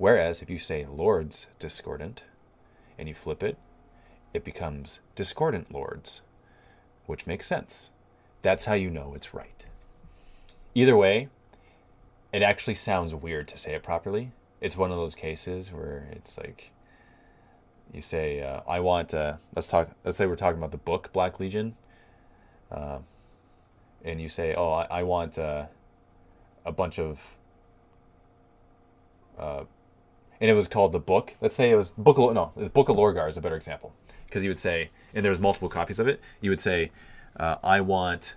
Whereas 0.00 0.40
if 0.40 0.48
you 0.48 0.56
say 0.56 0.86
Lords 0.86 1.46
Discordant 1.58 2.24
and 2.98 3.06
you 3.06 3.14
flip 3.14 3.42
it, 3.42 3.58
it 4.32 4.44
becomes 4.44 5.00
Discordant 5.14 5.70
Lords, 5.70 6.22
which 7.04 7.26
makes 7.26 7.46
sense. 7.46 7.90
That's 8.40 8.64
how 8.64 8.72
you 8.72 8.88
know 8.88 9.12
it's 9.14 9.34
right. 9.34 9.66
Either 10.74 10.96
way, 10.96 11.28
it 12.32 12.40
actually 12.40 12.76
sounds 12.76 13.14
weird 13.14 13.46
to 13.48 13.58
say 13.58 13.74
it 13.74 13.82
properly. 13.82 14.32
It's 14.62 14.74
one 14.74 14.90
of 14.90 14.96
those 14.96 15.14
cases 15.14 15.70
where 15.70 16.08
it's 16.12 16.38
like 16.38 16.72
you 17.92 18.00
say, 18.00 18.40
uh, 18.40 18.62
"I 18.66 18.80
want." 18.80 19.12
Uh, 19.12 19.36
let's 19.54 19.68
talk. 19.68 19.90
Let's 20.02 20.16
say 20.16 20.24
we're 20.24 20.34
talking 20.34 20.56
about 20.56 20.70
the 20.70 20.78
book 20.78 21.12
Black 21.12 21.38
Legion, 21.38 21.76
uh, 22.70 23.00
and 24.02 24.18
you 24.18 24.30
say, 24.30 24.54
"Oh, 24.54 24.72
I, 24.72 24.86
I 24.90 25.02
want 25.02 25.38
uh, 25.38 25.66
a 26.64 26.72
bunch 26.72 26.98
of," 26.98 27.36
uh, 29.36 29.64
and 30.40 30.50
it 30.50 30.54
was 30.54 30.68
called 30.68 30.92
the 30.92 31.00
book. 31.00 31.34
Let's 31.40 31.54
say 31.54 31.70
it 31.70 31.76
was 31.76 31.92
book. 31.92 32.18
Of, 32.18 32.34
no, 32.34 32.52
the 32.56 32.70
book 32.70 32.88
of 32.88 32.96
Lorgar 32.96 33.28
is 33.28 33.36
a 33.36 33.40
better 33.40 33.56
example 33.56 33.94
because 34.26 34.44
you 34.44 34.50
would 34.50 34.58
say, 34.58 34.90
and 35.14 35.24
there's 35.24 35.38
multiple 35.38 35.68
copies 35.68 35.98
of 35.98 36.08
it. 36.08 36.20
You 36.40 36.50
would 36.50 36.60
say, 36.60 36.90
uh, 37.36 37.56
"I 37.62 37.80
want 37.80 38.36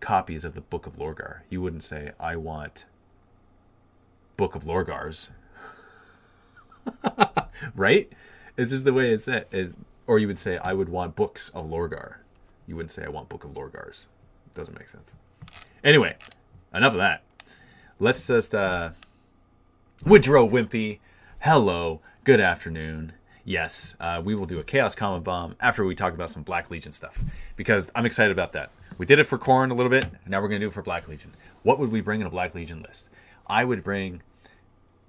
copies 0.00 0.44
of 0.44 0.54
the 0.54 0.60
book 0.60 0.86
of 0.86 0.96
Lorgar." 0.96 1.40
You 1.50 1.60
wouldn't 1.60 1.84
say, 1.84 2.12
"I 2.18 2.36
want 2.36 2.86
book 4.36 4.54
of 4.54 4.64
Lorgars," 4.64 5.30
right? 7.74 8.10
It's 8.56 8.70
just 8.70 8.84
the 8.84 8.92
way 8.92 9.10
it's 9.10 9.24
said. 9.24 9.46
It, 9.52 9.74
or 10.06 10.18
you 10.18 10.26
would 10.26 10.38
say, 10.38 10.58
"I 10.58 10.72
would 10.72 10.88
want 10.88 11.16
books 11.16 11.48
of 11.50 11.66
Lorgar." 11.66 12.18
you 12.66 12.76
wouldn't 12.76 12.90
say 12.90 13.04
I 13.04 13.08
want 13.08 13.28
Book 13.28 13.44
of 13.44 13.52
Lorgars. 13.52 14.06
It 14.46 14.54
Doesn't 14.54 14.78
make 14.78 14.88
sense. 14.88 15.14
Anyway, 15.84 16.16
enough 16.74 16.92
of 16.92 16.98
that. 16.98 17.22
Let's 17.98 18.26
just 18.26 18.54
uh 18.54 18.90
Woodrow 20.04 20.46
Wimpy, 20.48 20.98
hello, 21.40 22.00
good 22.24 22.40
afternoon. 22.40 23.12
Yes, 23.44 23.94
uh, 24.00 24.20
we 24.24 24.34
will 24.34 24.46
do 24.46 24.58
a 24.58 24.64
Chaos 24.64 24.94
Comment 24.94 25.22
Bomb 25.22 25.54
after 25.60 25.84
we 25.84 25.94
talk 25.94 26.14
about 26.14 26.30
some 26.30 26.42
Black 26.42 26.70
Legion 26.70 26.92
stuff 26.92 27.22
because 27.54 27.90
I'm 27.94 28.06
excited 28.06 28.32
about 28.32 28.52
that. 28.52 28.70
We 28.98 29.06
did 29.06 29.18
it 29.18 29.24
for 29.24 29.38
Khorne 29.38 29.70
a 29.70 29.74
little 29.74 29.90
bit, 29.90 30.04
and 30.04 30.28
now 30.28 30.40
we're 30.40 30.48
going 30.48 30.60
to 30.60 30.64
do 30.64 30.68
it 30.68 30.74
for 30.74 30.82
Black 30.82 31.06
Legion. 31.08 31.34
What 31.62 31.78
would 31.78 31.92
we 31.92 32.00
bring 32.00 32.20
in 32.20 32.26
a 32.26 32.30
Black 32.30 32.54
Legion 32.54 32.82
list? 32.82 33.10
I 33.46 33.64
would 33.64 33.84
bring 33.84 34.22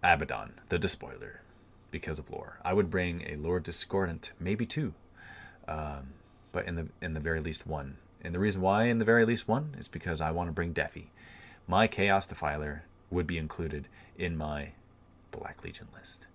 Abaddon, 0.04 0.54
the 0.70 0.78
Despoiler, 0.78 1.42
because 1.90 2.20
of 2.20 2.30
lore. 2.30 2.60
I 2.64 2.74
would 2.74 2.92
bring 2.92 3.24
a 3.28 3.36
Lord 3.38 3.64
Discordant, 3.64 4.32
maybe 4.40 4.66
two. 4.66 4.94
Um, 5.68 6.14
but 6.52 6.66
in 6.66 6.76
the 6.76 6.88
in 7.02 7.14
the 7.14 7.20
very 7.20 7.40
least 7.40 7.66
one. 7.66 7.98
And 8.22 8.34
the 8.34 8.40
reason 8.40 8.62
why 8.62 8.86
in 8.86 8.98
the 8.98 9.06
very 9.06 9.26
least 9.26 9.48
one 9.48 9.76
is 9.78 9.88
because 9.88 10.22
I 10.22 10.32
want 10.32 10.50
to 10.50 10.54
bring 10.54 10.74
Defi. 10.74 11.12
My 11.68 11.88
Chaos 11.88 12.26
Defiler 12.26 12.84
would 13.10 13.28
be 13.28 13.38
included 13.38 13.88
in 14.18 14.38
my 14.38 14.72
Black 15.32 15.64
Legion 15.64 15.88
list. 15.94 16.28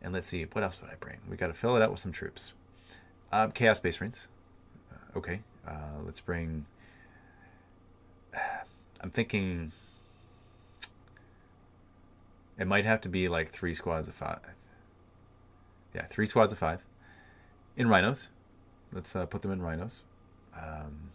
And 0.00 0.12
let's 0.14 0.26
see, 0.26 0.44
what 0.44 0.62
else 0.62 0.80
would 0.80 0.90
I 0.90 0.94
bring? 1.00 1.18
We 1.28 1.36
got 1.36 1.48
to 1.48 1.52
fill 1.52 1.76
it 1.76 1.82
out 1.82 1.90
with 1.90 2.00
some 2.00 2.12
troops. 2.12 2.52
Uh, 3.32 3.48
Chaos 3.48 3.78
Space 3.78 4.00
Marines. 4.00 4.28
Uh, 4.92 5.18
okay, 5.18 5.40
uh, 5.66 6.00
let's 6.04 6.20
bring. 6.20 6.66
I'm 9.00 9.10
thinking. 9.10 9.72
It 12.58 12.66
might 12.66 12.84
have 12.84 13.00
to 13.02 13.08
be 13.08 13.28
like 13.28 13.50
three 13.50 13.74
squads 13.74 14.08
of 14.08 14.14
five. 14.14 14.40
Yeah, 15.94 16.06
three 16.06 16.26
squads 16.26 16.52
of 16.52 16.58
five. 16.58 16.84
In 17.76 17.88
rhinos. 17.88 18.30
Let's 18.92 19.14
uh, 19.14 19.26
put 19.26 19.42
them 19.42 19.52
in 19.52 19.62
rhinos. 19.62 20.02
Um, 20.56 21.10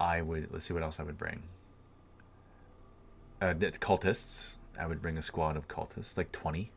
I 0.00 0.22
would 0.22 0.52
let's 0.52 0.64
see 0.64 0.74
what 0.74 0.82
else 0.82 0.98
I 0.98 1.02
would 1.02 1.18
bring. 1.18 1.42
Uh, 3.40 3.54
cultists. 3.54 4.56
I 4.80 4.86
would 4.86 5.02
bring 5.02 5.18
a 5.18 5.22
squad 5.22 5.56
of 5.56 5.68
cultists, 5.68 6.16
like 6.16 6.32
twenty, 6.32 6.70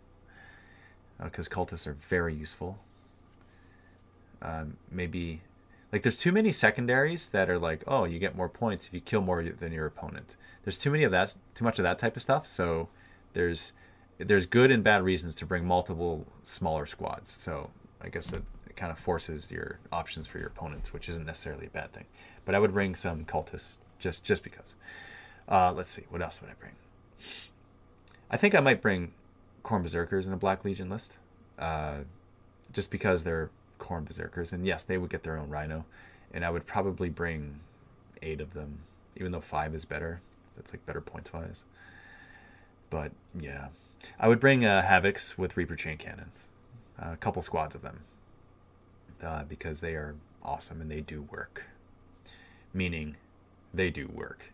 because 1.23 1.47
uh, 1.47 1.51
cultists 1.51 1.87
are 1.87 1.93
very 1.93 2.33
useful. 2.33 2.79
Um, 4.41 4.77
maybe 4.91 5.41
like 5.93 6.01
there's 6.01 6.17
too 6.17 6.31
many 6.31 6.51
secondaries 6.51 7.29
that 7.29 7.49
are 7.49 7.59
like, 7.59 7.83
oh, 7.87 8.03
you 8.03 8.19
get 8.19 8.35
more 8.35 8.49
points 8.49 8.87
if 8.87 8.93
you 8.93 8.99
kill 8.99 9.21
more 9.21 9.41
than 9.43 9.71
your 9.71 9.85
opponent. 9.85 10.35
There's 10.63 10.77
too 10.77 10.91
many 10.91 11.03
of 11.03 11.11
that, 11.11 11.35
too 11.53 11.63
much 11.63 11.79
of 11.79 11.83
that 11.83 11.99
type 11.99 12.15
of 12.15 12.21
stuff. 12.21 12.45
So 12.45 12.89
there's 13.33 13.73
there's 14.17 14.45
good 14.45 14.69
and 14.71 14.83
bad 14.83 15.03
reasons 15.03 15.35
to 15.35 15.45
bring 15.45 15.65
multiple 15.65 16.25
smaller 16.43 16.85
squads. 16.85 17.31
So 17.31 17.69
I 18.01 18.09
guess 18.09 18.33
it, 18.33 18.43
it 18.67 18.75
kind 18.75 18.91
of 18.91 18.99
forces 18.99 19.51
your 19.51 19.79
options 19.91 20.27
for 20.27 20.39
your 20.39 20.47
opponents, 20.47 20.93
which 20.93 21.07
isn't 21.09 21.25
necessarily 21.25 21.67
a 21.67 21.69
bad 21.69 21.93
thing. 21.93 22.05
But 22.43 22.55
I 22.55 22.59
would 22.59 22.73
bring 22.73 22.95
some 22.95 23.23
cultists 23.25 23.77
just 23.99 24.25
just 24.25 24.43
because. 24.43 24.75
Uh, 25.47 25.71
let's 25.73 25.89
see, 25.89 26.03
what 26.09 26.21
else 26.21 26.41
would 26.41 26.49
I 26.49 26.53
bring? 26.59 26.73
I 28.34 28.38
think 28.38 28.55
I 28.55 28.61
might 28.61 28.81
bring 28.81 29.11
Khorne 29.63 29.84
Berserkers 29.84 30.25
in 30.25 30.34
a 30.34 30.38
Black 30.38 30.65
Legion 30.65 30.89
list, 30.89 31.17
uh, 31.59 31.97
just 32.71 32.89
because 32.89 33.23
they're 33.23 33.51
Khorne 33.77 34.05
Berserkers, 34.05 34.51
and 34.51 34.65
yes, 34.65 34.84
they 34.84 34.97
would 34.97 35.11
get 35.11 35.21
their 35.21 35.38
own 35.38 35.49
Rhino, 35.49 35.86
and 36.34 36.43
I 36.43 36.49
would 36.49 36.65
probably 36.65 37.09
bring 37.09 37.59
eight 38.23 38.41
of 38.41 38.55
them, 38.55 38.79
even 39.15 39.31
though 39.31 39.39
five 39.39 39.75
is 39.75 39.86
better. 39.86 40.19
That's 40.55 40.73
like 40.73 40.84
better 40.88 40.99
points 40.99 41.31
wise. 41.31 41.63
But 42.89 43.11
yeah, 43.39 43.67
I 44.19 44.27
would 44.27 44.39
bring 44.39 44.65
uh, 44.65 44.81
Havocs 44.81 45.38
with 45.38 45.55
Reaper 45.55 45.75
chain 45.75 45.97
cannons, 45.97 46.49
uh, 46.99 47.11
a 47.13 47.17
couple 47.17 47.43
squads 47.43 47.75
of 47.75 47.84
them, 47.84 47.99
uh, 49.23 49.43
because 49.43 49.79
they 49.79 49.93
are 49.93 50.15
awesome 50.41 50.81
and 50.81 50.89
they 50.89 51.01
do 51.01 51.21
work. 51.21 51.65
Meaning, 52.73 53.15
they 53.71 53.91
do 53.91 54.07
work. 54.07 54.51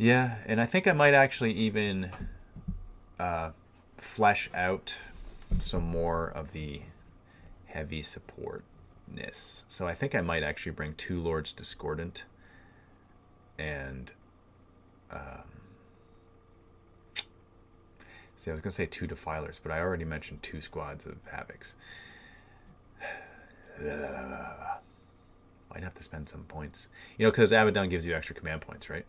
Yeah, 0.00 0.36
and 0.46 0.62
I 0.62 0.64
think 0.64 0.88
I 0.88 0.94
might 0.94 1.12
actually 1.12 1.52
even 1.52 2.10
uh, 3.18 3.50
flesh 3.98 4.48
out 4.54 4.96
some 5.58 5.82
more 5.82 6.28
of 6.28 6.52
the 6.52 6.80
heavy 7.66 8.00
supportness. 8.00 9.64
So 9.68 9.86
I 9.86 9.92
think 9.92 10.14
I 10.14 10.22
might 10.22 10.42
actually 10.42 10.72
bring 10.72 10.94
two 10.94 11.20
Lords 11.20 11.52
Discordant 11.52 12.24
and 13.58 14.10
um, 15.12 15.42
see, 18.36 18.50
I 18.50 18.52
was 18.52 18.62
gonna 18.62 18.70
say 18.70 18.86
two 18.86 19.06
Defilers, 19.06 19.60
but 19.62 19.70
I 19.70 19.80
already 19.80 20.06
mentioned 20.06 20.42
two 20.42 20.62
squads 20.62 21.04
of 21.04 21.18
Havocs. 21.26 21.74
might 25.70 25.82
have 25.82 25.92
to 25.92 26.02
spend 26.02 26.26
some 26.26 26.44
points, 26.44 26.88
you 27.18 27.26
know, 27.26 27.30
because 27.30 27.52
Abaddon 27.52 27.90
gives 27.90 28.06
you 28.06 28.14
extra 28.14 28.34
command 28.34 28.62
points, 28.62 28.88
right? 28.88 29.04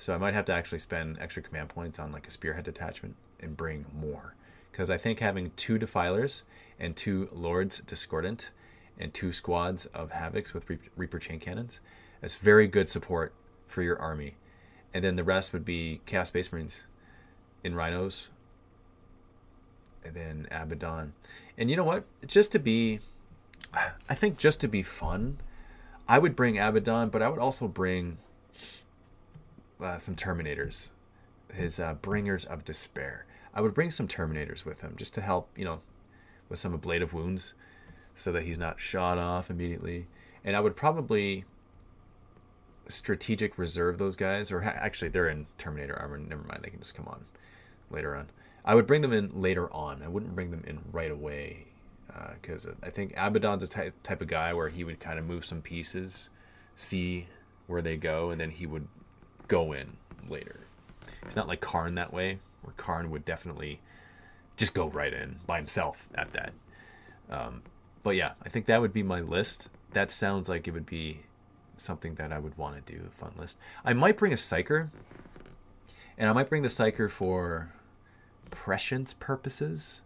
So 0.00 0.14
I 0.14 0.16
might 0.16 0.32
have 0.32 0.46
to 0.46 0.54
actually 0.54 0.78
spend 0.78 1.18
extra 1.20 1.42
command 1.42 1.68
points 1.68 1.98
on 1.98 2.10
like 2.10 2.26
a 2.26 2.30
spearhead 2.30 2.64
detachment 2.64 3.16
and 3.38 3.54
bring 3.54 3.84
more, 3.94 4.34
because 4.72 4.88
I 4.88 4.96
think 4.96 5.18
having 5.18 5.52
two 5.56 5.78
Defilers 5.78 6.42
and 6.78 6.96
two 6.96 7.28
Lords 7.32 7.80
Discordant 7.80 8.50
and 8.98 9.12
two 9.12 9.30
squads 9.30 9.84
of 9.86 10.10
Havocs 10.10 10.54
with 10.54 10.70
Reaper 10.96 11.18
chain 11.18 11.38
cannons, 11.38 11.82
is 12.22 12.36
very 12.36 12.66
good 12.66 12.88
support 12.88 13.34
for 13.66 13.82
your 13.82 13.98
army, 13.98 14.36
and 14.94 15.04
then 15.04 15.16
the 15.16 15.24
rest 15.24 15.52
would 15.52 15.66
be 15.66 16.00
Chaos 16.06 16.28
Space 16.28 16.50
Marines 16.50 16.86
in 17.62 17.74
Rhinos, 17.74 18.30
and 20.02 20.14
then 20.14 20.48
Abaddon, 20.50 21.12
and 21.58 21.68
you 21.68 21.76
know 21.76 21.84
what? 21.84 22.04
Just 22.26 22.52
to 22.52 22.58
be, 22.58 23.00
I 23.74 24.14
think 24.14 24.38
just 24.38 24.62
to 24.62 24.68
be 24.68 24.82
fun, 24.82 25.36
I 26.08 26.18
would 26.18 26.34
bring 26.34 26.58
Abaddon, 26.58 27.10
but 27.10 27.20
I 27.20 27.28
would 27.28 27.38
also 27.38 27.68
bring 27.68 28.16
uh, 29.82 29.98
some 29.98 30.14
Terminators, 30.14 30.90
his 31.52 31.80
uh, 31.80 31.94
Bringers 31.94 32.44
of 32.44 32.64
Despair. 32.64 33.26
I 33.54 33.60
would 33.60 33.74
bring 33.74 33.90
some 33.90 34.08
Terminators 34.08 34.64
with 34.64 34.82
him 34.82 34.94
just 34.96 35.14
to 35.14 35.20
help, 35.20 35.48
you 35.56 35.64
know, 35.64 35.80
with 36.48 36.58
some 36.58 36.74
ablative 36.74 37.12
wounds, 37.14 37.54
so 38.14 38.32
that 38.32 38.42
he's 38.42 38.58
not 38.58 38.80
shot 38.80 39.18
off 39.18 39.50
immediately. 39.50 40.06
And 40.44 40.56
I 40.56 40.60
would 40.60 40.76
probably 40.76 41.44
strategic 42.88 43.58
reserve 43.58 43.98
those 43.98 44.16
guys, 44.16 44.50
or 44.50 44.62
ha- 44.62 44.74
actually 44.74 45.10
they're 45.10 45.28
in 45.28 45.46
Terminator 45.58 45.96
armor. 45.98 46.18
Never 46.18 46.42
mind, 46.42 46.60
they 46.62 46.70
can 46.70 46.80
just 46.80 46.94
come 46.94 47.06
on 47.08 47.24
later 47.90 48.16
on. 48.16 48.28
I 48.64 48.74
would 48.74 48.86
bring 48.86 49.00
them 49.00 49.12
in 49.12 49.30
later 49.40 49.72
on. 49.72 50.02
I 50.02 50.08
wouldn't 50.08 50.34
bring 50.34 50.50
them 50.50 50.64
in 50.66 50.80
right 50.92 51.10
away 51.10 51.66
because 52.40 52.66
uh, 52.66 52.74
I 52.82 52.90
think 52.90 53.14
Abaddon's 53.16 53.62
a 53.62 53.68
type 53.68 53.94
type 54.02 54.20
of 54.20 54.28
guy 54.28 54.52
where 54.52 54.68
he 54.68 54.84
would 54.84 55.00
kind 55.00 55.18
of 55.18 55.24
move 55.24 55.44
some 55.44 55.62
pieces, 55.62 56.28
see 56.74 57.26
where 57.66 57.80
they 57.80 57.96
go, 57.96 58.30
and 58.30 58.40
then 58.40 58.50
he 58.50 58.66
would 58.66 58.86
go 59.50 59.72
in 59.72 59.96
later. 60.28 60.60
It's 61.22 61.36
not 61.36 61.48
like 61.48 61.60
Kharn 61.60 61.96
that 61.96 62.12
way, 62.12 62.38
where 62.62 62.72
Kharn 62.74 63.10
would 63.10 63.24
definitely 63.24 63.80
just 64.56 64.72
go 64.72 64.88
right 64.88 65.12
in 65.12 65.40
by 65.46 65.58
himself 65.58 66.08
at 66.14 66.32
that. 66.32 66.52
Um, 67.28 67.62
but 68.02 68.16
yeah, 68.16 68.32
I 68.42 68.48
think 68.48 68.66
that 68.66 68.80
would 68.80 68.92
be 68.92 69.02
my 69.02 69.20
list. 69.20 69.68
That 69.92 70.10
sounds 70.10 70.48
like 70.48 70.66
it 70.66 70.70
would 70.72 70.86
be 70.86 71.20
something 71.76 72.14
that 72.14 72.32
I 72.32 72.38
would 72.38 72.56
want 72.56 72.86
to 72.86 72.92
do, 72.92 73.02
a 73.06 73.10
fun 73.10 73.32
list. 73.36 73.58
I 73.84 73.92
might 73.92 74.16
bring 74.16 74.32
a 74.32 74.36
Psyker, 74.36 74.90
and 76.16 76.28
I 76.30 76.32
might 76.32 76.48
bring 76.48 76.62
the 76.62 76.68
Psyker 76.68 77.10
for 77.10 77.72
prescience 78.50 79.14
purposes 79.14 80.00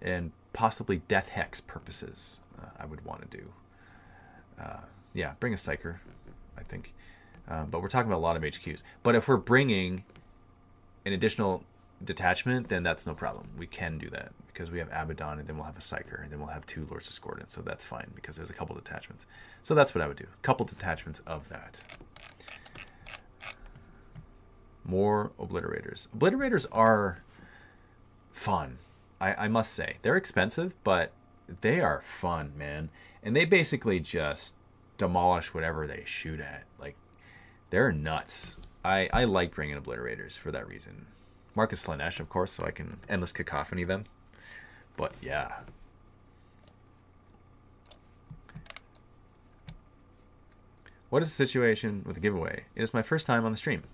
and 0.00 0.32
possibly 0.52 1.02
Death 1.08 1.30
Hex 1.30 1.60
purposes. 1.60 2.40
Uh, 2.60 2.66
I 2.78 2.86
would 2.86 3.04
want 3.04 3.30
to 3.30 3.38
do. 3.38 3.52
Uh, 4.60 4.80
yeah, 5.14 5.32
bring 5.40 5.52
a 5.52 5.56
Psyker, 5.56 5.96
I 6.56 6.62
think. 6.62 6.94
Uh, 7.48 7.64
but 7.64 7.82
we're 7.82 7.88
talking 7.88 8.10
about 8.10 8.18
a 8.18 8.26
lot 8.26 8.36
of 8.36 8.42
HQs. 8.42 8.82
But 9.02 9.14
if 9.14 9.28
we're 9.28 9.36
bringing 9.36 10.04
an 11.04 11.12
additional 11.12 11.64
detachment, 12.04 12.68
then 12.68 12.82
that's 12.82 13.06
no 13.06 13.14
problem. 13.14 13.50
We 13.58 13.66
can 13.66 13.98
do 13.98 14.08
that 14.10 14.32
because 14.46 14.70
we 14.70 14.78
have 14.78 14.88
Abaddon, 14.92 15.38
and 15.38 15.48
then 15.48 15.56
we'll 15.56 15.66
have 15.66 15.76
a 15.76 15.80
Psyker, 15.80 16.22
and 16.22 16.30
then 16.30 16.38
we'll 16.38 16.48
have 16.48 16.66
two 16.66 16.86
Lords 16.90 17.06
Discordant. 17.06 17.50
So 17.50 17.62
that's 17.62 17.84
fine 17.84 18.10
because 18.14 18.36
there's 18.36 18.50
a 18.50 18.54
couple 18.54 18.76
detachments. 18.76 19.26
So 19.62 19.74
that's 19.74 19.94
what 19.94 20.02
I 20.02 20.08
would 20.08 20.16
do. 20.16 20.26
A 20.32 20.42
couple 20.42 20.66
detachments 20.66 21.20
of 21.20 21.48
that. 21.48 21.82
More 24.84 25.32
Obliterators. 25.38 26.08
Obliterators 26.08 26.66
are 26.72 27.22
fun. 28.30 28.78
I, 29.20 29.44
I 29.44 29.48
must 29.48 29.72
say. 29.72 29.96
They're 30.02 30.16
expensive, 30.16 30.74
but 30.82 31.12
they 31.60 31.80
are 31.80 32.00
fun, 32.02 32.52
man. 32.56 32.90
And 33.22 33.36
they 33.36 33.44
basically 33.44 34.00
just 34.00 34.54
demolish 34.98 35.54
whatever 35.54 35.86
they 35.86 36.02
shoot 36.04 36.40
at. 36.40 36.64
Like, 36.78 36.96
they're 37.72 37.90
nuts. 37.90 38.58
I, 38.84 39.08
I 39.14 39.24
like 39.24 39.54
bringing 39.54 39.80
Obliterators 39.80 40.38
for 40.38 40.52
that 40.52 40.68
reason. 40.68 41.06
Mark 41.54 41.72
of 41.72 41.78
Slaanesh, 41.78 42.20
of 42.20 42.28
course, 42.28 42.52
so 42.52 42.64
I 42.64 42.70
can 42.70 42.98
endless 43.08 43.32
cacophony 43.32 43.84
them. 43.84 44.04
But 44.98 45.14
yeah. 45.22 45.60
What 51.08 51.22
is 51.22 51.30
the 51.30 51.46
situation 51.46 52.02
with 52.04 52.16
the 52.16 52.20
giveaway? 52.20 52.64
It 52.76 52.82
is 52.82 52.92
my 52.92 53.00
first 53.00 53.26
time 53.26 53.46
on 53.46 53.52
the 53.52 53.56
stream. 53.56 53.84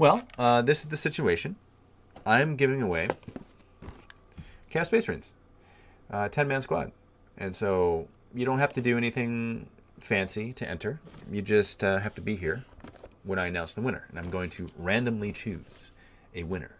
Well, 0.00 0.26
uh, 0.36 0.62
this 0.62 0.80
is 0.80 0.88
the 0.88 0.96
situation. 0.96 1.54
I'm 2.26 2.56
giving 2.56 2.82
away 2.82 3.08
Chaos 4.68 4.88
Space 4.88 5.06
Marines, 5.06 5.36
uh, 6.10 6.28
10 6.28 6.48
man 6.48 6.60
squad. 6.60 6.90
And 7.38 7.54
so 7.54 8.08
you 8.34 8.44
don't 8.44 8.58
have 8.58 8.72
to 8.72 8.80
do 8.80 8.96
anything 8.96 9.68
fancy 10.00 10.52
to 10.54 10.68
enter. 10.68 10.98
You 11.30 11.40
just 11.40 11.84
uh, 11.84 11.98
have 11.98 12.16
to 12.16 12.20
be 12.20 12.34
here 12.34 12.64
when 13.24 13.38
I 13.38 13.46
announce 13.46 13.74
the 13.74 13.80
winner. 13.80 14.04
And 14.08 14.18
I'm 14.18 14.30
going 14.30 14.50
to 14.50 14.68
randomly 14.78 15.32
choose 15.32 15.90
a 16.34 16.42
winner. 16.44 16.72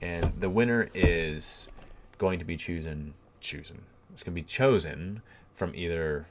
And 0.00 0.32
the 0.40 0.50
winner 0.50 0.88
is 0.94 1.68
going 2.18 2.38
to 2.38 2.44
be 2.44 2.56
chosen 2.56 3.14
chosen. 3.40 3.80
It's 4.12 4.22
going 4.22 4.34
to 4.34 4.40
be 4.40 4.46
chosen 4.46 5.22
from 5.54 5.74
either 5.74 6.26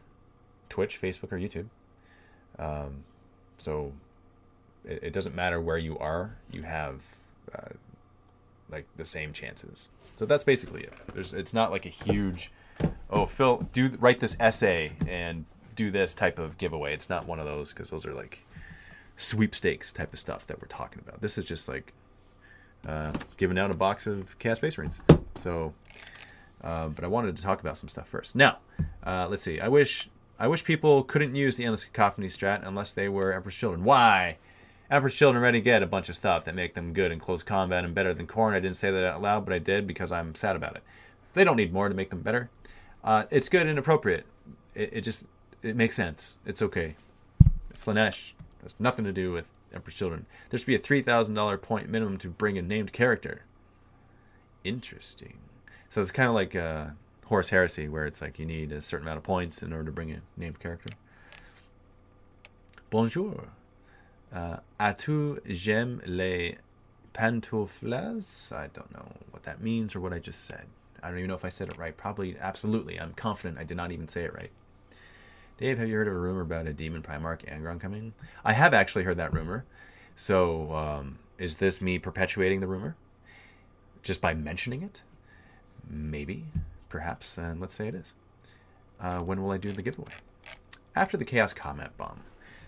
Twitch, 0.70 1.02
Facebook, 1.02 1.32
or 1.32 1.38
YouTube. 1.38 1.68
Um, 2.60 3.04
so 3.58 3.92
it, 4.86 5.04
it, 5.04 5.14
doesn't 5.14 5.36
matter 5.36 5.60
where 5.62 5.78
you 5.78 5.98
are. 6.00 6.36
You 6.52 6.64
have 6.64 7.04
uh, 7.54 7.70
like 8.70 8.86
the 8.98 9.06
same 9.06 9.34
chances. 9.34 9.90
So 10.16 10.26
that's 10.26 10.44
basically 10.44 10.84
it. 10.84 10.94
There's, 11.14 11.34
it's 11.34 11.54
not 11.54 11.72
like 11.72 11.86
a 11.86 11.90
huge, 11.90 12.52
oh 13.10 13.26
Phil, 13.26 13.68
do 13.74 13.90
write 14.00 14.20
this 14.20 14.38
essay 14.40 14.94
and 15.08 15.46
do 15.76 15.92
this 15.92 16.14
type 16.14 16.40
of 16.40 16.58
giveaway. 16.58 16.94
It's 16.94 17.10
not 17.10 17.28
one 17.28 17.40
of 17.40 17.46
those 17.46 17.74
because 17.74 17.90
those 17.90 18.06
are 18.06 18.14
like 18.14 18.46
sweepstakes 19.18 19.92
type 19.92 20.14
of 20.14 20.20
stuff 20.20 20.48
that 20.48 20.62
we're 20.62 20.68
talking 20.68 21.02
about. 21.06 21.22
This 21.22 21.38
is 21.38 21.46
just 21.46 21.68
like 21.70 21.94
uh, 22.88 23.14
giving 23.38 23.58
out 23.58 23.72
a 23.72 23.78
box 23.78 24.08
of 24.08 24.38
Chaos 24.40 24.58
Space 24.58 24.78
Marines. 24.78 25.02
So, 25.36 25.74
uh, 26.64 26.88
but 26.90 27.04
I 27.04 27.08
wanted 27.08 27.36
to 27.38 27.44
talk 27.44 27.62
about 27.62 27.78
some 27.78 27.90
stuff 27.90 28.08
first. 28.08 28.36
Now, 28.36 28.60
uh, 29.06 29.28
let's 29.30 29.42
see. 29.42 29.60
I 29.60 29.68
wish 29.68 30.10
I 30.40 30.48
wish 30.48 30.64
people 30.64 31.04
couldn't 31.04 31.36
use 31.36 31.56
the 31.56 31.66
endless 31.66 31.86
cacophony 31.86 32.28
strat 32.28 32.66
unless 32.66 32.92
they 32.92 33.08
were 33.10 33.32
Emperor's 33.34 33.56
Children. 33.56 33.84
Why? 33.84 34.38
Emperor's 34.90 35.16
Children 35.16 35.42
already 35.42 35.62
get 35.62 35.84
a 35.84 35.88
bunch 35.88 36.10
of 36.10 36.16
stuff 36.16 36.46
that 36.46 36.56
make 36.56 36.74
them 36.74 36.94
good 36.94 37.12
in 37.12 37.20
close 37.20 37.44
combat 37.44 37.86
and 37.86 37.94
better 37.94 38.14
than 38.14 38.28
Khorne. 38.28 38.54
I 38.54 38.60
didn't 38.60 38.76
say 38.76 38.92
that 38.92 39.06
out 39.06 39.22
loud, 39.22 39.46
but 39.46 39.54
I 39.54 39.60
did 39.60 39.88
because 39.88 40.12
I'm 40.12 40.34
sad 40.36 40.56
about 40.56 40.76
it. 40.76 40.84
They 41.34 41.44
don't 41.44 41.56
need 41.56 41.72
more 41.72 41.88
to 41.88 41.96
make 41.96 42.10
them 42.10 42.22
better. 42.22 42.50
Uh, 43.04 43.26
it's 43.30 43.50
good 43.50 43.68
and 43.68 43.80
appropriate. 43.80 44.26
It, 44.76 44.90
it, 44.94 45.02
just 45.02 45.28
it 45.62 45.76
makes 45.76 45.96
sense. 45.96 46.40
It's 46.46 46.62
okay. 46.62 46.96
It's 47.70 47.86
Slaanesh. 47.86 48.34
Has 48.62 48.80
nothing 48.80 49.06
to 49.06 49.12
do 49.12 49.32
with 49.32 49.52
Emperor's 49.74 49.96
Children. 49.96 50.26
There 50.50 50.58
should 50.58 50.68
be 50.68 50.76
a 50.76 50.80
three 50.80 51.02
thousand 51.02 51.36
dollar 51.36 51.58
point 51.58 51.90
minimum 51.90 52.18
to 52.20 52.30
bring 52.30 52.58
a 52.58 52.62
named 52.62 52.94
character. 52.94 53.44
Interesting. 54.64 55.38
So 55.90 56.00
it's 56.00 56.12
kind 56.12 56.30
of 56.30 56.36
like 56.36 56.56
uh, 56.56 56.88
Horus 57.26 57.50
Heresy, 57.50 57.88
where 57.88 58.06
it's 58.06 58.22
like 58.22 58.38
you 58.40 58.46
need 58.46 58.72
a 58.72 58.82
certain 58.82 59.08
amount 59.08 59.18
of 59.18 59.24
points 59.24 59.64
in 59.64 59.74
order 59.74 59.86
to 59.86 59.92
bring 59.92 60.12
a 60.12 60.22
named 60.38 60.60
character. 60.60 60.90
Bonjour. 62.90 63.50
Uh, 64.34 64.58
Atu 64.80 65.40
j'aime 65.50 66.02
les 66.06 66.58
pantoufles. 67.14 68.52
I 68.54 68.68
don't 68.68 68.92
know 68.94 69.12
what 69.32 69.44
that 69.44 69.62
means 69.62 69.96
or 69.96 70.00
what 70.00 70.14
I 70.14 70.20
just 70.20 70.46
said. 70.46 70.68
I 71.04 71.10
don't 71.10 71.18
even 71.18 71.30
know 71.30 71.36
if 71.36 71.46
I 71.46 71.50
said 71.50 71.70
it 71.70 71.78
right. 71.78 71.96
Probably, 71.96 72.38
absolutely. 72.40 73.00
I'm 73.00 73.14
confident 73.14 73.58
I 73.60 73.64
did 73.64 73.78
not 73.78 73.92
even 73.92 74.08
say 74.08 74.24
it 74.24 74.34
right. 74.34 74.52
Dave, 75.62 75.78
have 75.78 75.88
you 75.88 75.96
heard 75.96 76.08
of 76.08 76.16
a 76.16 76.18
rumor 76.18 76.42
about 76.42 76.66
a 76.66 76.74
Demon 76.74 77.04
Primarch 77.04 77.46
Angron 77.46 77.80
coming? 77.80 78.16
I 78.44 78.54
have 78.54 78.74
actually 78.74 79.04
heard 79.04 79.18
that 79.18 79.32
rumor. 79.32 79.64
So, 80.16 80.74
um, 80.74 81.20
is 81.38 81.58
this 81.58 81.80
me 81.80 82.00
perpetuating 82.00 82.62
the 82.62 82.68
rumor? 82.68 82.96
Just 84.02 84.22
by 84.22 84.34
mentioning 84.34 84.82
it? 84.82 85.04
Maybe, 85.88 86.46
perhaps, 86.90 87.38
and 87.38 87.62
let's 87.62 87.76
say 87.76 87.88
it 87.88 87.94
is. 87.94 88.16
Uh, 89.00 89.20
when 89.20 89.40
will 89.40 89.52
I 89.52 89.60
do 89.60 89.72
the 89.72 89.84
giveaway? 89.84 90.14
After 90.96 91.16
the 91.16 91.26
Chaos 91.26 91.54
Comment 91.54 91.96
Bomb. 91.96 92.22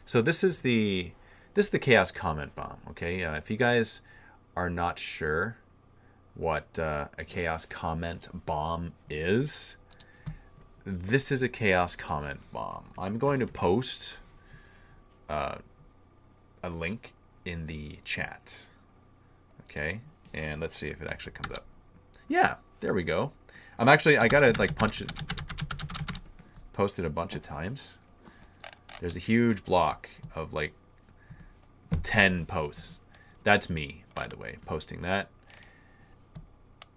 So 0.06 0.22
this 0.22 0.44
is 0.44 0.62
the 0.62 1.14
this 1.56 1.66
is 1.66 1.72
the 1.72 1.80
Chaos 1.80 2.12
Comment 2.12 2.54
Bomb. 2.54 2.78
Okay, 2.92 3.24
uh, 3.24 3.34
if 3.34 3.50
you 3.50 3.58
guys 3.58 4.02
are 4.56 4.70
not 4.70 5.00
sure 5.00 5.58
what 6.36 6.78
uh, 6.78 7.08
a 7.18 7.24
Chaos 7.24 7.66
Comment 7.66 8.28
Bomb 8.46 8.94
is, 9.10 9.78
this 10.86 11.32
is 11.32 11.44
a 11.44 11.50
Chaos 11.50 11.96
Comment 11.96 12.40
Bomb. 12.52 12.86
I'm 12.98 13.18
going 13.18 13.40
to 13.40 13.48
post 13.48 14.20
uh, 15.30 15.56
a 16.62 16.70
link 16.70 17.14
in 17.46 17.66
the 17.66 18.00
chat. 18.04 18.66
Okay, 19.64 20.02
and 20.34 20.62
let's 20.62 20.76
see 20.76 20.90
if 20.90 21.02
it 21.02 21.08
actually 21.08 21.34
comes 21.34 21.56
up. 21.56 21.66
Yeah, 22.28 22.56
there 22.80 22.94
we 22.94 23.04
go. 23.04 23.32
I'm 23.80 23.90
actually 23.90 24.18
I 24.18 24.28
gotta 24.28 24.54
like 24.60 24.76
punch 24.76 25.02
it, 25.02 25.12
post 26.74 27.00
it 27.00 27.06
a 27.06 27.10
bunch 27.10 27.36
of 27.36 27.42
times. 27.42 27.98
There's 29.00 29.16
a 29.16 29.20
huge 29.20 29.66
block 29.66 30.10
of 30.36 30.54
like 30.54 30.74
10 32.04 32.46
posts. 32.46 33.02
That's 33.44 33.70
me, 33.70 34.04
by 34.16 34.28
the 34.28 34.38
way, 34.38 34.58
posting 34.66 35.02
that. 35.02 35.30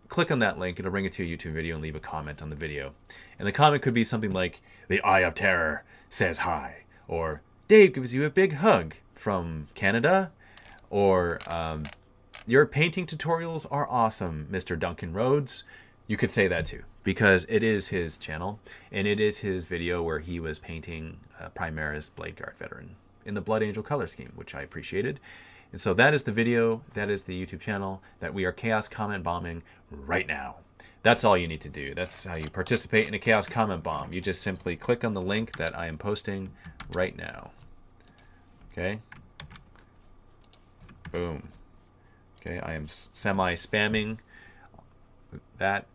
Click 0.09 0.31
on 0.31 0.39
that 0.39 0.59
link, 0.59 0.79
it'll 0.79 0.91
bring 0.91 1.05
it 1.05 1.13
to 1.13 1.25
a 1.25 1.27
YouTube 1.27 1.53
video 1.53 1.75
and 1.75 1.83
leave 1.83 1.97
a 1.97 2.01
comment 2.01 2.43
on 2.43 2.51
the 2.51 2.57
video. 2.57 2.93
And 3.39 3.47
the 3.47 3.53
comment 3.53 3.83
could 3.83 3.95
be 3.95 4.05
something 4.05 4.33
like, 4.33 4.61
The 4.89 5.01
Eye 5.03 5.21
of 5.21 5.35
Terror 5.35 5.85
says 6.09 6.39
hi, 6.39 6.85
or 7.09 7.43
Dave 7.69 7.95
gives 7.95 8.15
you 8.15 8.25
a 8.25 8.31
big 8.31 8.55
hug 8.55 8.95
from 9.15 9.69
Canada, 9.75 10.31
or 10.91 11.41
um, 11.49 11.85
Your 12.47 12.67
painting 12.67 13.07
tutorials 13.07 13.67
are 13.71 13.89
awesome, 13.91 14.47
Mr. 14.51 14.79
Duncan 14.79 15.13
Rhodes. 15.13 15.65
You 16.07 16.17
could 16.17 16.31
say 16.31 16.47
that 16.47 16.67
too, 16.67 16.85
because 17.03 17.45
it 17.49 17.65
is 17.65 17.89
his 17.89 18.17
channel, 18.17 18.61
and 18.93 19.09
it 19.09 19.19
is 19.19 19.39
his 19.39 19.65
video 19.65 20.03
where 20.03 20.21
he 20.21 20.39
was 20.39 20.61
painting 20.61 21.19
uh, 21.41 21.49
Primaris 21.49 22.15
Blade 22.15 22.37
Guard 22.37 22.57
veteran 22.57 22.95
in 23.25 23.35
the 23.35 23.41
Blood 23.41 23.65
Angel 23.65 23.83
color 23.83 24.07
scheme, 24.07 24.31
which 24.37 24.55
I 24.55 24.63
appreciated. 24.63 25.19
And 25.73 25.81
so 25.81 25.95
that 25.95 26.15
is 26.15 26.23
the 26.23 26.33
video, 26.33 26.83
that 26.95 27.11
is 27.11 27.25
the 27.25 27.45
YouTube 27.45 27.61
channel 27.61 28.03
that 28.21 28.33
we 28.33 28.45
are 28.45 28.53
Chaos 28.53 28.89
Comment 28.89 29.23
Bombing 29.23 29.63
right 29.91 30.27
now. 30.27 30.57
That's 31.03 31.25
all 31.25 31.37
you 31.37 31.47
need 31.47 31.61
to 31.63 31.69
do. 31.69 31.95
That's 31.95 32.25
how 32.25 32.35
you 32.37 32.49
participate 32.51 33.07
in 33.07 33.15
a 33.15 33.19
Chaos 33.19 33.47
Comment 33.47 33.83
Bomb. 33.83 34.13
You 34.13 34.21
just 34.21 34.43
simply 34.43 34.77
click 34.77 35.05
on 35.05 35.15
the 35.15 35.21
link 35.21 35.57
that 35.57 35.79
I 35.79 35.87
am 35.87 35.99
posting 35.99 36.51
right 36.93 37.17
now. 37.17 37.51
Okay? 38.73 39.01
Boom. 41.13 41.49
Okay, 42.41 42.61
I 42.61 42.75
am 42.75 42.87
semi-spamming 42.87 44.19
that. 45.59 45.87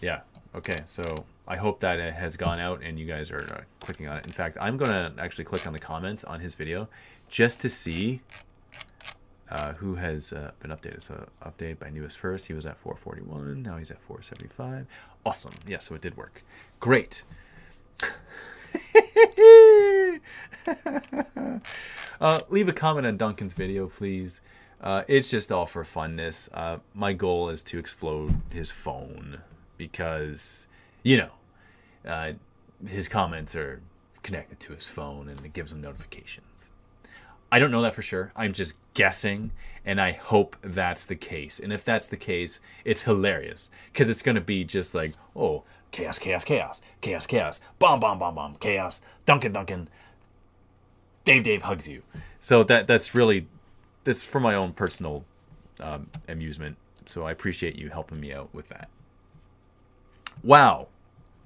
Yeah, 0.00 0.20
okay, 0.54 0.82
so 0.86 1.24
I 1.46 1.56
hope 1.56 1.80
that 1.80 1.98
it 1.98 2.14
has 2.14 2.36
gone 2.36 2.58
out 2.58 2.82
and 2.82 2.98
you 2.98 3.06
guys 3.06 3.30
are 3.30 3.42
uh, 3.42 3.62
clicking 3.80 4.08
on 4.08 4.16
it. 4.16 4.26
In 4.26 4.32
fact, 4.32 4.56
I'm 4.60 4.76
going 4.76 4.90
to 4.90 5.12
actually 5.22 5.44
click 5.44 5.66
on 5.66 5.72
the 5.72 5.78
comments 5.78 6.24
on 6.24 6.40
his 6.40 6.54
video 6.54 6.88
just 7.28 7.60
to 7.60 7.68
see 7.68 8.20
uh, 9.50 9.74
who 9.74 9.94
has 9.94 10.32
uh, 10.32 10.52
been 10.60 10.70
updated. 10.70 11.02
So 11.02 11.26
update 11.42 11.78
by 11.78 11.90
newest 11.90 12.18
first, 12.18 12.46
he 12.46 12.54
was 12.54 12.64
at 12.66 12.78
441, 12.78 13.62
now 13.62 13.76
he's 13.76 13.90
at 13.90 14.00
475. 14.00 14.86
Awesome. 15.26 15.54
Yeah, 15.66 15.78
so 15.78 15.94
it 15.94 16.00
did 16.00 16.16
work. 16.16 16.42
Great. 16.80 17.24
uh, 22.20 22.40
leave 22.48 22.68
a 22.68 22.72
comment 22.72 23.06
on 23.06 23.16
Duncan's 23.16 23.52
video, 23.52 23.86
please. 23.88 24.40
Uh, 24.80 25.02
it's 25.08 25.30
just 25.30 25.52
all 25.52 25.66
for 25.66 25.84
funness. 25.84 26.48
Uh, 26.52 26.78
my 26.94 27.12
goal 27.12 27.48
is 27.48 27.62
to 27.62 27.78
explode 27.78 28.40
his 28.50 28.70
phone 28.70 29.40
because 29.76 30.66
you 31.04 31.18
know, 31.18 31.30
uh, 32.06 32.32
his 32.88 33.08
comments 33.08 33.54
are 33.54 33.80
connected 34.24 34.58
to 34.58 34.72
his 34.72 34.88
phone 34.88 35.28
and 35.28 35.38
it 35.44 35.52
gives 35.52 35.70
him 35.70 35.80
notifications. 35.80 36.72
I 37.52 37.60
don't 37.60 37.70
know 37.70 37.82
that 37.82 37.94
for 37.94 38.02
sure. 38.02 38.32
I'm 38.34 38.52
just 38.52 38.76
guessing, 38.94 39.52
and 39.84 40.00
I 40.00 40.10
hope 40.10 40.56
that's 40.60 41.04
the 41.04 41.14
case. 41.14 41.60
And 41.60 41.72
if 41.72 41.84
that's 41.84 42.08
the 42.08 42.16
case, 42.16 42.60
it's 42.84 43.02
hilarious 43.02 43.70
because 43.92 44.10
it's 44.10 44.22
going 44.22 44.34
to 44.34 44.40
be 44.40 44.64
just 44.64 44.92
like, 44.92 45.12
oh, 45.36 45.62
chaos, 45.92 46.18
chaos, 46.18 46.42
chaos, 46.42 46.82
chaos, 47.00 47.26
chaos, 47.28 47.60
bomb, 47.78 48.00
bomb, 48.00 48.18
bomb, 48.18 48.34
bomb, 48.34 48.56
chaos, 48.56 49.02
Duncan, 49.24 49.52
Duncan, 49.52 49.88
Dave, 51.24 51.44
Dave 51.44 51.62
hugs 51.62 51.86
you. 51.86 52.02
So 52.40 52.64
that 52.64 52.88
that's 52.88 53.14
really 53.14 53.46
that's 54.02 54.24
for 54.24 54.40
my 54.40 54.54
own 54.54 54.72
personal 54.72 55.24
um, 55.78 56.10
amusement. 56.28 56.76
So 57.06 57.24
I 57.24 57.30
appreciate 57.30 57.76
you 57.76 57.90
helping 57.90 58.20
me 58.20 58.32
out 58.32 58.52
with 58.52 58.68
that. 58.70 58.88
Wow. 60.42 60.88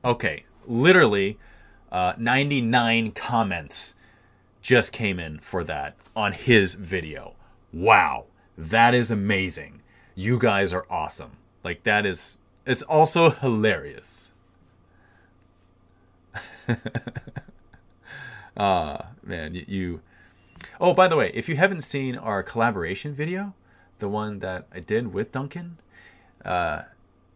Okay, 0.04 0.44
literally 0.66 1.38
uh, 1.90 2.14
99 2.18 3.12
comments 3.12 3.94
just 4.60 4.92
came 4.92 5.18
in 5.18 5.38
for 5.38 5.64
that 5.64 5.96
on 6.14 6.32
his 6.32 6.74
video. 6.74 7.34
Wow, 7.72 8.26
that 8.56 8.94
is 8.94 9.10
amazing. 9.10 9.82
You 10.14 10.38
guys 10.38 10.72
are 10.72 10.86
awesome. 10.90 11.32
Like 11.64 11.82
that 11.84 12.06
is 12.06 12.38
it's 12.66 12.82
also 12.82 13.30
hilarious. 13.30 14.32
Ah, 18.60 18.94
uh, 18.94 19.06
man, 19.22 19.54
you, 19.54 19.64
you 19.68 20.00
Oh, 20.80 20.92
by 20.92 21.08
the 21.08 21.16
way, 21.16 21.30
if 21.32 21.48
you 21.48 21.56
haven't 21.56 21.82
seen 21.82 22.16
our 22.16 22.42
collaboration 22.42 23.14
video, 23.14 23.54
the 24.00 24.08
one 24.08 24.40
that 24.40 24.66
I 24.72 24.80
did 24.80 25.12
with 25.12 25.32
Duncan, 25.32 25.78
uh, 26.44 26.82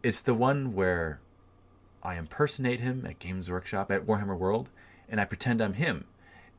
it's 0.03 0.21
the 0.21 0.35
one 0.35 0.75
where 0.75 1.21
I 2.03 2.17
impersonate 2.17 2.81
him 2.81 3.07
at 3.07 3.19
Games 3.19 3.51
Workshop 3.51 3.91
at 3.91 4.07
Warhammer 4.07 4.37
World, 4.37 4.71
and 5.09 5.21
I 5.21 5.25
pretend 5.25 5.63
I'm 5.63 5.75
him, 5.75 6.05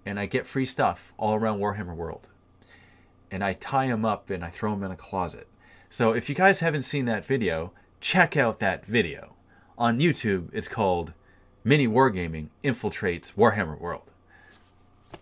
and 0.06 0.20
I 0.20 0.26
get 0.26 0.48
free 0.48 0.66
stuff 0.66 1.14
all 1.18 1.36
around 1.36 1.60
Warhammer 1.60 1.96
World. 1.96 2.30
And 3.30 3.44
I 3.44 3.54
tie 3.54 3.86
him 3.86 4.06
up 4.06 4.30
and 4.30 4.46
I 4.46 4.50
throw 4.50 4.74
him 4.74 4.84
in 4.84 4.92
a 4.92 4.96
closet. 4.96 5.48
So 5.90 6.12
if 6.12 6.30
you 6.30 6.36
guys 6.36 6.60
haven't 6.60 6.84
seen 6.84 7.06
that 7.06 7.26
video, 7.26 7.72
check 8.00 8.38
out 8.38 8.60
that 8.60 8.86
video. 8.86 9.34
On 9.78 10.00
YouTube, 10.00 10.50
it's 10.54 10.68
called 10.68 11.14
Mini 11.64 11.88
Wargaming 11.88 12.50
Infiltrates 12.64 13.34
Warhammer 13.34 13.80
World. 13.80 14.12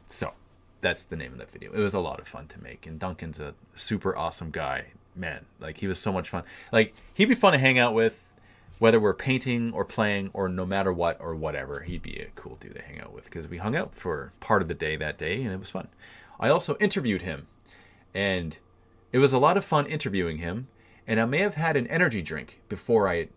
So 0.09 0.33
that's 0.81 1.05
the 1.05 1.15
name 1.15 1.31
of 1.31 1.37
that 1.37 1.51
video. 1.51 1.71
It 1.71 1.79
was 1.79 1.93
a 1.93 1.99
lot 1.99 2.19
of 2.19 2.27
fun 2.27 2.47
to 2.47 2.61
make, 2.61 2.85
and 2.85 2.99
Duncan's 2.99 3.39
a 3.39 3.53
super 3.75 4.15
awesome 4.15 4.51
guy. 4.51 4.87
Man, 5.15 5.45
like 5.59 5.77
he 5.77 5.87
was 5.87 5.99
so 5.99 6.11
much 6.11 6.29
fun. 6.29 6.43
Like 6.71 6.93
he'd 7.13 7.29
be 7.29 7.35
fun 7.35 7.53
to 7.53 7.59
hang 7.59 7.77
out 7.77 7.93
with 7.93 8.23
whether 8.79 8.99
we're 8.99 9.13
painting 9.13 9.71
or 9.73 9.85
playing 9.85 10.29
or 10.33 10.49
no 10.49 10.65
matter 10.65 10.91
what 10.91 11.17
or 11.19 11.35
whatever, 11.35 11.81
he'd 11.81 12.01
be 12.01 12.19
a 12.19 12.31
cool 12.35 12.55
dude 12.55 12.75
to 12.75 12.81
hang 12.81 12.99
out 12.99 13.13
with 13.13 13.25
because 13.25 13.47
we 13.47 13.57
hung 13.57 13.75
out 13.75 13.95
for 13.95 14.33
part 14.39 14.61
of 14.61 14.67
the 14.67 14.73
day 14.73 14.95
that 14.95 15.17
day 15.17 15.41
and 15.43 15.53
it 15.53 15.59
was 15.59 15.69
fun. 15.69 15.87
I 16.39 16.49
also 16.49 16.75
interviewed 16.77 17.21
him 17.21 17.47
and 18.13 18.57
it 19.11 19.19
was 19.19 19.33
a 19.33 19.39
lot 19.39 19.57
of 19.57 19.65
fun 19.65 19.85
interviewing 19.85 20.37
him. 20.37 20.67
And 21.07 21.19
I 21.19 21.25
may 21.25 21.39
have 21.39 21.55
had 21.55 21.77
an 21.77 21.87
energy 21.87 22.21
drink 22.21 22.61
before 22.69 23.09
I 23.09 23.27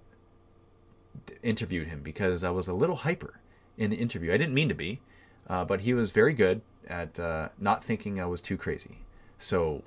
interviewed 1.43 1.89
him 1.89 2.01
because 2.03 2.45
I 2.45 2.51
was 2.51 2.69
a 2.69 2.75
little 2.75 2.97
hyper 2.97 3.41
in 3.77 3.91
the 3.91 3.97
interview. 3.97 4.33
I 4.33 4.37
didn't 4.37 4.55
mean 4.55 4.69
to 4.69 4.75
be, 4.75 5.01
uh, 5.49 5.65
but 5.65 5.81
he 5.81 5.95
was 5.95 6.11
very 6.11 6.35
good 6.35 6.61
at 6.87 7.19
uh, 7.19 7.49
not 7.59 7.83
thinking 7.83 8.21
I 8.21 8.27
was 8.27 8.41
too 8.41 8.57
crazy. 8.57 8.99
So 9.39 9.83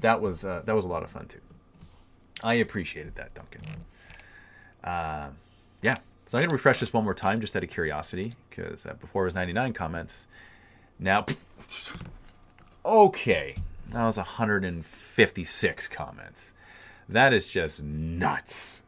that 0.00 0.20
was 0.20 0.44
uh, 0.44 0.62
that 0.64 0.74
was 0.74 0.84
a 0.84 0.88
lot 0.88 1.02
of 1.02 1.10
fun 1.10 1.26
too. 1.26 1.40
I 2.42 2.54
appreciated 2.54 3.14
that, 3.16 3.34
Duncan 3.34 3.62
uh, 4.84 5.30
yeah. 5.82 5.96
So 6.26 6.36
I'm 6.36 6.42
going 6.42 6.50
to 6.50 6.54
refresh 6.54 6.80
this 6.80 6.92
one 6.92 7.04
more 7.04 7.14
time 7.14 7.40
just 7.40 7.56
out 7.56 7.64
of 7.64 7.70
curiosity 7.70 8.34
because 8.50 8.84
uh, 8.86 8.94
before 8.94 9.22
it 9.22 9.26
was 9.26 9.34
99 9.34 9.72
comments. 9.72 10.26
Now, 10.98 11.24
okay. 12.84 13.56
That 13.90 14.04
was 14.04 14.18
156 14.18 15.88
comments. 15.88 16.54
That 17.08 17.32
is 17.32 17.46
just 17.46 17.82
nuts. 17.82 18.82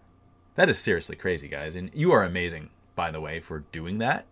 That 0.56 0.68
is 0.68 0.78
seriously 0.78 1.16
crazy, 1.16 1.48
guys. 1.48 1.74
And 1.74 1.90
you 1.94 2.12
are 2.12 2.22
amazing, 2.22 2.68
by 2.94 3.10
the 3.10 3.20
way, 3.20 3.40
for 3.40 3.60
doing 3.72 3.98
that 3.98 4.26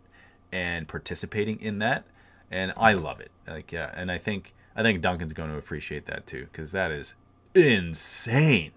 and 0.53 0.87
participating 0.87 1.59
in 1.61 1.79
that. 1.79 2.05
And 2.51 2.75
I 2.77 2.93
love 2.93 3.21
it. 3.21 3.31
Like, 3.47 3.73
yeah. 3.73 3.91
And 3.95 4.13
I 4.13 4.19
think 4.19 4.53
I 4.77 4.83
think 4.83 5.01
Duncan's 5.01 5.33
going 5.33 5.51
to 5.51 5.57
appreciate 5.57 6.07
that 6.07 6.27
too 6.27 6.47
because 6.53 6.73
that 6.73 6.93
is 6.93 7.15
insane. 7.55 8.73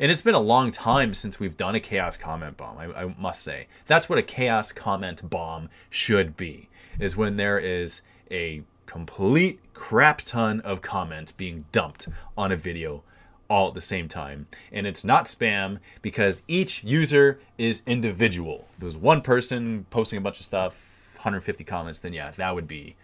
And 0.00 0.10
it's 0.10 0.22
been 0.22 0.34
a 0.34 0.40
long 0.40 0.72
time 0.72 1.14
since 1.14 1.38
we've 1.38 1.56
done 1.56 1.76
a 1.76 1.80
chaos 1.80 2.16
comment 2.16 2.56
bomb, 2.56 2.78
I, 2.78 2.86
I, 2.86 3.14
must 3.16 3.42
say. 3.42 3.68
That's 3.86 4.08
what 4.08 4.18
a 4.18 4.22
chaos 4.22 4.72
comment 4.72 5.28
bomb 5.30 5.68
should 5.88 6.36
be, 6.36 6.68
is 6.98 7.16
when 7.16 7.36
there 7.36 7.60
is 7.60 8.02
a 8.30 8.62
complete 8.86 9.60
crap 9.72 10.22
ton 10.22 10.60
of 10.60 10.82
comments 10.82 11.30
being 11.30 11.64
dumped 11.70 12.08
on 12.36 12.50
a 12.50 12.56
video 12.56 13.04
all 13.48 13.68
at 13.68 13.74
the 13.74 13.80
same 13.80 14.08
time. 14.08 14.48
And 14.72 14.84
it's 14.84 15.04
not 15.04 15.26
spam 15.26 15.78
because 16.02 16.42
each 16.48 16.82
user 16.82 17.38
is 17.56 17.82
individual. 17.86 18.68
If 18.74 18.80
there's 18.80 18.96
one 18.96 19.20
person 19.20 19.86
posting 19.90 20.16
a 20.16 20.22
bunch 20.22 20.40
of 20.40 20.44
stuff, 20.44 21.12
150 21.16 21.62
comments, 21.62 22.00
then 22.00 22.12
yeah, 22.12 22.32
that 22.32 22.54
would 22.54 22.66
be 22.66 22.96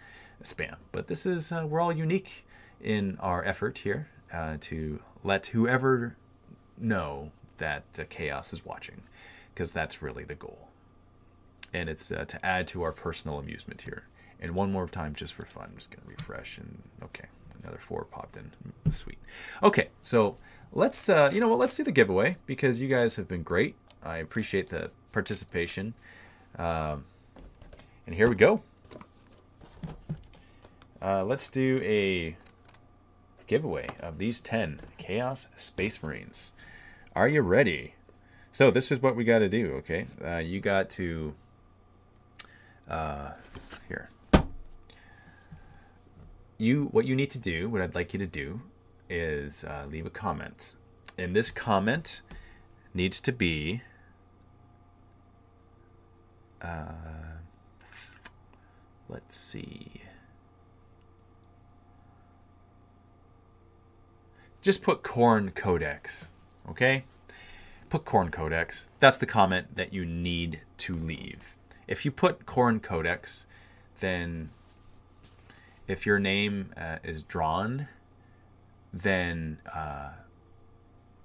spam. 0.42 0.76
But 0.90 1.06
this 1.06 1.24
is, 1.24 1.52
uh, 1.52 1.66
we're 1.68 1.80
all 1.80 1.92
unique 1.92 2.44
in 2.80 3.16
our 3.20 3.44
effort 3.44 3.78
here 3.78 4.08
uh, 4.32 4.56
to 4.60 4.98
let 5.22 5.46
whoever 5.46 6.16
know 6.80 7.32
that 7.58 7.84
uh, 7.98 8.04
chaos 8.08 8.52
is 8.52 8.64
watching 8.64 9.02
because 9.54 9.72
that's 9.72 10.02
really 10.02 10.24
the 10.24 10.34
goal. 10.34 10.68
And 11.72 11.88
it's 11.88 12.10
uh, 12.10 12.24
to 12.24 12.44
add 12.44 12.66
to 12.68 12.82
our 12.82 12.92
personal 12.92 13.38
amusement 13.38 13.82
here. 13.82 14.04
And 14.40 14.54
one 14.54 14.72
more 14.72 14.88
time, 14.88 15.14
just 15.14 15.34
for 15.34 15.44
fun, 15.44 15.68
I'm 15.70 15.76
just 15.76 15.90
going 15.90 16.02
to 16.02 16.08
refresh. 16.08 16.58
And 16.58 16.82
okay, 17.02 17.26
another 17.62 17.78
four 17.78 18.04
popped 18.04 18.36
in. 18.36 18.50
Sweet. 18.90 19.18
Okay, 19.62 19.88
so 20.02 20.36
let's, 20.72 21.08
uh, 21.08 21.30
you 21.32 21.40
know 21.40 21.48
what, 21.48 21.58
let's 21.58 21.76
do 21.76 21.84
the 21.84 21.92
giveaway 21.92 22.36
because 22.46 22.80
you 22.80 22.88
guys 22.88 23.16
have 23.16 23.28
been 23.28 23.42
great. 23.42 23.76
I 24.02 24.18
appreciate 24.18 24.70
the 24.70 24.90
participation. 25.12 25.94
Um, 26.58 27.04
and 28.06 28.14
here 28.14 28.28
we 28.28 28.34
go. 28.34 28.62
Uh, 31.02 31.24
let's 31.24 31.48
do 31.48 31.80
a 31.82 32.36
giveaway 33.46 33.88
of 34.00 34.18
these 34.18 34.40
10 34.40 34.80
Chaos 34.98 35.48
Space 35.56 36.02
Marines. 36.02 36.52
Are 37.20 37.28
you 37.28 37.42
ready? 37.42 37.92
So 38.50 38.70
this 38.70 38.90
is 38.90 39.02
what 39.02 39.14
we 39.14 39.24
got 39.24 39.40
to 39.40 39.48
do, 39.50 39.72
okay? 39.72 40.06
Uh, 40.24 40.38
you 40.38 40.58
got 40.58 40.88
to... 40.90 41.34
Uh, 42.88 43.32
here. 43.88 44.08
You, 46.56 46.86
what 46.92 47.04
you 47.04 47.14
need 47.14 47.30
to 47.32 47.38
do, 47.38 47.68
what 47.68 47.82
I'd 47.82 47.94
like 47.94 48.14
you 48.14 48.18
to 48.20 48.26
do, 48.26 48.62
is 49.10 49.64
uh, 49.64 49.84
leave 49.90 50.06
a 50.06 50.10
comment. 50.10 50.76
And 51.18 51.36
this 51.36 51.50
comment 51.50 52.22
needs 52.94 53.20
to 53.20 53.32
be... 53.32 53.82
Uh, 56.62 56.86
let's 59.10 59.36
see... 59.36 60.00
just 64.62 64.82
put 64.82 65.02
Khorne 65.02 65.54
Codex, 65.54 66.32
okay? 66.70 67.04
Put 67.88 68.04
Khorne 68.04 68.30
Codex. 68.30 68.88
That's 68.98 69.18
the 69.18 69.26
comment 69.26 69.76
that 69.76 69.92
you 69.92 70.04
need 70.04 70.60
to 70.78 70.96
leave. 70.96 71.56
If 71.88 72.04
you 72.04 72.10
put 72.10 72.46
Khorne 72.46 72.80
Codex, 72.80 73.46
then 73.98 74.50
if 75.88 76.06
your 76.06 76.18
name 76.18 76.70
uh, 76.76 76.98
is 77.02 77.22
drawn, 77.22 77.88
then 78.92 79.58
uh, 79.74 80.10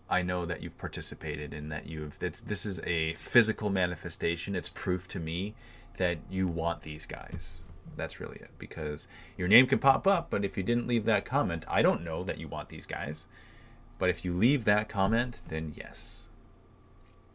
I 0.10 0.22
know 0.22 0.46
that 0.46 0.62
you've 0.62 0.78
participated 0.78 1.54
and 1.54 1.72
that 1.72 1.88
you've. 1.88 2.20
this 2.20 2.66
is 2.66 2.80
a 2.84 3.14
physical 3.14 3.70
manifestation. 3.70 4.56
It's 4.56 4.70
proof 4.70 5.08
to 5.10 5.20
me 5.20 5.56
that 5.98 6.18
you 6.30 6.48
want 6.48 6.82
these 6.82 7.06
guys. 7.06 7.64
That's 7.96 8.20
really 8.20 8.38
it. 8.38 8.50
Because 8.58 9.08
your 9.38 9.48
name 9.48 9.68
can 9.68 9.80
pop 9.80 10.06
up, 10.08 10.30
but 10.30 10.44
if 10.44 10.58
you 10.58 10.64
didn't 10.64 10.88
leave 10.88 11.06
that 11.06 11.26
comment, 11.26 11.64
I 11.68 11.82
don't 11.82 12.04
know 12.04 12.24
that 12.24 12.38
you 12.38 12.48
want 12.48 12.70
these 12.70 12.86
guys. 12.86 13.28
But 13.98 14.10
if 14.10 14.26
you 14.26 14.34
leave 14.34 14.66
that 14.66 14.90
comment, 14.90 15.42
then 15.48 15.74
yes. 15.76 16.30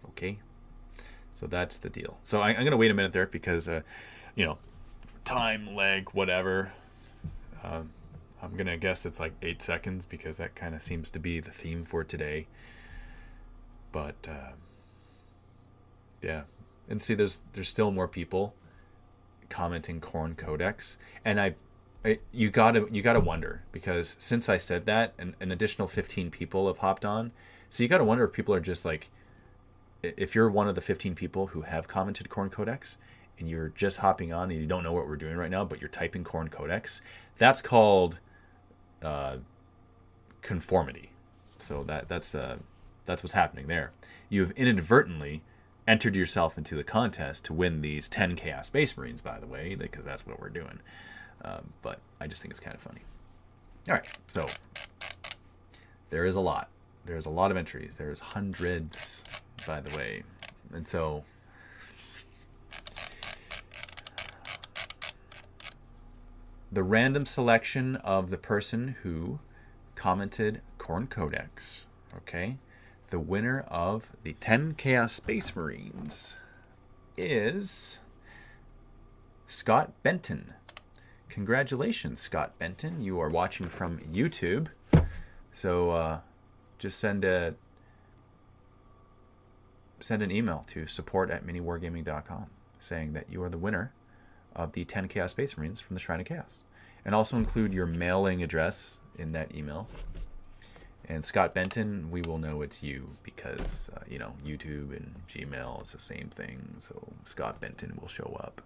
Okay? 0.09 0.39
So 1.35 1.47
that's 1.47 1.77
the 1.79 1.89
deal. 1.89 2.19
So 2.23 2.41
I, 2.41 2.51
am 2.51 2.57
going 2.57 2.71
to 2.71 2.77
wait 2.77 2.91
a 2.91 2.95
minute 2.95 3.13
there 3.13 3.27
because, 3.27 3.67
uh, 3.67 3.81
you 4.35 4.45
know, 4.45 4.59
time, 5.25 5.75
lag, 5.75 6.11
whatever. 6.11 6.73
Uh, 7.63 7.83
I'm 8.43 8.53
going 8.53 8.67
to 8.67 8.77
guess 8.77 9.07
it's 9.07 9.21
like 9.21 9.33
eight 9.43 9.63
seconds 9.63 10.05
because 10.05 10.37
that 10.37 10.55
kind 10.55 10.75
of 10.75 10.83
seems 10.83 11.11
to 11.11 11.19
be 11.19 11.41
the 11.41 11.51
theme 11.51 11.85
for 11.85 12.05
today. 12.05 12.47
But, 13.93 14.29
uh, 14.29 14.53
yeah. 16.23 16.43
And 16.89 17.03
see, 17.03 17.15
there's 17.15 17.41
there's 17.53 17.69
still 17.69 17.91
more 17.91 18.09
people 18.09 18.55
commenting 19.49 20.01
Khorne 20.01 20.37
Codex, 20.37 20.99
and 21.25 21.41
I, 21.41 21.55
I, 22.05 22.19
you 22.33 22.51
gotta 22.51 22.87
you 22.91 23.03
gotta 23.03 23.21
wonder 23.21 23.63
because 23.73 24.17
since 24.19 24.49
I 24.49 24.57
said 24.57 24.87
that, 24.87 25.15
an, 25.19 25.37
an 25.41 25.53
additional 25.53 25.87
fifteen 25.87 26.31
people 26.31 26.67
have 26.69 26.79
hopped 26.79 27.05
on, 27.05 27.33
so 27.69 27.83
you 27.83 27.89
gotta 27.89 28.05
wonder 28.05 28.25
if 28.25 28.33
people 28.33 28.55
are 28.55 28.61
just 28.61 28.85
like, 28.85 29.11
if 30.03 30.35
you're 30.35 30.49
one 30.49 30.69
of 30.69 30.75
the 30.75 30.81
fifteen 30.81 31.15
people 31.15 31.49
who 31.49 31.63
have 31.63 31.89
commented 31.89 32.29
Khorne 32.29 32.51
Codex, 32.51 32.97
and 33.39 33.49
you're 33.49 33.69
just 33.71 33.99
hopping 33.99 34.33
on 34.33 34.51
and 34.51 34.61
you 34.61 34.67
don't 34.67 34.85
know 34.85 34.93
what 34.93 35.07
we're 35.09 35.17
doing 35.17 35.37
right 35.37 35.51
now, 35.51 35.65
but 35.65 35.81
you're 35.81 35.89
typing 35.89 36.25
Khorne 36.25 36.51
Codex, 36.51 37.03
that's 37.37 37.61
called 37.61 38.21
uh, 39.03 39.39
conformity. 40.43 41.11
So 41.59 41.83
that 41.85 42.09
that's 42.09 42.35
uh, 42.35 42.59
that's 43.05 43.23
what's 43.23 43.33
happening 43.33 43.67
there. 43.67 43.93
You've 44.29 44.53
inadvertently 44.53 45.43
entered 45.89 46.15
yourself 46.15 46.57
into 46.57 46.77
the 46.77 46.85
contest 46.85 47.45
to 47.47 47.53
win 47.53 47.81
these 47.81 48.09
10 48.09 48.37
Chaos 48.37 48.69
Space 48.69 48.97
Marines, 48.97 49.21
by 49.21 49.41
the 49.41 49.47
way, 49.47 49.75
because 49.75 50.05
that's 50.05 50.27
what 50.27 50.39
we're 50.39 50.49
doing. 50.49 50.81
Um, 51.45 51.73
but 51.83 52.01
I 52.21 52.27
just 52.27 52.43
think 52.43 52.51
it's 52.51 52.61
kind 52.61 52.75
of 52.75 52.83
funny. 52.83 53.01
All 53.89 53.95
right, 53.95 54.07
so 54.27 54.47
there 56.11 56.25
is 56.25 56.37
a 56.37 56.41
lot. 56.41 56.69
There's 57.07 57.27
a 57.27 57.31
lot 57.31 57.51
of 57.51 57.57
entries. 57.57 57.97
There's 57.97 58.21
hundreds, 58.21 59.25
by 59.67 59.81
the 59.81 59.97
way. 59.97 60.23
And 60.73 60.87
so 60.87 61.25
the 66.71 66.83
random 66.83 67.25
selection 67.25 67.97
of 67.97 68.31
the 68.31 68.39
person 68.39 68.97
who 69.03 69.41
commented 69.95 70.61
Khorne 70.79 71.09
Codex, 71.09 71.87
okay? 72.17 72.59
the 73.11 73.19
winner 73.19 73.65
of 73.69 74.11
the 74.23 74.35
10 74.35 74.75
Chaos 74.75 75.13
Space 75.13 75.55
Marines 75.55 76.37
is 77.17 77.99
Scott 79.47 79.93
Benton. 80.03 80.55
Congratulations, 81.31 82.21
Scott 82.21 82.59
Benton. 82.59 83.01
You 83.01 83.21
are 83.21 83.29
watching 83.29 83.69
from 83.69 83.99
YouTube. 84.01 84.69
So 85.53 85.91
uh, 85.91 86.21
just 86.79 86.99
send 86.99 87.25
a 87.25 87.55
send 89.99 90.23
an 90.23 90.31
email 90.31 90.65
to 90.67 90.87
support 90.87 91.31
at 91.31 91.47
miniwargaming.com 91.47 92.47
saying 92.79 93.13
that 93.13 93.31
you 93.31 93.43
are 93.43 93.51
the 93.51 93.59
winner 93.59 93.93
of 94.57 94.73
the 94.73 94.85
10 94.85 95.09
Chaos 95.09 95.33
Space 95.33 95.59
Marines 95.59 95.79
from 95.81 95.95
the 95.95 96.01
Shrine 96.01 96.21
of 96.21 96.27
Chaos. 96.27 96.63
And 97.05 97.15
also 97.15 97.37
include 97.37 97.75
your 97.75 97.87
mailing 97.87 98.43
address 98.43 99.01
in 99.19 99.33
that 99.33 99.55
email 99.55 99.89
and 101.11 101.25
Scott 101.25 101.55
Benton, 101.55 102.09
we 102.13 102.23
will 102.23 102.39
know 102.39 102.63
it's 102.63 102.85
you 102.85 103.09
because, 103.25 103.91
uh, 103.97 104.01
you 104.09 104.21
know, 104.21 104.33
YouTube 104.47 104.97
and 104.97 105.13
Gmail 105.27 105.83
is 105.83 105.91
the 105.91 105.99
same 105.99 106.29
thing. 106.29 106.77
So 106.79 106.95
Scott 107.25 107.61
Benton 107.61 107.99
will 108.01 108.07
show 108.07 108.39
up. 108.39 108.63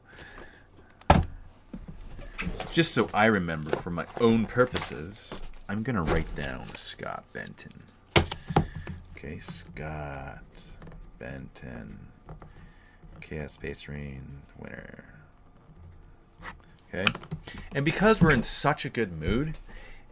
Just 2.72 2.93
so 2.93 3.09
I 3.14 3.26
remember 3.26 3.70
for 3.76 3.91
my 3.91 4.07
own 4.20 4.47
purposes, 4.47 5.41
I'm 5.68 5.82
going 5.82 5.97
to 5.97 6.03
write 6.03 6.35
down 6.35 6.66
Scott 6.74 7.24
Benton. 7.32 7.82
Okay, 9.16 9.39
Scott 9.39 10.62
Benton. 11.18 12.09
Chaos 13.20 13.55
Space 13.55 13.89
Marine 13.89 14.43
winner. 14.59 15.05
Okay. 16.93 17.07
And 17.74 17.85
because 17.85 18.20
we're 18.20 18.32
in 18.32 18.43
such 18.43 18.85
a 18.85 18.91
good 18.91 19.18
mood, 19.18 19.55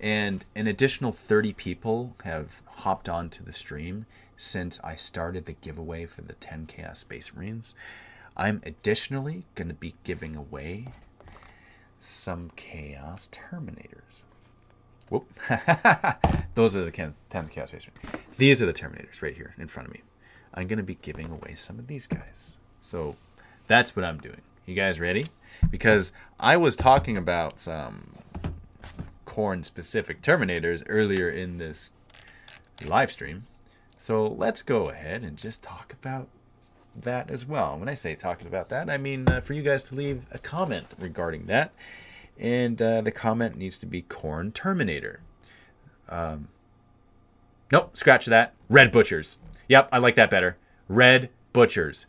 and 0.01 0.45
an 0.57 0.67
additional 0.67 1.13
30 1.13 1.53
people 1.53 2.17
have 2.25 2.63
hopped 2.67 3.09
onto 3.09 3.45
the 3.45 3.53
stream 3.53 4.07
since 4.37 4.81
I 4.83 4.97
started 4.97 5.47
the 5.47 5.53
giveaway 5.53 6.07
for 6.07 6.23
the 6.23 6.33
10 6.33 6.67
Chaos 6.67 6.99
Space 6.99 7.33
Marines. 7.35 7.75
I'm 8.37 8.63
additionally 8.65 9.45
going 9.55 9.69
to 9.69 9.75
be 9.75 9.95
giving 10.05 10.35
away 10.35 10.89
some 12.03 12.51
Chaos 12.57 13.29
Terminators. 13.33 14.23
Whoop. 15.09 15.27
Those 16.55 16.77
are 16.77 16.85
the 16.85 16.91
10 16.91 17.15
Chaos 17.31 17.69
Space 17.69 17.87
Marines. 17.87 18.27
These 18.37 18.61
are 18.61 18.67
the 18.67 18.73
Terminators 18.73 19.23
right 19.23 19.35
here 19.35 19.55
in 19.59 19.69
front 19.69 19.89
of 19.89 19.95
me. 19.95 20.03
I'm 20.55 20.67
going 20.67 20.79
to 20.79 20.83
be 20.83 20.97
giving 20.97 21.31
away 21.31 21.55
some 21.55 21.79
of 21.79 21.87
these 21.87 22.07
guys. 22.07 22.59
So 22.81 23.17
that's 23.67 23.97
what 23.97 24.05
I'm 24.05 24.19
doing. 24.19 24.41
You 24.67 24.75
guys 24.75 25.01
ready? 25.01 25.27
Because 25.71 26.13
I 26.39 26.57
was 26.57 26.77
talking 26.77 27.17
about 27.17 27.59
some 27.59 28.13
Khorne 29.27 29.65
specific 29.65 30.21
Terminators 30.21 30.83
earlier 30.89 31.29
in 31.31 31.59
this 31.59 31.93
live 32.85 33.11
stream. 33.11 33.47
So 33.97 34.27
let's 34.27 34.63
go 34.63 34.87
ahead 34.87 35.23
and 35.23 35.37
just 35.37 35.63
talk 35.63 35.93
about 35.93 36.29
that 36.97 37.31
as 37.31 37.47
well. 37.47 37.79
When 37.79 37.89
I 37.89 37.95
say 37.95 38.15
talking 38.15 38.47
about 38.47 38.69
that, 38.71 38.91
I 38.91 38.99
mean 38.99 39.29
uh, 39.29 39.41
for 39.41 39.55
you 39.55 39.63
guys 39.63 39.85
to 39.85 39.95
leave 39.95 40.27
a 40.31 40.39
comment 40.39 40.87
regarding 40.99 41.47
that. 41.47 41.73
And 42.39 42.81
uh, 42.81 43.01
the 43.03 43.13
comment 43.13 43.57
needs 43.57 43.79
to 43.79 43.87
be 43.87 44.03
Khorne 44.03 44.53
Terminator. 44.53 45.21
Um, 46.09 46.49
nope, 47.71 47.97
scratch 47.97 48.27
that. 48.27 48.55
Red 48.69 48.91
Butchers. 48.91 49.39
Yep, 49.69 49.89
I 49.93 49.99
like 49.99 50.15
that 50.17 50.31
better. 50.31 50.57
Red 50.89 51.31
Butchers. 51.53 52.07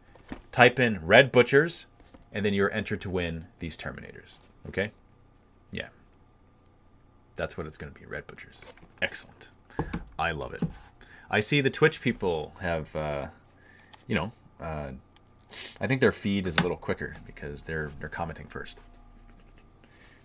Type 0.52 0.80
in 0.80 1.06
Red 1.06 1.32
Butchers, 1.32 1.88
and 2.32 2.46
then 2.46 2.54
you're 2.54 2.72
entered 2.72 3.02
to 3.02 3.10
win 3.10 3.46
these 3.60 3.78
Terminators. 3.78 4.38
Okay? 4.68 4.92
Yeah. 5.72 5.90
That's 7.36 7.58
what 7.58 7.68
it's 7.68 7.78
going 7.78 7.94
to 7.94 8.00
be, 8.00 8.06
Red 8.06 8.28
Butchers. 8.28 8.66
Excellent. 9.02 9.50
I 10.18 10.32
love 10.32 10.54
it. 10.54 10.64
I 11.30 11.40
see 11.40 11.62
the 11.62 11.70
Twitch 11.70 12.02
people 12.02 12.54
have, 12.62 12.96
uh, 12.96 13.28
you 14.08 14.16
know, 14.16 14.32
uh, 14.64 14.92
I 15.80 15.88
think 15.88 16.02
their 16.02 16.12
feed 16.12 16.48
is 16.48 16.58
a 16.58 16.62
little 16.62 16.78
quicker 16.78 17.16
because 17.26 17.64
they're 17.64 17.92
they're 18.00 18.10
commenting 18.10 18.48
first. 18.48 18.82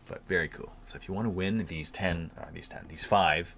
But 0.07 0.27
very 0.27 0.49
cool. 0.49 0.73
So 0.81 0.97
if 0.97 1.07
you 1.07 1.13
want 1.13 1.27
to 1.27 1.31
win 1.31 1.59
these 1.67 1.91
ten, 1.91 2.31
uh, 2.39 2.47
these 2.53 2.69
ten, 2.69 2.87
these 2.89 3.05
five 3.05 3.57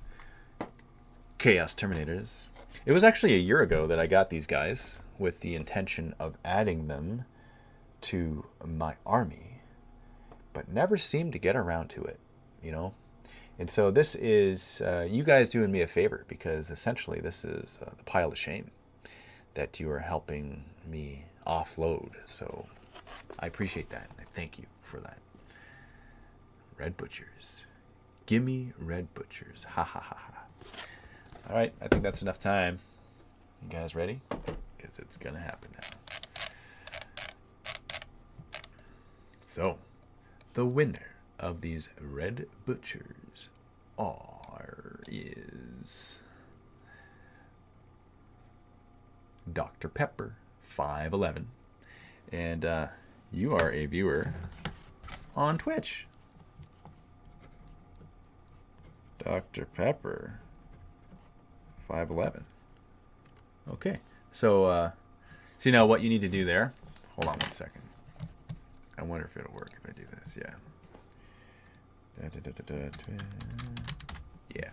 Chaos 1.38 1.74
Terminators, 1.74 2.48
it 2.84 2.92
was 2.92 3.04
actually 3.04 3.34
a 3.34 3.38
year 3.38 3.60
ago 3.60 3.86
that 3.86 4.00
I 4.00 4.06
got 4.06 4.30
these 4.30 4.46
guys 4.46 5.02
with 5.18 5.40
the 5.40 5.54
intention 5.54 6.14
of 6.18 6.36
adding 6.44 6.88
them 6.88 7.24
to 8.00 8.46
my 8.64 8.94
army, 9.06 9.60
but 10.52 10.68
never 10.68 10.96
seemed 10.96 11.32
to 11.34 11.38
get 11.38 11.54
around 11.54 11.88
to 11.90 12.02
it. 12.02 12.18
You 12.62 12.72
know, 12.72 12.94
and 13.58 13.70
so 13.70 13.90
this 13.90 14.14
is 14.16 14.80
uh, 14.80 15.06
you 15.08 15.22
guys 15.22 15.48
doing 15.48 15.70
me 15.70 15.82
a 15.82 15.86
favor 15.86 16.24
because 16.26 16.70
essentially 16.70 17.20
this 17.20 17.44
is 17.44 17.78
uh, 17.86 17.90
the 17.96 18.04
pile 18.04 18.28
of 18.28 18.38
shame 18.38 18.70
that 19.54 19.80
you 19.80 19.90
are 19.90 19.98
helping 19.98 20.64
me 20.86 21.24
offload. 21.46 22.10
So 22.26 22.66
I 23.38 23.46
appreciate 23.46 23.90
that. 23.90 24.10
I 24.18 24.24
thank 24.24 24.58
you 24.58 24.66
for 24.80 25.00
that. 25.00 25.18
Red 26.78 26.96
Butchers. 26.96 27.66
Gimme 28.26 28.72
Red 28.78 29.12
Butchers. 29.14 29.64
Ha 29.64 29.82
ha 29.82 30.00
ha 30.00 30.16
ha. 30.16 30.44
All 31.48 31.56
right, 31.56 31.72
I 31.80 31.88
think 31.88 32.02
that's 32.02 32.22
enough 32.22 32.38
time. 32.38 32.78
You 33.62 33.68
guys 33.68 33.94
ready? 33.94 34.20
Because 34.76 34.98
it's 34.98 35.16
going 35.16 35.34
to 35.34 35.40
happen 35.40 35.70
now. 35.74 35.88
So, 39.46 39.78
the 40.54 40.64
winner 40.64 41.16
of 41.40 41.60
these 41.60 41.88
Red 42.00 42.46
Butchers 42.66 43.48
are 43.98 45.00
is 45.08 46.20
Dr. 49.52 49.88
Pepper 49.88 50.36
511. 50.62 51.48
And 52.32 52.64
uh, 52.64 52.88
you 53.32 53.54
are 53.54 53.70
a 53.72 53.86
viewer 53.86 54.32
on 55.36 55.58
Twitch. 55.58 56.06
Dr. 59.18 59.66
Pepper 59.66 60.40
511. 61.88 62.44
Okay. 63.72 63.98
So, 64.32 64.64
uh, 64.64 64.90
see 65.58 65.70
now 65.70 65.86
what 65.86 66.02
you 66.02 66.08
need 66.08 66.20
to 66.22 66.28
do 66.28 66.44
there. 66.44 66.72
Hold 67.14 67.26
on 67.26 67.38
one 67.38 67.50
second. 67.50 67.82
I 68.96 69.02
wonder 69.02 69.26
if 69.26 69.36
it'll 69.36 69.52
work 69.54 69.72
if 69.82 69.88
I 69.88 69.92
do 69.92 70.06
this. 70.18 70.38
Yeah. 70.40 70.54
Da, 72.20 72.40
da, 72.40 72.50
da, 72.50 72.90
yeah. 74.54 74.70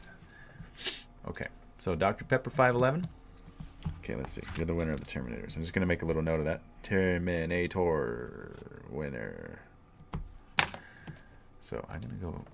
Okay. 1.28 1.48
So, 1.78 1.96
Dr. 1.96 2.26
Pepper 2.26 2.50
511. 2.50 3.08
Okay, 4.00 4.16
let's 4.16 4.32
see. 4.32 4.42
You're 4.56 4.66
the 4.66 4.74
winner 4.74 4.92
of 4.92 5.00
the 5.00 5.06
Terminators. 5.06 5.56
I'm 5.56 5.62
just 5.62 5.74
going 5.74 5.82
to 5.82 5.88
make 5.88 6.02
a 6.02 6.06
little 6.06 6.22
note 6.22 6.40
of 6.40 6.46
that. 6.46 6.62
Terminator 6.84 8.56
winner. 8.90 9.60
So 11.60 11.86
I'm 11.90 12.00
going 12.00 12.18
to 12.18 12.26
go 12.26 12.46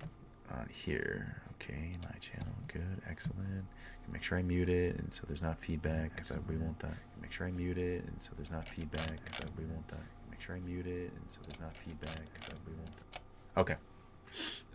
on 0.52 0.68
here. 0.72 1.40
Okay, 1.54 1.92
my 2.04 2.18
channel. 2.18 2.52
Good. 2.68 3.00
Excellent. 3.08 3.64
Make 4.12 4.22
sure 4.22 4.36
I 4.38 4.42
mute 4.42 4.68
it 4.68 4.96
and 4.96 5.12
so 5.12 5.24
there's 5.26 5.42
not 5.42 5.58
feedback 5.58 6.14
because 6.14 6.38
we 6.48 6.56
want 6.56 6.78
that. 6.80 6.94
Make 7.22 7.32
sure 7.32 7.46
I 7.46 7.50
mute 7.50 7.78
it 7.78 8.04
and 8.04 8.22
so 8.22 8.32
there's 8.36 8.50
not 8.50 8.68
feedback 8.68 9.24
because 9.24 9.46
we 9.56 9.64
won't 9.64 9.88
die. 9.88 9.96
Make 10.30 10.40
sure 10.40 10.56
I 10.56 10.60
mute 10.60 10.86
it 10.86 11.10
and 11.12 11.24
so 11.28 11.40
there's 11.46 11.60
not 11.60 11.76
feedback 11.76 12.22
because 12.34 12.54
we 12.66 12.74
won't 12.74 12.96
die. 12.96 13.60
Okay. 13.60 13.76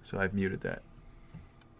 So 0.02 0.20
I've 0.20 0.34
muted 0.34 0.62
that. 0.62 0.82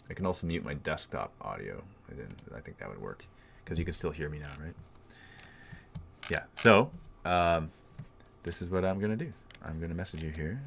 I 0.10 0.14
can 0.14 0.26
also 0.26 0.46
mute 0.46 0.64
my 0.64 0.74
desktop 0.76 1.34
audio. 1.42 1.84
And 2.10 2.20
then 2.20 2.28
I 2.56 2.60
think 2.60 2.78
that 2.78 2.90
would 2.90 3.02
work 3.02 3.26
because 3.70 3.78
you 3.78 3.86
can 3.86 3.94
still 3.94 4.10
hear 4.10 4.30
me 4.30 4.40
now, 4.40 4.50
right? 4.60 4.74
Yeah. 6.28 6.46
So 6.56 6.90
um, 7.24 7.72
this 8.42 8.64
is 8.64 8.70
what 8.72 8.84
I'm 8.84 9.00
gonna 9.00 9.16
do. 9.16 9.32
I'm 9.64 9.80
gonna 9.80 9.94
message 9.94 10.24
you 10.24 10.32
here. 10.32 10.60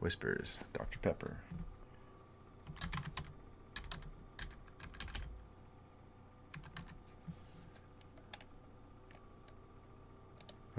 Whispers, 0.00 0.58
Dr. 0.72 0.98
Pepper. 0.98 1.36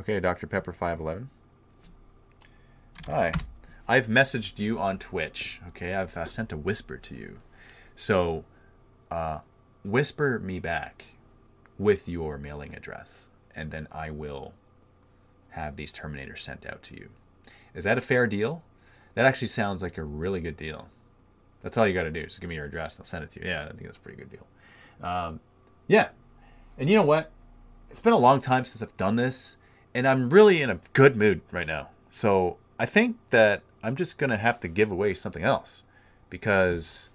Okay, 0.01 0.19
Dr. 0.19 0.45
Pepper 0.45 0.73
511. 0.73 1.29
Hi. 3.05 3.31
I've 3.87 4.07
messaged 4.07 4.59
you 4.59 4.77
on 4.77 4.97
Twitch. 4.97 5.61
Okay, 5.69 5.95
I've 5.95 6.17
uh, 6.17 6.25
sent 6.25 6.51
a 6.51 6.57
whisper 6.57 6.97
to 6.97 7.15
you. 7.15 7.39
So, 7.95 8.43
uh, 9.09 9.39
whisper 9.83 10.39
me 10.39 10.59
back 10.59 11.05
with 11.77 12.07
your 12.09 12.37
mailing 12.37 12.75
address, 12.75 13.29
and 13.55 13.71
then 13.71 13.87
I 13.91 14.09
will 14.09 14.53
have 15.49 15.75
these 15.75 15.93
Terminators 15.93 16.39
sent 16.39 16.65
out 16.65 16.83
to 16.83 16.95
you. 16.95 17.09
Is 17.73 17.83
that 17.85 17.97
a 17.97 18.01
fair 18.01 18.27
deal? 18.27 18.63
That 19.15 19.25
actually 19.25 19.47
sounds 19.47 19.81
like 19.81 19.97
a 19.97 20.03
really 20.03 20.41
good 20.41 20.57
deal. 20.57 20.89
That's 21.61 21.77
all 21.77 21.87
you 21.87 21.93
got 21.93 22.03
to 22.03 22.11
do. 22.11 22.23
Just 22.23 22.41
give 22.41 22.49
me 22.49 22.55
your 22.55 22.65
address. 22.65 22.95
And 22.97 23.03
I'll 23.03 23.07
send 23.07 23.23
it 23.23 23.31
to 23.31 23.41
you. 23.41 23.47
Yeah, 23.47 23.63
I 23.65 23.69
think 23.69 23.83
that's 23.83 23.97
a 23.97 23.99
pretty 23.99 24.17
good 24.17 24.29
deal. 24.29 24.45
Um, 25.01 25.39
yeah. 25.87 26.09
And 26.77 26.89
you 26.89 26.95
know 26.95 27.03
what? 27.03 27.31
It's 27.89 28.01
been 28.01 28.13
a 28.13 28.17
long 28.17 28.39
time 28.39 28.65
since 28.65 28.83
I've 28.83 28.95
done 28.97 29.15
this, 29.15 29.57
and 29.93 30.07
I'm 30.07 30.29
really 30.29 30.61
in 30.61 30.69
a 30.69 30.79
good 30.93 31.15
mood 31.15 31.41
right 31.51 31.67
now. 31.67 31.89
So 32.09 32.57
I 32.77 32.85
think 32.85 33.17
that 33.29 33.61
I'm 33.81 33.95
just 33.95 34.17
to 34.19 34.37
have 34.37 34.59
to 34.61 34.67
give 34.67 34.91
away 34.91 35.13
something 35.13 35.43
else 35.43 35.83
because 36.29 37.09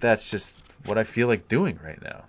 that's 0.00 0.30
just 0.30 0.62
what 0.86 0.98
I 0.98 1.04
feel 1.04 1.26
like 1.28 1.48
doing 1.48 1.78
right 1.82 2.00
now. 2.02 2.24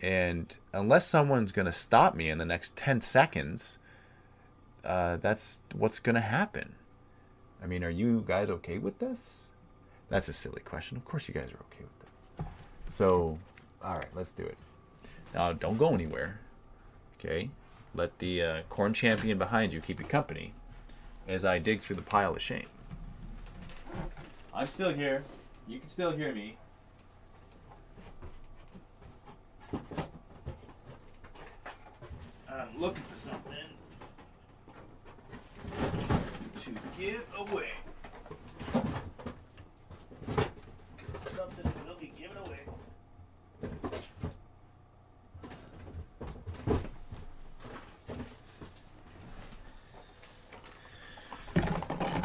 And 0.00 0.56
unless 0.72 1.06
someone's 1.06 1.52
going 1.52 1.66
to 1.66 1.72
stop 1.72 2.14
me 2.14 2.30
in 2.30 2.38
the 2.38 2.44
next 2.44 2.76
10 2.76 3.00
seconds, 3.00 3.78
uh, 4.84 5.16
that's 5.16 5.60
what's 5.74 5.98
going 5.98 6.14
to 6.14 6.20
happen. 6.20 6.74
I 7.62 7.66
mean, 7.66 7.82
are 7.82 7.90
you 7.90 8.24
guys 8.26 8.50
okay 8.50 8.78
with 8.78 8.98
this? 9.00 9.48
That's 10.08 10.28
a 10.28 10.32
silly 10.32 10.60
question. 10.60 10.96
Of 10.96 11.04
course, 11.04 11.28
you 11.28 11.34
guys 11.34 11.50
are 11.50 11.60
okay 11.72 11.82
with 11.84 11.98
this. 11.98 12.46
So, 12.94 13.38
all 13.82 13.94
right, 13.94 14.06
let's 14.14 14.32
do 14.32 14.44
it. 14.44 14.56
Now, 15.34 15.52
don't 15.52 15.76
go 15.76 15.92
anywhere. 15.92 16.40
Okay? 17.18 17.50
Let 17.94 18.18
the 18.18 18.42
uh, 18.42 18.62
Khorne 18.70 18.94
champion 18.94 19.38
behind 19.38 19.72
you 19.72 19.80
keep 19.80 19.98
you 19.98 20.06
company 20.06 20.54
as 21.26 21.44
I 21.44 21.58
dig 21.58 21.80
through 21.80 21.96
the 21.96 22.02
pile 22.02 22.34
of 22.34 22.40
shame. 22.40 22.66
I'm 24.54 24.66
still 24.66 24.92
here. 24.92 25.24
You 25.66 25.80
can 25.80 25.88
still 25.88 26.12
hear 26.12 26.32
me. 26.32 26.56
I'm 29.72 29.80
looking 32.78 33.02
for 33.02 33.16
something 33.16 33.54
to 36.60 36.70
give 36.98 37.24
away. 37.38 37.68
something 41.14 41.72
will 41.86 41.96
be 42.00 42.12
given 42.18 42.36
away. 42.38 42.60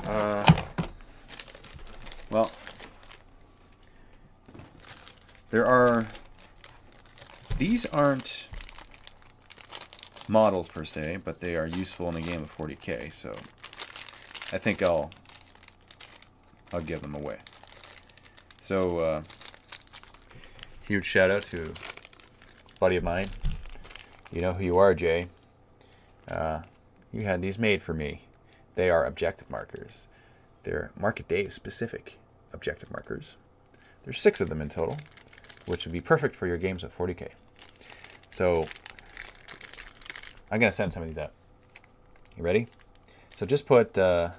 Uh, 0.07 0.45
well, 2.29 2.51
there 5.49 5.65
are. 5.65 6.07
These 7.74 7.88
aren't 7.88 8.49
models 10.28 10.69
per 10.69 10.84
se, 10.84 11.21
but 11.26 11.39
they 11.39 11.55
are 11.55 11.65
useful 11.65 12.07
in 12.09 12.15
a 12.17 12.21
game 12.21 12.43
of 12.43 12.55
40k, 12.55 13.11
so 13.11 13.32
I 14.55 14.59
think 14.59 14.84
I'll 14.84 15.09
I'll 16.71 16.82
give 16.82 17.01
them 17.01 17.15
away. 17.15 17.39
So 18.61 18.99
uh, 18.99 19.24
huge 20.84 21.07
shout 21.07 21.32
out 21.32 21.41
to 21.45 21.74
buddy 22.80 22.97
of 22.97 23.03
mine. 23.03 23.26
You 24.32 24.41
know 24.41 24.53
who 24.53 24.63
you 24.63 24.78
are, 24.78 24.93
Jay. 24.93 25.26
Uh, 26.28 26.61
you 27.11 27.21
had 27.21 27.41
these 27.41 27.57
made 27.57 27.82
for 27.82 27.95
me. 27.95 28.21
They 28.76 28.91
are 28.91 29.03
objective 29.03 29.49
markers. 29.49 30.07
They're 30.61 30.91
market 30.95 31.28
day 31.28 31.49
specific 31.49 32.19
objective 32.53 32.91
markers. 32.91 33.36
There's 34.03 34.21
six 34.21 34.41
of 34.41 34.49
them 34.49 34.61
in 34.61 34.69
total, 34.69 34.97
which 35.65 35.88
would 35.88 35.93
be 35.93 36.01
perfect 36.01 36.36
for 36.36 36.45
your 36.45 36.57
games 36.57 36.84
of 36.84 36.95
40k. 36.95 37.32
So 38.34 38.65
I'm 40.49 40.59
gonna 40.59 40.71
send 40.71 40.91
some 40.91 41.03
of 41.03 41.09
these 41.09 41.19
out. 41.19 41.34
You 42.36 42.41
ready? 42.41 42.65
So 43.36 43.45
just 43.45 43.67
put 43.67 43.95
uh, 43.95 44.31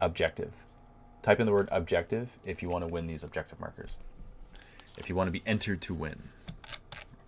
objective. 0.00 0.64
Type 1.22 1.38
in 1.38 1.46
the 1.46 1.52
word 1.52 1.68
objective 1.70 2.36
if 2.44 2.64
you 2.64 2.68
want 2.68 2.84
to 2.84 2.92
win 2.92 3.06
these 3.06 3.22
objective 3.22 3.60
markers. 3.60 3.96
If 4.98 5.08
you 5.08 5.14
want 5.14 5.28
to 5.28 5.30
be 5.30 5.44
entered 5.46 5.80
to 5.82 5.94
win. 5.94 6.20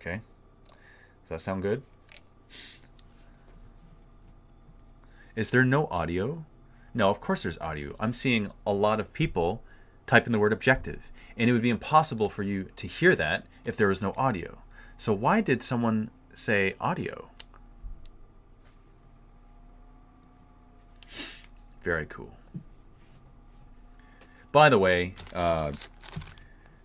Okay? 0.01 0.19
Does 0.67 1.29
that 1.29 1.39
sound 1.39 1.61
good? 1.61 1.81
Is 5.37 5.49
there 5.51 5.63
no 5.63 5.87
audio? 5.87 6.43
No, 6.93 7.09
of 7.09 7.21
course 7.21 7.43
there's 7.43 7.57
audio. 7.59 7.95
I'm 8.01 8.11
seeing 8.11 8.51
a 8.67 8.73
lot 8.73 8.99
of 8.99 9.13
people 9.13 9.63
type 10.09 10.25
in 10.25 10.31
the 10.31 10.39
word 10.39 10.51
objective, 10.51 11.11
and 11.37 11.47
it 11.47 11.53
would 11.53 11.61
be 11.61 11.69
impossible 11.69 12.29
for 12.29 12.41
you 12.41 12.69
to 12.75 12.87
hear 12.87 13.13
that 13.13 13.45
if 13.63 13.77
there 13.77 13.87
was 13.87 14.01
no 14.01 14.11
audio. 14.17 14.57
So 14.97 15.13
why 15.13 15.39
did 15.39 15.61
someone 15.61 16.09
say 16.33 16.73
audio? 16.81 17.29
Very 21.83 22.07
cool. 22.07 22.35
By 24.51 24.69
the 24.69 24.79
way, 24.79 25.13
uh, 25.35 25.73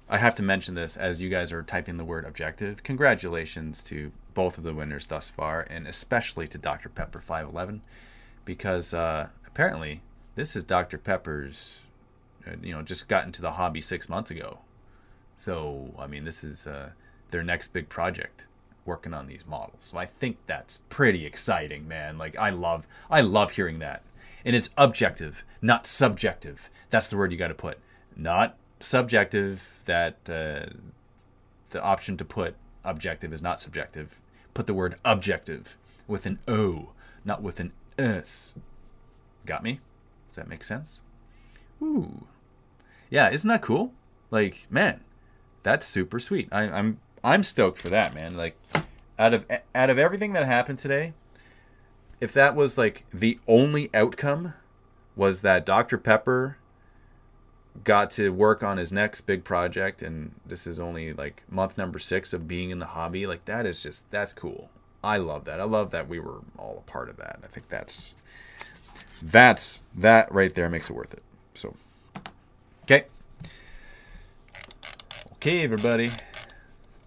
I 0.06 0.18
have 0.18 0.34
to 0.34 0.42
mention 0.42 0.74
this 0.74 0.98
as 0.98 1.22
you 1.22 1.30
guys 1.30 1.50
are 1.50 1.62
typing 1.62 1.96
the 1.96 2.04
word 2.04 2.26
objective. 2.26 2.82
Congratulations 2.82 3.82
to 3.84 4.12
both 4.34 4.58
of 4.58 4.64
the 4.64 4.74
winners 4.74 5.06
thus 5.06 5.30
far, 5.30 5.66
and 5.70 5.88
especially 5.88 6.46
to 6.48 6.58
Dr. 6.58 6.90
Pepper 6.90 7.20
511, 7.20 7.80
because 8.44 8.92
uh, 8.92 9.28
apparently 9.46 10.02
this 10.34 10.54
is 10.54 10.62
Dr. 10.62 10.98
Pepper's, 10.98 11.80
you 12.62 12.72
know, 12.72 12.82
just 12.82 13.08
got 13.08 13.24
into 13.24 13.42
the 13.42 13.52
hobby 13.52 13.80
six 13.80 14.08
months 14.08 14.30
ago. 14.30 14.60
So, 15.36 15.94
I 15.98 16.06
mean, 16.06 16.24
this 16.24 16.44
is 16.44 16.66
uh, 16.66 16.92
their 17.30 17.42
next 17.42 17.72
big 17.72 17.88
project 17.88 18.46
working 18.84 19.14
on 19.14 19.26
these 19.26 19.46
models. 19.46 19.82
So 19.82 19.98
I 19.98 20.06
think 20.06 20.36
that's 20.46 20.82
pretty 20.88 21.24
exciting, 21.26 21.88
man. 21.88 22.18
Like 22.18 22.38
I 22.38 22.50
love 22.50 22.86
I 23.10 23.20
love 23.20 23.52
hearing 23.52 23.78
that. 23.80 24.02
And 24.44 24.54
it's 24.54 24.70
objective, 24.76 25.44
not 25.62 25.86
subjective. 25.86 26.70
That's 26.90 27.08
the 27.08 27.16
word 27.16 27.32
you 27.32 27.38
got 27.38 27.48
to 27.48 27.54
put. 27.54 27.78
Not 28.14 28.56
subjective 28.80 29.82
that 29.86 30.16
uh, 30.28 30.66
the 31.70 31.82
option 31.82 32.16
to 32.18 32.24
put 32.24 32.54
objective 32.84 33.32
is 33.32 33.40
not 33.40 33.60
subjective. 33.60 34.20
Put 34.52 34.66
the 34.66 34.74
word 34.74 34.96
objective 35.04 35.76
with 36.06 36.26
an 36.26 36.38
O, 36.46 36.90
not 37.24 37.42
with 37.42 37.58
an 37.58 37.72
S. 37.98 38.54
Got 39.46 39.62
me? 39.62 39.80
Does 40.28 40.36
that 40.36 40.48
make 40.48 40.62
sense? 40.62 41.00
Ooh. 41.82 42.26
Yeah, 43.14 43.30
isn't 43.30 43.46
that 43.46 43.62
cool? 43.62 43.92
Like, 44.32 44.66
man, 44.70 44.98
that's 45.62 45.86
super 45.86 46.18
sweet. 46.18 46.48
I, 46.50 46.62
I'm 46.62 46.98
I'm 47.22 47.44
stoked 47.44 47.78
for 47.78 47.88
that, 47.90 48.12
man. 48.12 48.36
Like, 48.36 48.56
out 49.20 49.32
of 49.32 49.46
out 49.72 49.88
of 49.88 50.00
everything 50.00 50.32
that 50.32 50.44
happened 50.44 50.80
today, 50.80 51.12
if 52.20 52.32
that 52.32 52.56
was 52.56 52.76
like 52.76 53.04
the 53.14 53.38
only 53.46 53.88
outcome 53.94 54.54
was 55.14 55.42
that 55.42 55.64
Dr. 55.64 55.96
Pepper 55.96 56.56
got 57.84 58.10
to 58.10 58.30
work 58.30 58.64
on 58.64 58.78
his 58.78 58.92
next 58.92 59.20
big 59.20 59.44
project 59.44 60.02
and 60.02 60.32
this 60.44 60.66
is 60.66 60.80
only 60.80 61.12
like 61.12 61.44
month 61.48 61.78
number 61.78 62.00
6 62.00 62.32
of 62.32 62.48
being 62.48 62.70
in 62.70 62.80
the 62.80 62.86
hobby, 62.86 63.28
like 63.28 63.44
that 63.44 63.64
is 63.64 63.80
just 63.80 64.10
that's 64.10 64.32
cool. 64.32 64.70
I 65.04 65.18
love 65.18 65.44
that. 65.44 65.60
I 65.60 65.64
love 65.64 65.92
that 65.92 66.08
we 66.08 66.18
were 66.18 66.40
all 66.58 66.82
a 66.84 66.90
part 66.90 67.08
of 67.08 67.18
that. 67.18 67.38
I 67.44 67.46
think 67.46 67.68
that's 67.68 68.16
that's 69.22 69.82
that 69.94 70.32
right 70.32 70.52
there 70.52 70.68
makes 70.68 70.90
it 70.90 70.96
worth 70.96 71.14
it. 71.14 71.22
So 71.54 71.76
okay. 72.84 73.06
Okay, 75.32 75.64
everybody. 75.64 76.10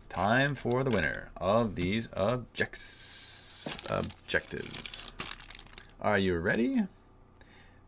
Time 0.09 0.55
for 0.55 0.83
the 0.83 0.89
winner 0.89 1.29
of 1.37 1.75
these 1.75 2.09
objects 2.17 3.77
objectives. 3.87 5.05
Are 6.01 6.17
you 6.17 6.37
ready? 6.39 6.83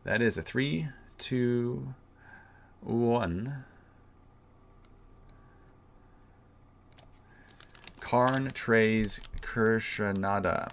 That 0.04 0.22
is 0.22 0.38
a 0.38 0.42
three, 0.42 0.86
two, 1.18 1.94
one. 2.80 3.64
Karn 7.98 8.52
Trays 8.52 9.20
Kirshanada. 9.40 10.72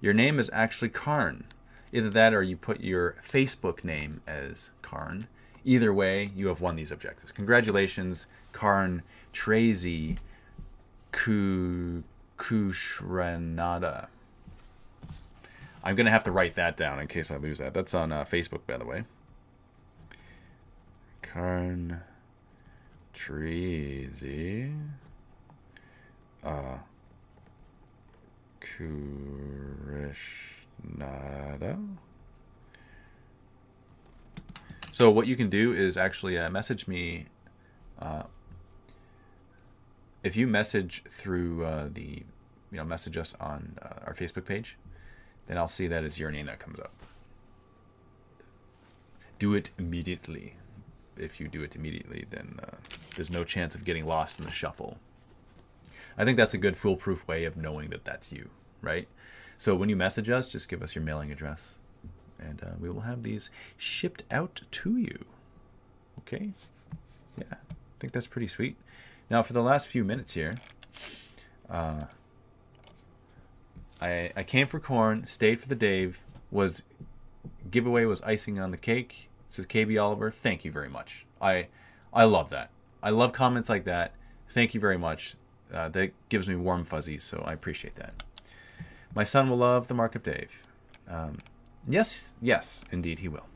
Your 0.00 0.14
name 0.14 0.38
is 0.38 0.50
actually 0.54 0.88
Karn. 0.88 1.44
Either 1.92 2.08
that 2.08 2.32
or 2.32 2.42
you 2.42 2.56
put 2.56 2.80
your 2.80 3.16
Facebook 3.22 3.84
name 3.84 4.22
as 4.26 4.70
Karn. 4.80 5.28
Either 5.64 5.92
way, 5.92 6.30
you 6.34 6.48
have 6.48 6.60
won 6.60 6.76
these 6.76 6.90
objectives. 6.90 7.30
Congratulations, 7.32 8.26
Karn 8.52 9.02
Trazy 9.32 10.18
Kushranada. 12.42 14.08
I'm 15.84 15.96
going 15.96 16.06
to 16.06 16.12
have 16.12 16.24
to 16.24 16.32
write 16.32 16.54
that 16.54 16.76
down 16.76 16.98
in 17.00 17.06
case 17.08 17.30
I 17.30 17.36
lose 17.36 17.58
that. 17.58 17.74
That's 17.74 17.94
on 17.94 18.12
uh, 18.12 18.24
Facebook, 18.24 18.60
by 18.66 18.76
the 18.76 18.84
way. 18.84 19.04
Karn 21.22 22.00
Treasy. 23.14 24.74
Uh, 26.44 26.78
Kurishnada. 28.60 30.16
So 35.02 35.10
what 35.10 35.26
you 35.26 35.34
can 35.34 35.50
do 35.50 35.72
is 35.72 35.96
actually 35.96 36.38
uh, 36.38 36.48
message 36.48 36.86
me. 36.86 37.24
Uh, 37.98 38.22
if 40.22 40.36
you 40.36 40.46
message 40.46 41.02
through 41.08 41.64
uh, 41.64 41.88
the, 41.92 42.22
you 42.70 42.78
know, 42.78 42.84
message 42.84 43.16
us 43.16 43.34
on 43.40 43.78
uh, 43.82 44.06
our 44.06 44.14
Facebook 44.14 44.46
page, 44.46 44.78
then 45.48 45.58
I'll 45.58 45.66
see 45.66 45.88
that 45.88 46.04
it's 46.04 46.20
your 46.20 46.30
name 46.30 46.46
that 46.46 46.60
comes 46.60 46.78
up. 46.78 46.92
Do 49.40 49.54
it 49.54 49.72
immediately. 49.76 50.54
If 51.16 51.40
you 51.40 51.48
do 51.48 51.64
it 51.64 51.74
immediately, 51.74 52.26
then 52.30 52.60
uh, 52.62 52.76
there's 53.16 53.28
no 53.28 53.42
chance 53.42 53.74
of 53.74 53.84
getting 53.84 54.04
lost 54.04 54.38
in 54.38 54.46
the 54.46 54.52
shuffle. 54.52 54.98
I 56.16 56.24
think 56.24 56.36
that's 56.36 56.54
a 56.54 56.58
good 56.58 56.76
foolproof 56.76 57.26
way 57.26 57.44
of 57.44 57.56
knowing 57.56 57.90
that 57.90 58.04
that's 58.04 58.32
you, 58.32 58.50
right? 58.80 59.08
So 59.58 59.74
when 59.74 59.88
you 59.88 59.96
message 59.96 60.30
us, 60.30 60.48
just 60.48 60.68
give 60.68 60.80
us 60.80 60.94
your 60.94 61.02
mailing 61.02 61.32
address, 61.32 61.80
and 62.48 62.62
uh, 62.62 62.66
we 62.80 62.90
will 62.90 63.02
have 63.02 63.22
these 63.22 63.50
shipped 63.76 64.24
out 64.30 64.60
to 64.70 64.96
you. 64.96 65.24
Okay? 66.20 66.52
Yeah, 67.36 67.44
I 67.50 67.74
think 68.00 68.12
that's 68.12 68.26
pretty 68.26 68.46
sweet. 68.46 68.76
Now, 69.30 69.42
for 69.42 69.52
the 69.52 69.62
last 69.62 69.88
few 69.88 70.04
minutes 70.04 70.34
here, 70.34 70.56
uh, 71.70 72.04
I 74.00 74.30
I 74.36 74.42
came 74.42 74.66
for 74.66 74.80
Khorne, 74.80 75.26
stayed 75.26 75.60
for 75.60 75.68
the 75.68 75.74
Dave. 75.74 76.22
Was 76.50 76.82
giveaway 77.70 78.04
was 78.04 78.20
icing 78.22 78.58
on 78.58 78.70
the 78.70 78.76
cake. 78.76 79.30
Says 79.48 79.66
KB 79.66 79.98
Oliver. 80.00 80.30
Thank 80.30 80.64
you 80.64 80.70
very 80.70 80.88
much. 80.88 81.24
I 81.40 81.68
I 82.12 82.24
love 82.24 82.50
that. 82.50 82.70
I 83.02 83.10
love 83.10 83.32
comments 83.32 83.68
like 83.68 83.84
that. 83.84 84.12
Thank 84.48 84.74
you 84.74 84.80
very 84.80 84.98
much. 84.98 85.34
Uh, 85.72 85.88
that 85.88 86.12
gives 86.28 86.48
me 86.48 86.56
warm 86.56 86.84
fuzzies, 86.84 87.22
so 87.22 87.42
I 87.46 87.54
appreciate 87.54 87.94
that. 87.94 88.22
My 89.14 89.24
son 89.24 89.48
will 89.48 89.56
love 89.56 89.88
the 89.88 89.94
Mark 89.94 90.14
of 90.14 90.22
Dave. 90.22 90.66
Um, 91.08 91.38
yes, 91.88 92.34
yes, 92.40 92.84
indeed 92.90 93.20
he 93.20 93.28
will. 93.28 93.46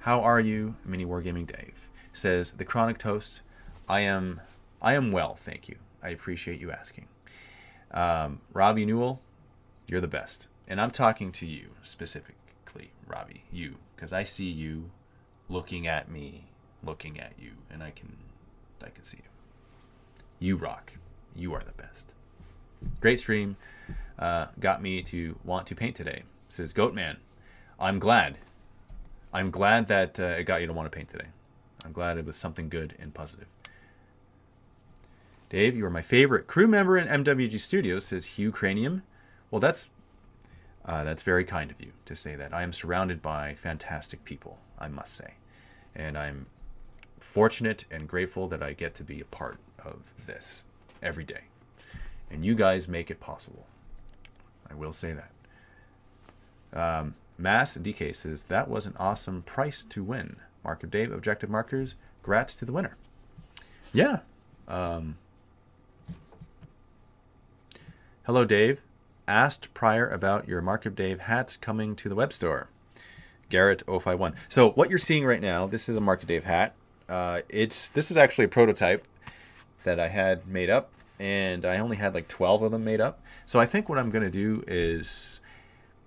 How 0.00 0.20
are 0.20 0.40
you, 0.40 0.76
Mini 0.84 1.06
Wargaming 1.06 1.46
Dave? 1.46 1.90
Says 2.12 2.52
the 2.52 2.64
Chronic 2.64 2.98
Toast. 2.98 3.42
I 3.88 4.00
am 4.00 4.40
I 4.80 4.94
am 4.94 5.12
well, 5.12 5.34
thank 5.34 5.68
you. 5.68 5.76
I 6.02 6.08
appreciate 6.08 6.60
you 6.60 6.72
asking. 6.72 7.06
Um, 7.92 8.40
Robbie 8.52 8.84
Newell, 8.84 9.20
you're 9.86 10.00
the 10.00 10.08
best. 10.08 10.48
And 10.66 10.80
I'm 10.80 10.90
talking 10.90 11.30
to 11.32 11.46
you 11.46 11.70
specifically, 11.82 12.90
Robbie, 13.06 13.44
you, 13.52 13.76
because 13.94 14.12
I 14.12 14.24
see 14.24 14.50
you 14.50 14.90
looking 15.48 15.86
at 15.86 16.10
me, 16.10 16.46
looking 16.82 17.20
at 17.20 17.34
you, 17.38 17.52
and 17.70 17.82
I 17.82 17.90
can 17.90 18.16
I 18.84 18.88
can 18.88 19.04
see 19.04 19.18
you. 19.18 19.30
You 20.48 20.56
rock. 20.56 20.94
You 21.36 21.54
are 21.54 21.62
the 21.62 21.72
best. 21.72 22.14
Great 23.00 23.20
stream. 23.20 23.56
Uh, 24.18 24.46
got 24.58 24.82
me 24.82 25.02
to 25.02 25.38
want 25.44 25.66
to 25.68 25.74
paint 25.74 25.94
today. 25.94 26.24
Says 26.48 26.74
Goatman. 26.74 27.16
I'm 27.78 27.98
glad. 27.98 28.38
I'm 29.32 29.50
glad 29.50 29.86
that 29.88 30.20
uh, 30.20 30.24
it 30.24 30.44
got 30.44 30.60
you 30.60 30.66
to 30.66 30.72
want 30.72 30.90
to 30.90 30.96
paint 30.96 31.08
today. 31.08 31.28
I'm 31.84 31.92
glad 31.92 32.18
it 32.18 32.26
was 32.26 32.36
something 32.36 32.68
good 32.68 32.94
and 32.98 33.12
positive. 33.12 33.48
Dave, 35.48 35.76
you 35.76 35.84
are 35.84 35.90
my 35.90 36.02
favorite 36.02 36.46
crew 36.46 36.66
member 36.66 36.96
in 36.96 37.06
MWG 37.08 37.58
Studios, 37.60 38.06
says 38.06 38.26
Hugh 38.26 38.52
Cranium. 38.52 39.02
Well, 39.50 39.60
that's 39.60 39.90
uh, 40.84 41.04
that's 41.04 41.22
very 41.22 41.44
kind 41.44 41.70
of 41.70 41.80
you 41.80 41.92
to 42.06 42.14
say 42.16 42.34
that. 42.34 42.52
I 42.52 42.62
am 42.62 42.72
surrounded 42.72 43.22
by 43.22 43.54
fantastic 43.54 44.24
people, 44.24 44.58
I 44.78 44.88
must 44.88 45.14
say, 45.14 45.34
and 45.94 46.16
I'm 46.16 46.46
fortunate 47.20 47.84
and 47.90 48.08
grateful 48.08 48.48
that 48.48 48.62
I 48.62 48.72
get 48.72 48.94
to 48.94 49.04
be 49.04 49.20
a 49.20 49.24
part 49.26 49.58
of 49.84 50.12
this 50.26 50.64
every 51.02 51.24
day. 51.24 51.42
And 52.30 52.44
you 52.44 52.54
guys 52.54 52.88
make 52.88 53.10
it 53.10 53.20
possible. 53.20 53.66
I 54.70 54.74
will 54.74 54.92
say 54.92 55.12
that. 55.12 55.30
Um, 56.72 57.14
Mass 57.38 57.76
says 58.12 58.44
that 58.44 58.68
was 58.68 58.86
an 58.86 58.94
awesome 58.98 59.42
price 59.42 59.82
to 59.82 60.04
win. 60.04 60.36
Mark 60.64 60.82
of 60.82 60.90
Dave, 60.90 61.12
objective 61.12 61.50
markers. 61.50 61.96
Grats 62.24 62.56
to 62.58 62.64
the 62.64 62.72
winner. 62.72 62.96
Yeah. 63.92 64.20
Um, 64.68 65.16
hello, 68.24 68.44
Dave. 68.44 68.80
Asked 69.26 69.74
prior 69.74 70.08
about 70.08 70.46
your 70.46 70.60
Mark 70.60 70.86
of 70.86 70.94
Dave 70.94 71.20
hats 71.20 71.56
coming 71.56 71.96
to 71.96 72.08
the 72.08 72.14
web 72.14 72.32
store. 72.32 72.68
Garrett 73.48 73.82
051. 73.86 74.34
So 74.48 74.70
what 74.70 74.88
you're 74.88 74.98
seeing 74.98 75.24
right 75.24 75.40
now, 75.40 75.66
this 75.66 75.88
is 75.88 75.96
a 75.96 76.00
Mark 76.00 76.22
of 76.22 76.28
Dave 76.28 76.44
hat. 76.44 76.74
Uh, 77.08 77.42
it's 77.48 77.90
this 77.90 78.10
is 78.10 78.16
actually 78.16 78.46
a 78.46 78.48
prototype 78.48 79.06
that 79.84 80.00
I 80.00 80.08
had 80.08 80.46
made 80.46 80.70
up, 80.70 80.90
and 81.18 81.66
I 81.66 81.78
only 81.78 81.96
had 81.96 82.14
like 82.14 82.28
12 82.28 82.62
of 82.62 82.72
them 82.72 82.84
made 82.84 83.00
up. 83.00 83.20
So 83.44 83.60
I 83.60 83.66
think 83.66 83.88
what 83.88 83.98
I'm 83.98 84.10
gonna 84.10 84.30
do 84.30 84.64
is 84.66 85.40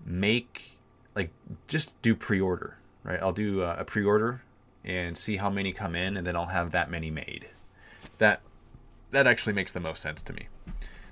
make 0.05 0.74
like 1.16 1.32
just 1.68 1.99
do 2.01 2.16
pre-order 2.16 2.78
right? 3.05 3.22
I'll 3.22 3.32
do 3.32 3.61
a, 3.61 3.78
a 3.78 3.86
pre-order 3.86 4.41
and 4.84 5.18
see 5.18 5.38
how 5.38 5.49
many 5.49 5.72
come 5.72 5.95
in, 5.95 6.18
and 6.18 6.28
then 6.28 6.36
I'll 6.36 6.47
have 6.47 6.72
that 6.72 6.91
many 6.91 7.09
made. 7.09 7.47
That 8.18 8.41
that 9.11 9.28
actually 9.28 9.53
makes 9.53 9.72
the 9.72 9.80
most 9.80 10.01
sense 10.01 10.22
to 10.24 10.34
me, 10.34 10.47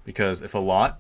because 0.04 0.42
if 0.42 0.54
a 0.54 0.60
lot 0.60 1.00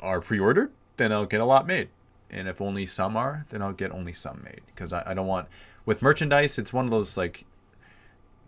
are 0.00 0.20
pre-ordered, 0.20 0.70
then 0.96 1.12
I'll 1.12 1.26
get 1.26 1.40
a 1.40 1.44
lot 1.44 1.66
made, 1.66 1.88
and 2.30 2.48
if 2.48 2.62
only 2.62 2.86
some 2.86 3.16
are, 3.16 3.44
then 3.50 3.60
I'll 3.60 3.72
get 3.72 3.92
only 3.92 4.14
some 4.14 4.40
made. 4.42 4.62
Because 4.66 4.92
I, 4.92 5.02
I 5.10 5.14
don't 5.14 5.26
want 5.26 5.48
with 5.84 6.00
merchandise, 6.00 6.58
it's 6.58 6.72
one 6.72 6.86
of 6.86 6.90
those 6.90 7.16
like 7.18 7.44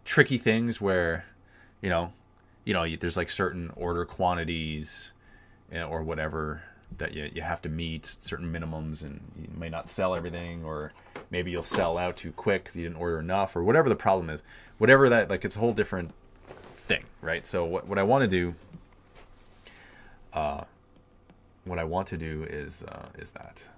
tricky 0.05 0.39
things 0.39 0.81
where, 0.81 1.27
you 1.83 1.91
know, 1.91 2.13
you 2.65 2.73
know, 2.73 2.89
there's 2.97 3.17
like 3.17 3.31
certain 3.31 3.73
order 3.77 4.05
quantities 4.05 5.11
or 5.73 6.03
whatever 6.03 6.63
that 6.99 7.13
you, 7.13 7.31
you 7.35 7.43
have 7.43 7.61
to 7.63 7.69
meet 7.69 8.07
certain 8.07 8.53
minimums 8.53 9.03
and 9.03 9.21
you 9.39 9.49
may 9.57 9.69
not 9.69 9.89
sell 9.89 10.15
everything 10.15 10.65
or 10.65 10.93
maybe 11.31 11.51
you'll 11.51 11.63
sell 11.63 11.99
out 11.99 12.17
too 12.17 12.33
quick 12.33 12.65
because 12.65 12.77
you 12.77 12.85
didn't 12.85 12.99
order 12.99 13.19
enough 13.19 13.57
or 13.57 13.63
whatever 13.63 13.89
the 13.89 13.97
problem 13.97 14.31
is. 14.31 14.43
Whatever 14.79 15.09
that 15.09 15.31
like 15.31 15.45
it's 15.45 15.57
a 15.57 15.61
whole 15.61 15.73
different 15.73 16.13
thing 16.75 17.05
right? 17.21 17.47
So 17.47 17.65
what, 17.65 17.89
what 17.89 17.99
i 17.99 18.03
want 18.03 18.23
to 18.23 18.29
do 18.29 18.55
uh 20.33 20.65
what 21.65 21.79
i 21.79 21.85
want 21.85 22.07
to 22.09 22.17
do 22.17 22.45
is 22.49 22.83
uh, 22.85 23.09
is 23.19 23.31
that 23.33 23.69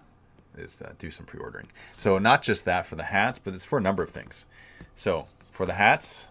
is 0.57 0.83
uh, 0.83 0.93
do 0.99 1.11
some 1.11 1.25
pre-ordering. 1.25 1.69
So 1.97 2.19
not 2.19 2.43
just 2.43 2.65
that 2.65 2.87
for 2.87 2.97
the 2.97 3.05
hats 3.05 3.39
but 3.39 3.55
it's 3.55 3.65
for 3.65 3.79
a 3.79 3.83
number 3.83 4.03
of 4.03 4.11
things. 4.11 4.45
So 4.95 5.27
for 5.51 5.67
the 5.67 5.75
hats 5.75 6.29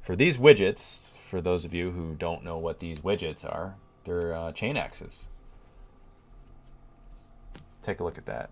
for 0.00 0.16
these 0.16 0.38
widgets 0.38 1.10
for 1.16 1.40
those 1.40 1.64
of 1.64 1.72
you 1.72 1.90
who 1.90 2.14
don't 2.14 2.44
know 2.44 2.58
what 2.58 2.78
these 2.78 3.00
widgets 3.00 3.44
are 3.44 3.74
they're 4.04 4.34
uh, 4.34 4.52
chain 4.52 4.76
axes 4.76 5.28
Take 7.82 8.00
a 8.00 8.04
look 8.04 8.18
at 8.18 8.26
that. 8.26 8.50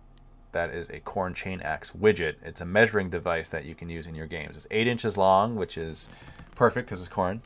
That 0.53 0.71
is 0.71 0.89
a 0.89 1.01
Khorne 1.01 1.35
Chain 1.35 1.61
Axe 1.61 1.93
widget. 1.93 2.37
It's 2.45 2.61
a 2.61 2.67
measuring 2.67 3.09
device 3.09 3.49
that 3.51 3.65
you 3.65 3.75
can 3.75 3.89
use 3.89 4.07
in 4.07 4.15
your 4.15 4.27
games. 4.27 4.57
It's 4.57 4.67
8 4.71 4.89
inches 4.89 5.17
long, 5.17 5.55
which 5.55 5.79
is 5.79 6.09
perfect 6.57 6.89
because 6.89 7.01
it's 7.01 7.15
Khorne. 7.15 7.41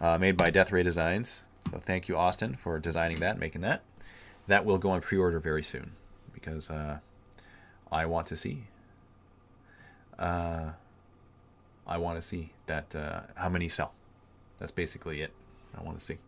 Uh, 0.00 0.16
made 0.16 0.36
by 0.36 0.48
Death 0.48 0.72
Ray 0.72 0.82
Designs. 0.82 1.44
So 1.70 1.78
thank 1.78 2.08
you, 2.08 2.16
Austin, 2.16 2.54
for 2.54 2.78
designing 2.78 3.20
that, 3.20 3.38
making 3.38 3.60
that. 3.60 3.82
That 4.46 4.64
will 4.64 4.78
go 4.78 4.90
on 4.90 5.02
pre-order 5.02 5.38
very 5.38 5.62
soon 5.62 5.92
because 6.32 6.70
uh, 6.70 6.98
I 7.92 8.06
want 8.06 8.26
to 8.28 8.36
see. 8.36 8.64
Uh, 10.18 10.70
I 11.86 11.98
want 11.98 12.16
to 12.16 12.22
see 12.22 12.52
that 12.66 12.94
uh, 12.96 13.22
how 13.36 13.50
many 13.50 13.68
sell. 13.68 13.92
That's 14.58 14.70
basically 14.70 15.20
it. 15.20 15.32
I 15.78 15.82
want 15.82 15.98
to 15.98 16.04
see. 16.04 16.18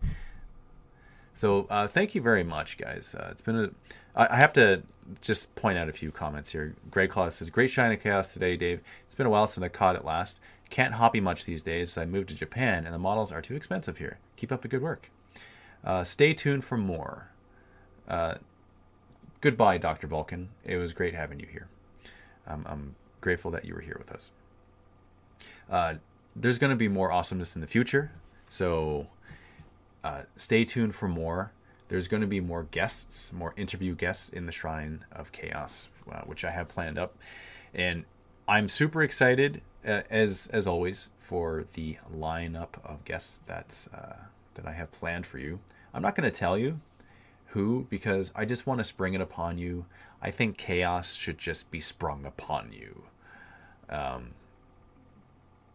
So 1.35 1.67
uh, 1.71 1.87
thank 1.87 2.15
you 2.15 2.21
very 2.21 2.45
much, 2.45 2.79
guys. 2.79 3.15
Uh, 3.15 3.29
it's 3.31 3.43
been 3.43 3.57
a. 3.57 3.71
I 4.15 4.37
have 4.37 4.53
to 4.55 4.83
just 5.21 5.55
point 5.55 5.79
out 5.79 5.89
a 5.89 5.93
few 5.93 6.11
comments 6.11 6.53
here. 6.53 6.75
Greg 6.91 7.11
Claus 7.11 7.37
says, 7.37 7.51
"Great 7.51 7.71
Shrine 7.71 7.93
of 7.93 8.03
Chaos 8.03 8.33
today, 8.33 8.57
Dave. 8.57 8.83
It's 9.07 9.15
been 9.15 9.27
a 9.27 9.31
while 9.31 9.47
since 9.47 9.65
I 9.65 9.69
caught 9.69 9.97
it 9.97 10.05
last. 10.05 10.41
Can't 10.69 10.95
hobby 10.95 11.21
much 11.21 11.45
these 11.45 11.63
days. 11.63 11.93
So 11.93 12.03
I 12.03 12.05
moved 12.05 12.29
to 12.29 12.35
Japan, 12.35 12.85
and 12.85 12.95
the 12.95 12.99
models 12.99 13.33
are 13.33 13.41
too 13.41 13.57
expensive 13.57 13.99
here. 13.99 14.19
Keep 14.37 14.53
up 14.53 14.63
the 14.63 14.69
good 14.69 14.83
work. 14.83 15.11
Uh, 15.85 16.03
stay 16.03 16.35
tuned 16.35 16.65
for 16.65 16.77
more. 16.77 17.29
Uh, 18.07 18.35
goodbye, 19.41 19.79
Dr. 19.79 20.07
Vulcan. 20.07 20.49
It 20.65 20.77
was 20.77 20.93
great 20.93 21.15
having 21.15 21.41
you 21.41 21.47
here. 21.47 21.69
Um, 22.47 22.65
I'm 22.69 22.95
grateful 23.21 23.51
that 23.53 23.65
you 23.65 23.75
were 23.75 23.81
here 23.81 23.97
with 23.99 24.13
us. 24.13 24.31
Uh, 25.71 25.95
there's 26.37 26.59
going 26.59 26.71
to 26.71 26.77
be 26.77 26.89
more 26.89 27.11
awesomeness 27.11 27.55
in 27.55 27.61
the 27.61 27.67
future, 27.67 28.11
so 28.49 29.07
uh, 30.05 30.23
stay 30.37 30.65
tuned 30.65 30.95
for 30.95 31.09
more. 31.09 31.53
There's 31.89 32.09
going 32.09 32.23
to 32.23 32.27
be 32.27 32.41
more 32.41 32.65
guests, 32.65 33.33
more 33.33 33.53
interview 33.57 33.95
guests 33.95 34.29
in 34.29 34.47
the 34.47 34.53
Shrine 34.53 35.05
of 35.13 35.31
Chaos, 35.33 35.91
uh, 36.11 36.23
which 36.23 36.45
I 36.45 36.51
have 36.51 36.69
planned 36.69 36.99
up, 36.99 37.17
and 37.75 38.05
I'm 38.49 38.69
super 38.69 39.03
excited 39.03 39.61
uh, 39.87 40.03
as 40.11 40.49
as 40.53 40.67
always 40.67 41.11
for 41.19 41.65
the 41.75 41.99
lineup 42.15 42.83
of 42.85 43.05
guests 43.05 43.43
that 43.47 43.87
uh, 43.95 44.25
that 44.55 44.67
I 44.67 44.73
have 44.73 44.91
planned 44.91 45.27
for 45.27 45.39
you. 45.39 45.61
I'm 45.95 46.03
not 46.03 46.15
going 46.15 46.31
to 46.31 46.39
tell 46.39 46.57
you 46.57 46.81
who 47.49 47.87
because 47.91 48.33
I 48.35 48.45
just 48.45 48.67
want 48.67 48.79
to 48.79 48.85
spring 48.85 49.15
it 49.15 49.21
upon 49.21 49.59
you. 49.59 49.85
I 50.21 50.31
think 50.31 50.57
chaos 50.57 51.15
should 51.15 51.39
just 51.39 51.71
be 51.71 51.81
sprung 51.81 52.25
upon 52.25 52.73
you. 52.73 53.05
Um, 53.89 54.31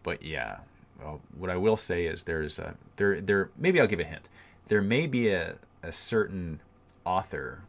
but 0.04 0.24
yeah, 0.24 0.60
well, 1.00 1.22
what 1.38 1.50
I 1.50 1.58
will 1.58 1.78
say 1.78 2.06
is 2.06 2.24
there's 2.24 2.60
a 2.60 2.76
there 2.96 3.22
there 3.22 3.50
maybe 3.58 3.80
I'll 3.80 3.88
give 3.88 4.00
a 4.00 4.04
hint. 4.04 4.30
There 4.68 4.82
may 4.82 5.08
be 5.08 5.30
a, 5.30 5.56
a 5.84 5.92
certain 5.92 6.62
author 7.06 7.62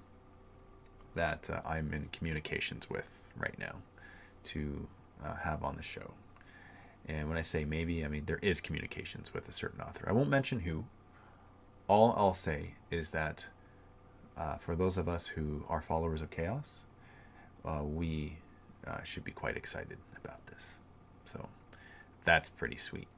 that 1.15 1.49
uh, 1.51 1.61
I'm 1.67 1.93
in 1.93 2.07
communications 2.07 2.89
with 2.91 3.23
right 3.37 3.57
now 3.59 3.77
to 4.45 4.87
uh, 5.25 5.35
have 5.37 5.63
on 5.63 5.77
the 5.77 5.83
show. 5.83 6.13
And 7.07 7.29
when 7.29 7.39
I 7.39 7.43
say 7.43 7.65
maybe, 7.65 8.05
I 8.05 8.09
mean 8.09 8.25
there 8.27 8.41
is 8.43 8.61
communications 8.61 9.35
with 9.35 9.49
a 9.49 9.53
certain 9.53 9.81
author. 9.81 10.09
I 10.09 10.13
won't 10.13 10.31
mention 10.31 10.61
who. 10.61 10.85
All 11.87 12.15
I'll 12.17 12.35
say 12.35 12.75
is 12.91 13.11
that 13.11 13.47
uh, 14.37 14.57
for 14.57 14.75
those 14.75 14.99
of 14.99 15.09
us 15.09 15.27
who 15.27 15.65
are 15.69 15.81
followers 15.81 16.21
of 16.21 16.31
chaos, 16.31 16.85
uh, 17.65 17.83
we 17.83 18.37
uh, 18.87 19.03
should 19.03 19.25
be 19.25 19.33
quite 19.33 19.57
excited 19.57 19.99
about 20.23 20.45
this. 20.47 20.81
So 21.25 21.49
that's 22.25 22.49
pretty 22.49 22.77
sweet. 22.77 23.09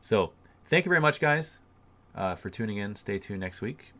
So 0.00 0.32
thank 0.66 0.86
you 0.86 0.88
very 0.88 1.00
much, 1.00 1.20
guys, 1.20 1.60
uh, 2.14 2.34
for 2.34 2.48
tuning 2.48 2.78
in. 2.78 2.96
Stay 2.96 3.18
tuned 3.18 3.40
next 3.40 3.60
week, 3.60 3.92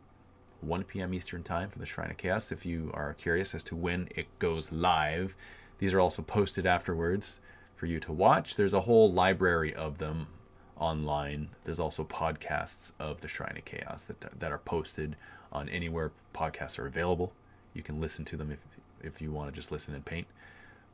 1 0.61 0.83
p.m. 0.85 1.13
Eastern 1.13 1.43
Time 1.43 1.69
for 1.69 1.77
the 1.77 1.85
Shrine 1.85 2.09
of 2.09 2.17
Chaos. 2.17 2.51
If 2.51 2.65
you 2.65 2.89
are 2.95 3.13
curious 3.13 3.53
as 3.53 3.63
to 3.65 3.75
when 3.75 4.07
it 4.15 4.27
goes 4.39 4.71
live, 4.71 5.35
these 5.77 5.93
are 5.93 5.99
also 5.99 6.23
posted 6.23 6.65
afterwards 6.65 7.39
for 7.75 7.85
you 7.85 7.99
to 7.99 8.11
watch. 8.11 8.55
There's 8.55 8.73
a 8.73 8.81
whole 8.81 9.11
library 9.11 9.75
of 9.75 9.99
them 9.99 10.27
online. 10.75 11.49
There's 11.65 11.79
also 11.79 12.03
podcasts 12.03 12.93
of 12.99 13.21
the 13.21 13.27
Shrine 13.27 13.57
of 13.57 13.65
Chaos 13.65 14.03
that, 14.05 14.39
that 14.39 14.51
are 14.51 14.57
posted 14.57 15.15
on 15.51 15.69
anywhere 15.69 16.11
podcasts 16.33 16.79
are 16.79 16.87
available. 16.87 17.31
You 17.75 17.83
can 17.83 18.01
listen 18.01 18.25
to 18.25 18.37
them 18.37 18.51
if, 18.51 18.59
if 19.01 19.21
you 19.21 19.31
want 19.31 19.49
to 19.49 19.55
just 19.55 19.71
listen 19.71 19.93
and 19.93 20.03
paint. 20.03 20.27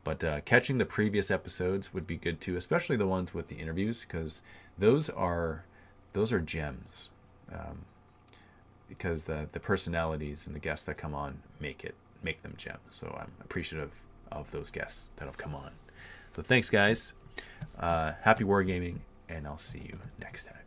But 0.08 0.24
uh, 0.24 0.39
catching 0.45 0.78
the 0.78 0.86
previous 0.86 1.30
episodes 1.30 1.93
would 1.93 2.08
be 2.08 2.16
good 2.16 2.39
too, 2.39 2.55
especially 2.55 2.95
the 2.95 3.05
ones 3.05 3.34
with 3.34 3.49
the 3.49 3.58
interviews, 3.58 4.05
because 4.05 4.41
those 4.78 5.10
are 5.10 5.66
those 6.14 6.31
are 6.31 6.40
gems. 6.40 7.10
Um, 7.52 7.80
because 8.88 9.23
the 9.23 9.49
the 9.52 9.60
personalities 9.60 10.48
and 10.48 10.56
the 10.56 10.61
guests 10.61 10.86
that 10.86 10.95
come 10.95 11.14
on 11.14 11.40
make 11.60 11.84
it 11.84 11.94
make 12.23 12.41
them 12.41 12.53
gems. 12.56 12.80
So 12.88 13.18
I'm 13.19 13.34
appreciative 13.41 13.91
of 14.31 14.49
those 14.52 14.72
guests 14.72 15.11
that 15.18 15.26
have 15.26 15.38
come 15.38 15.53
on. 15.53 15.72
So 16.34 16.41
thanks, 16.41 16.69
guys. 16.69 17.11
Uh, 17.77 18.14
happy 18.22 18.45
wargaming, 18.45 18.99
and 19.27 19.45
I'll 19.45 19.57
see 19.57 19.80
you 19.80 19.99
next 20.22 20.45
time. 20.45 20.66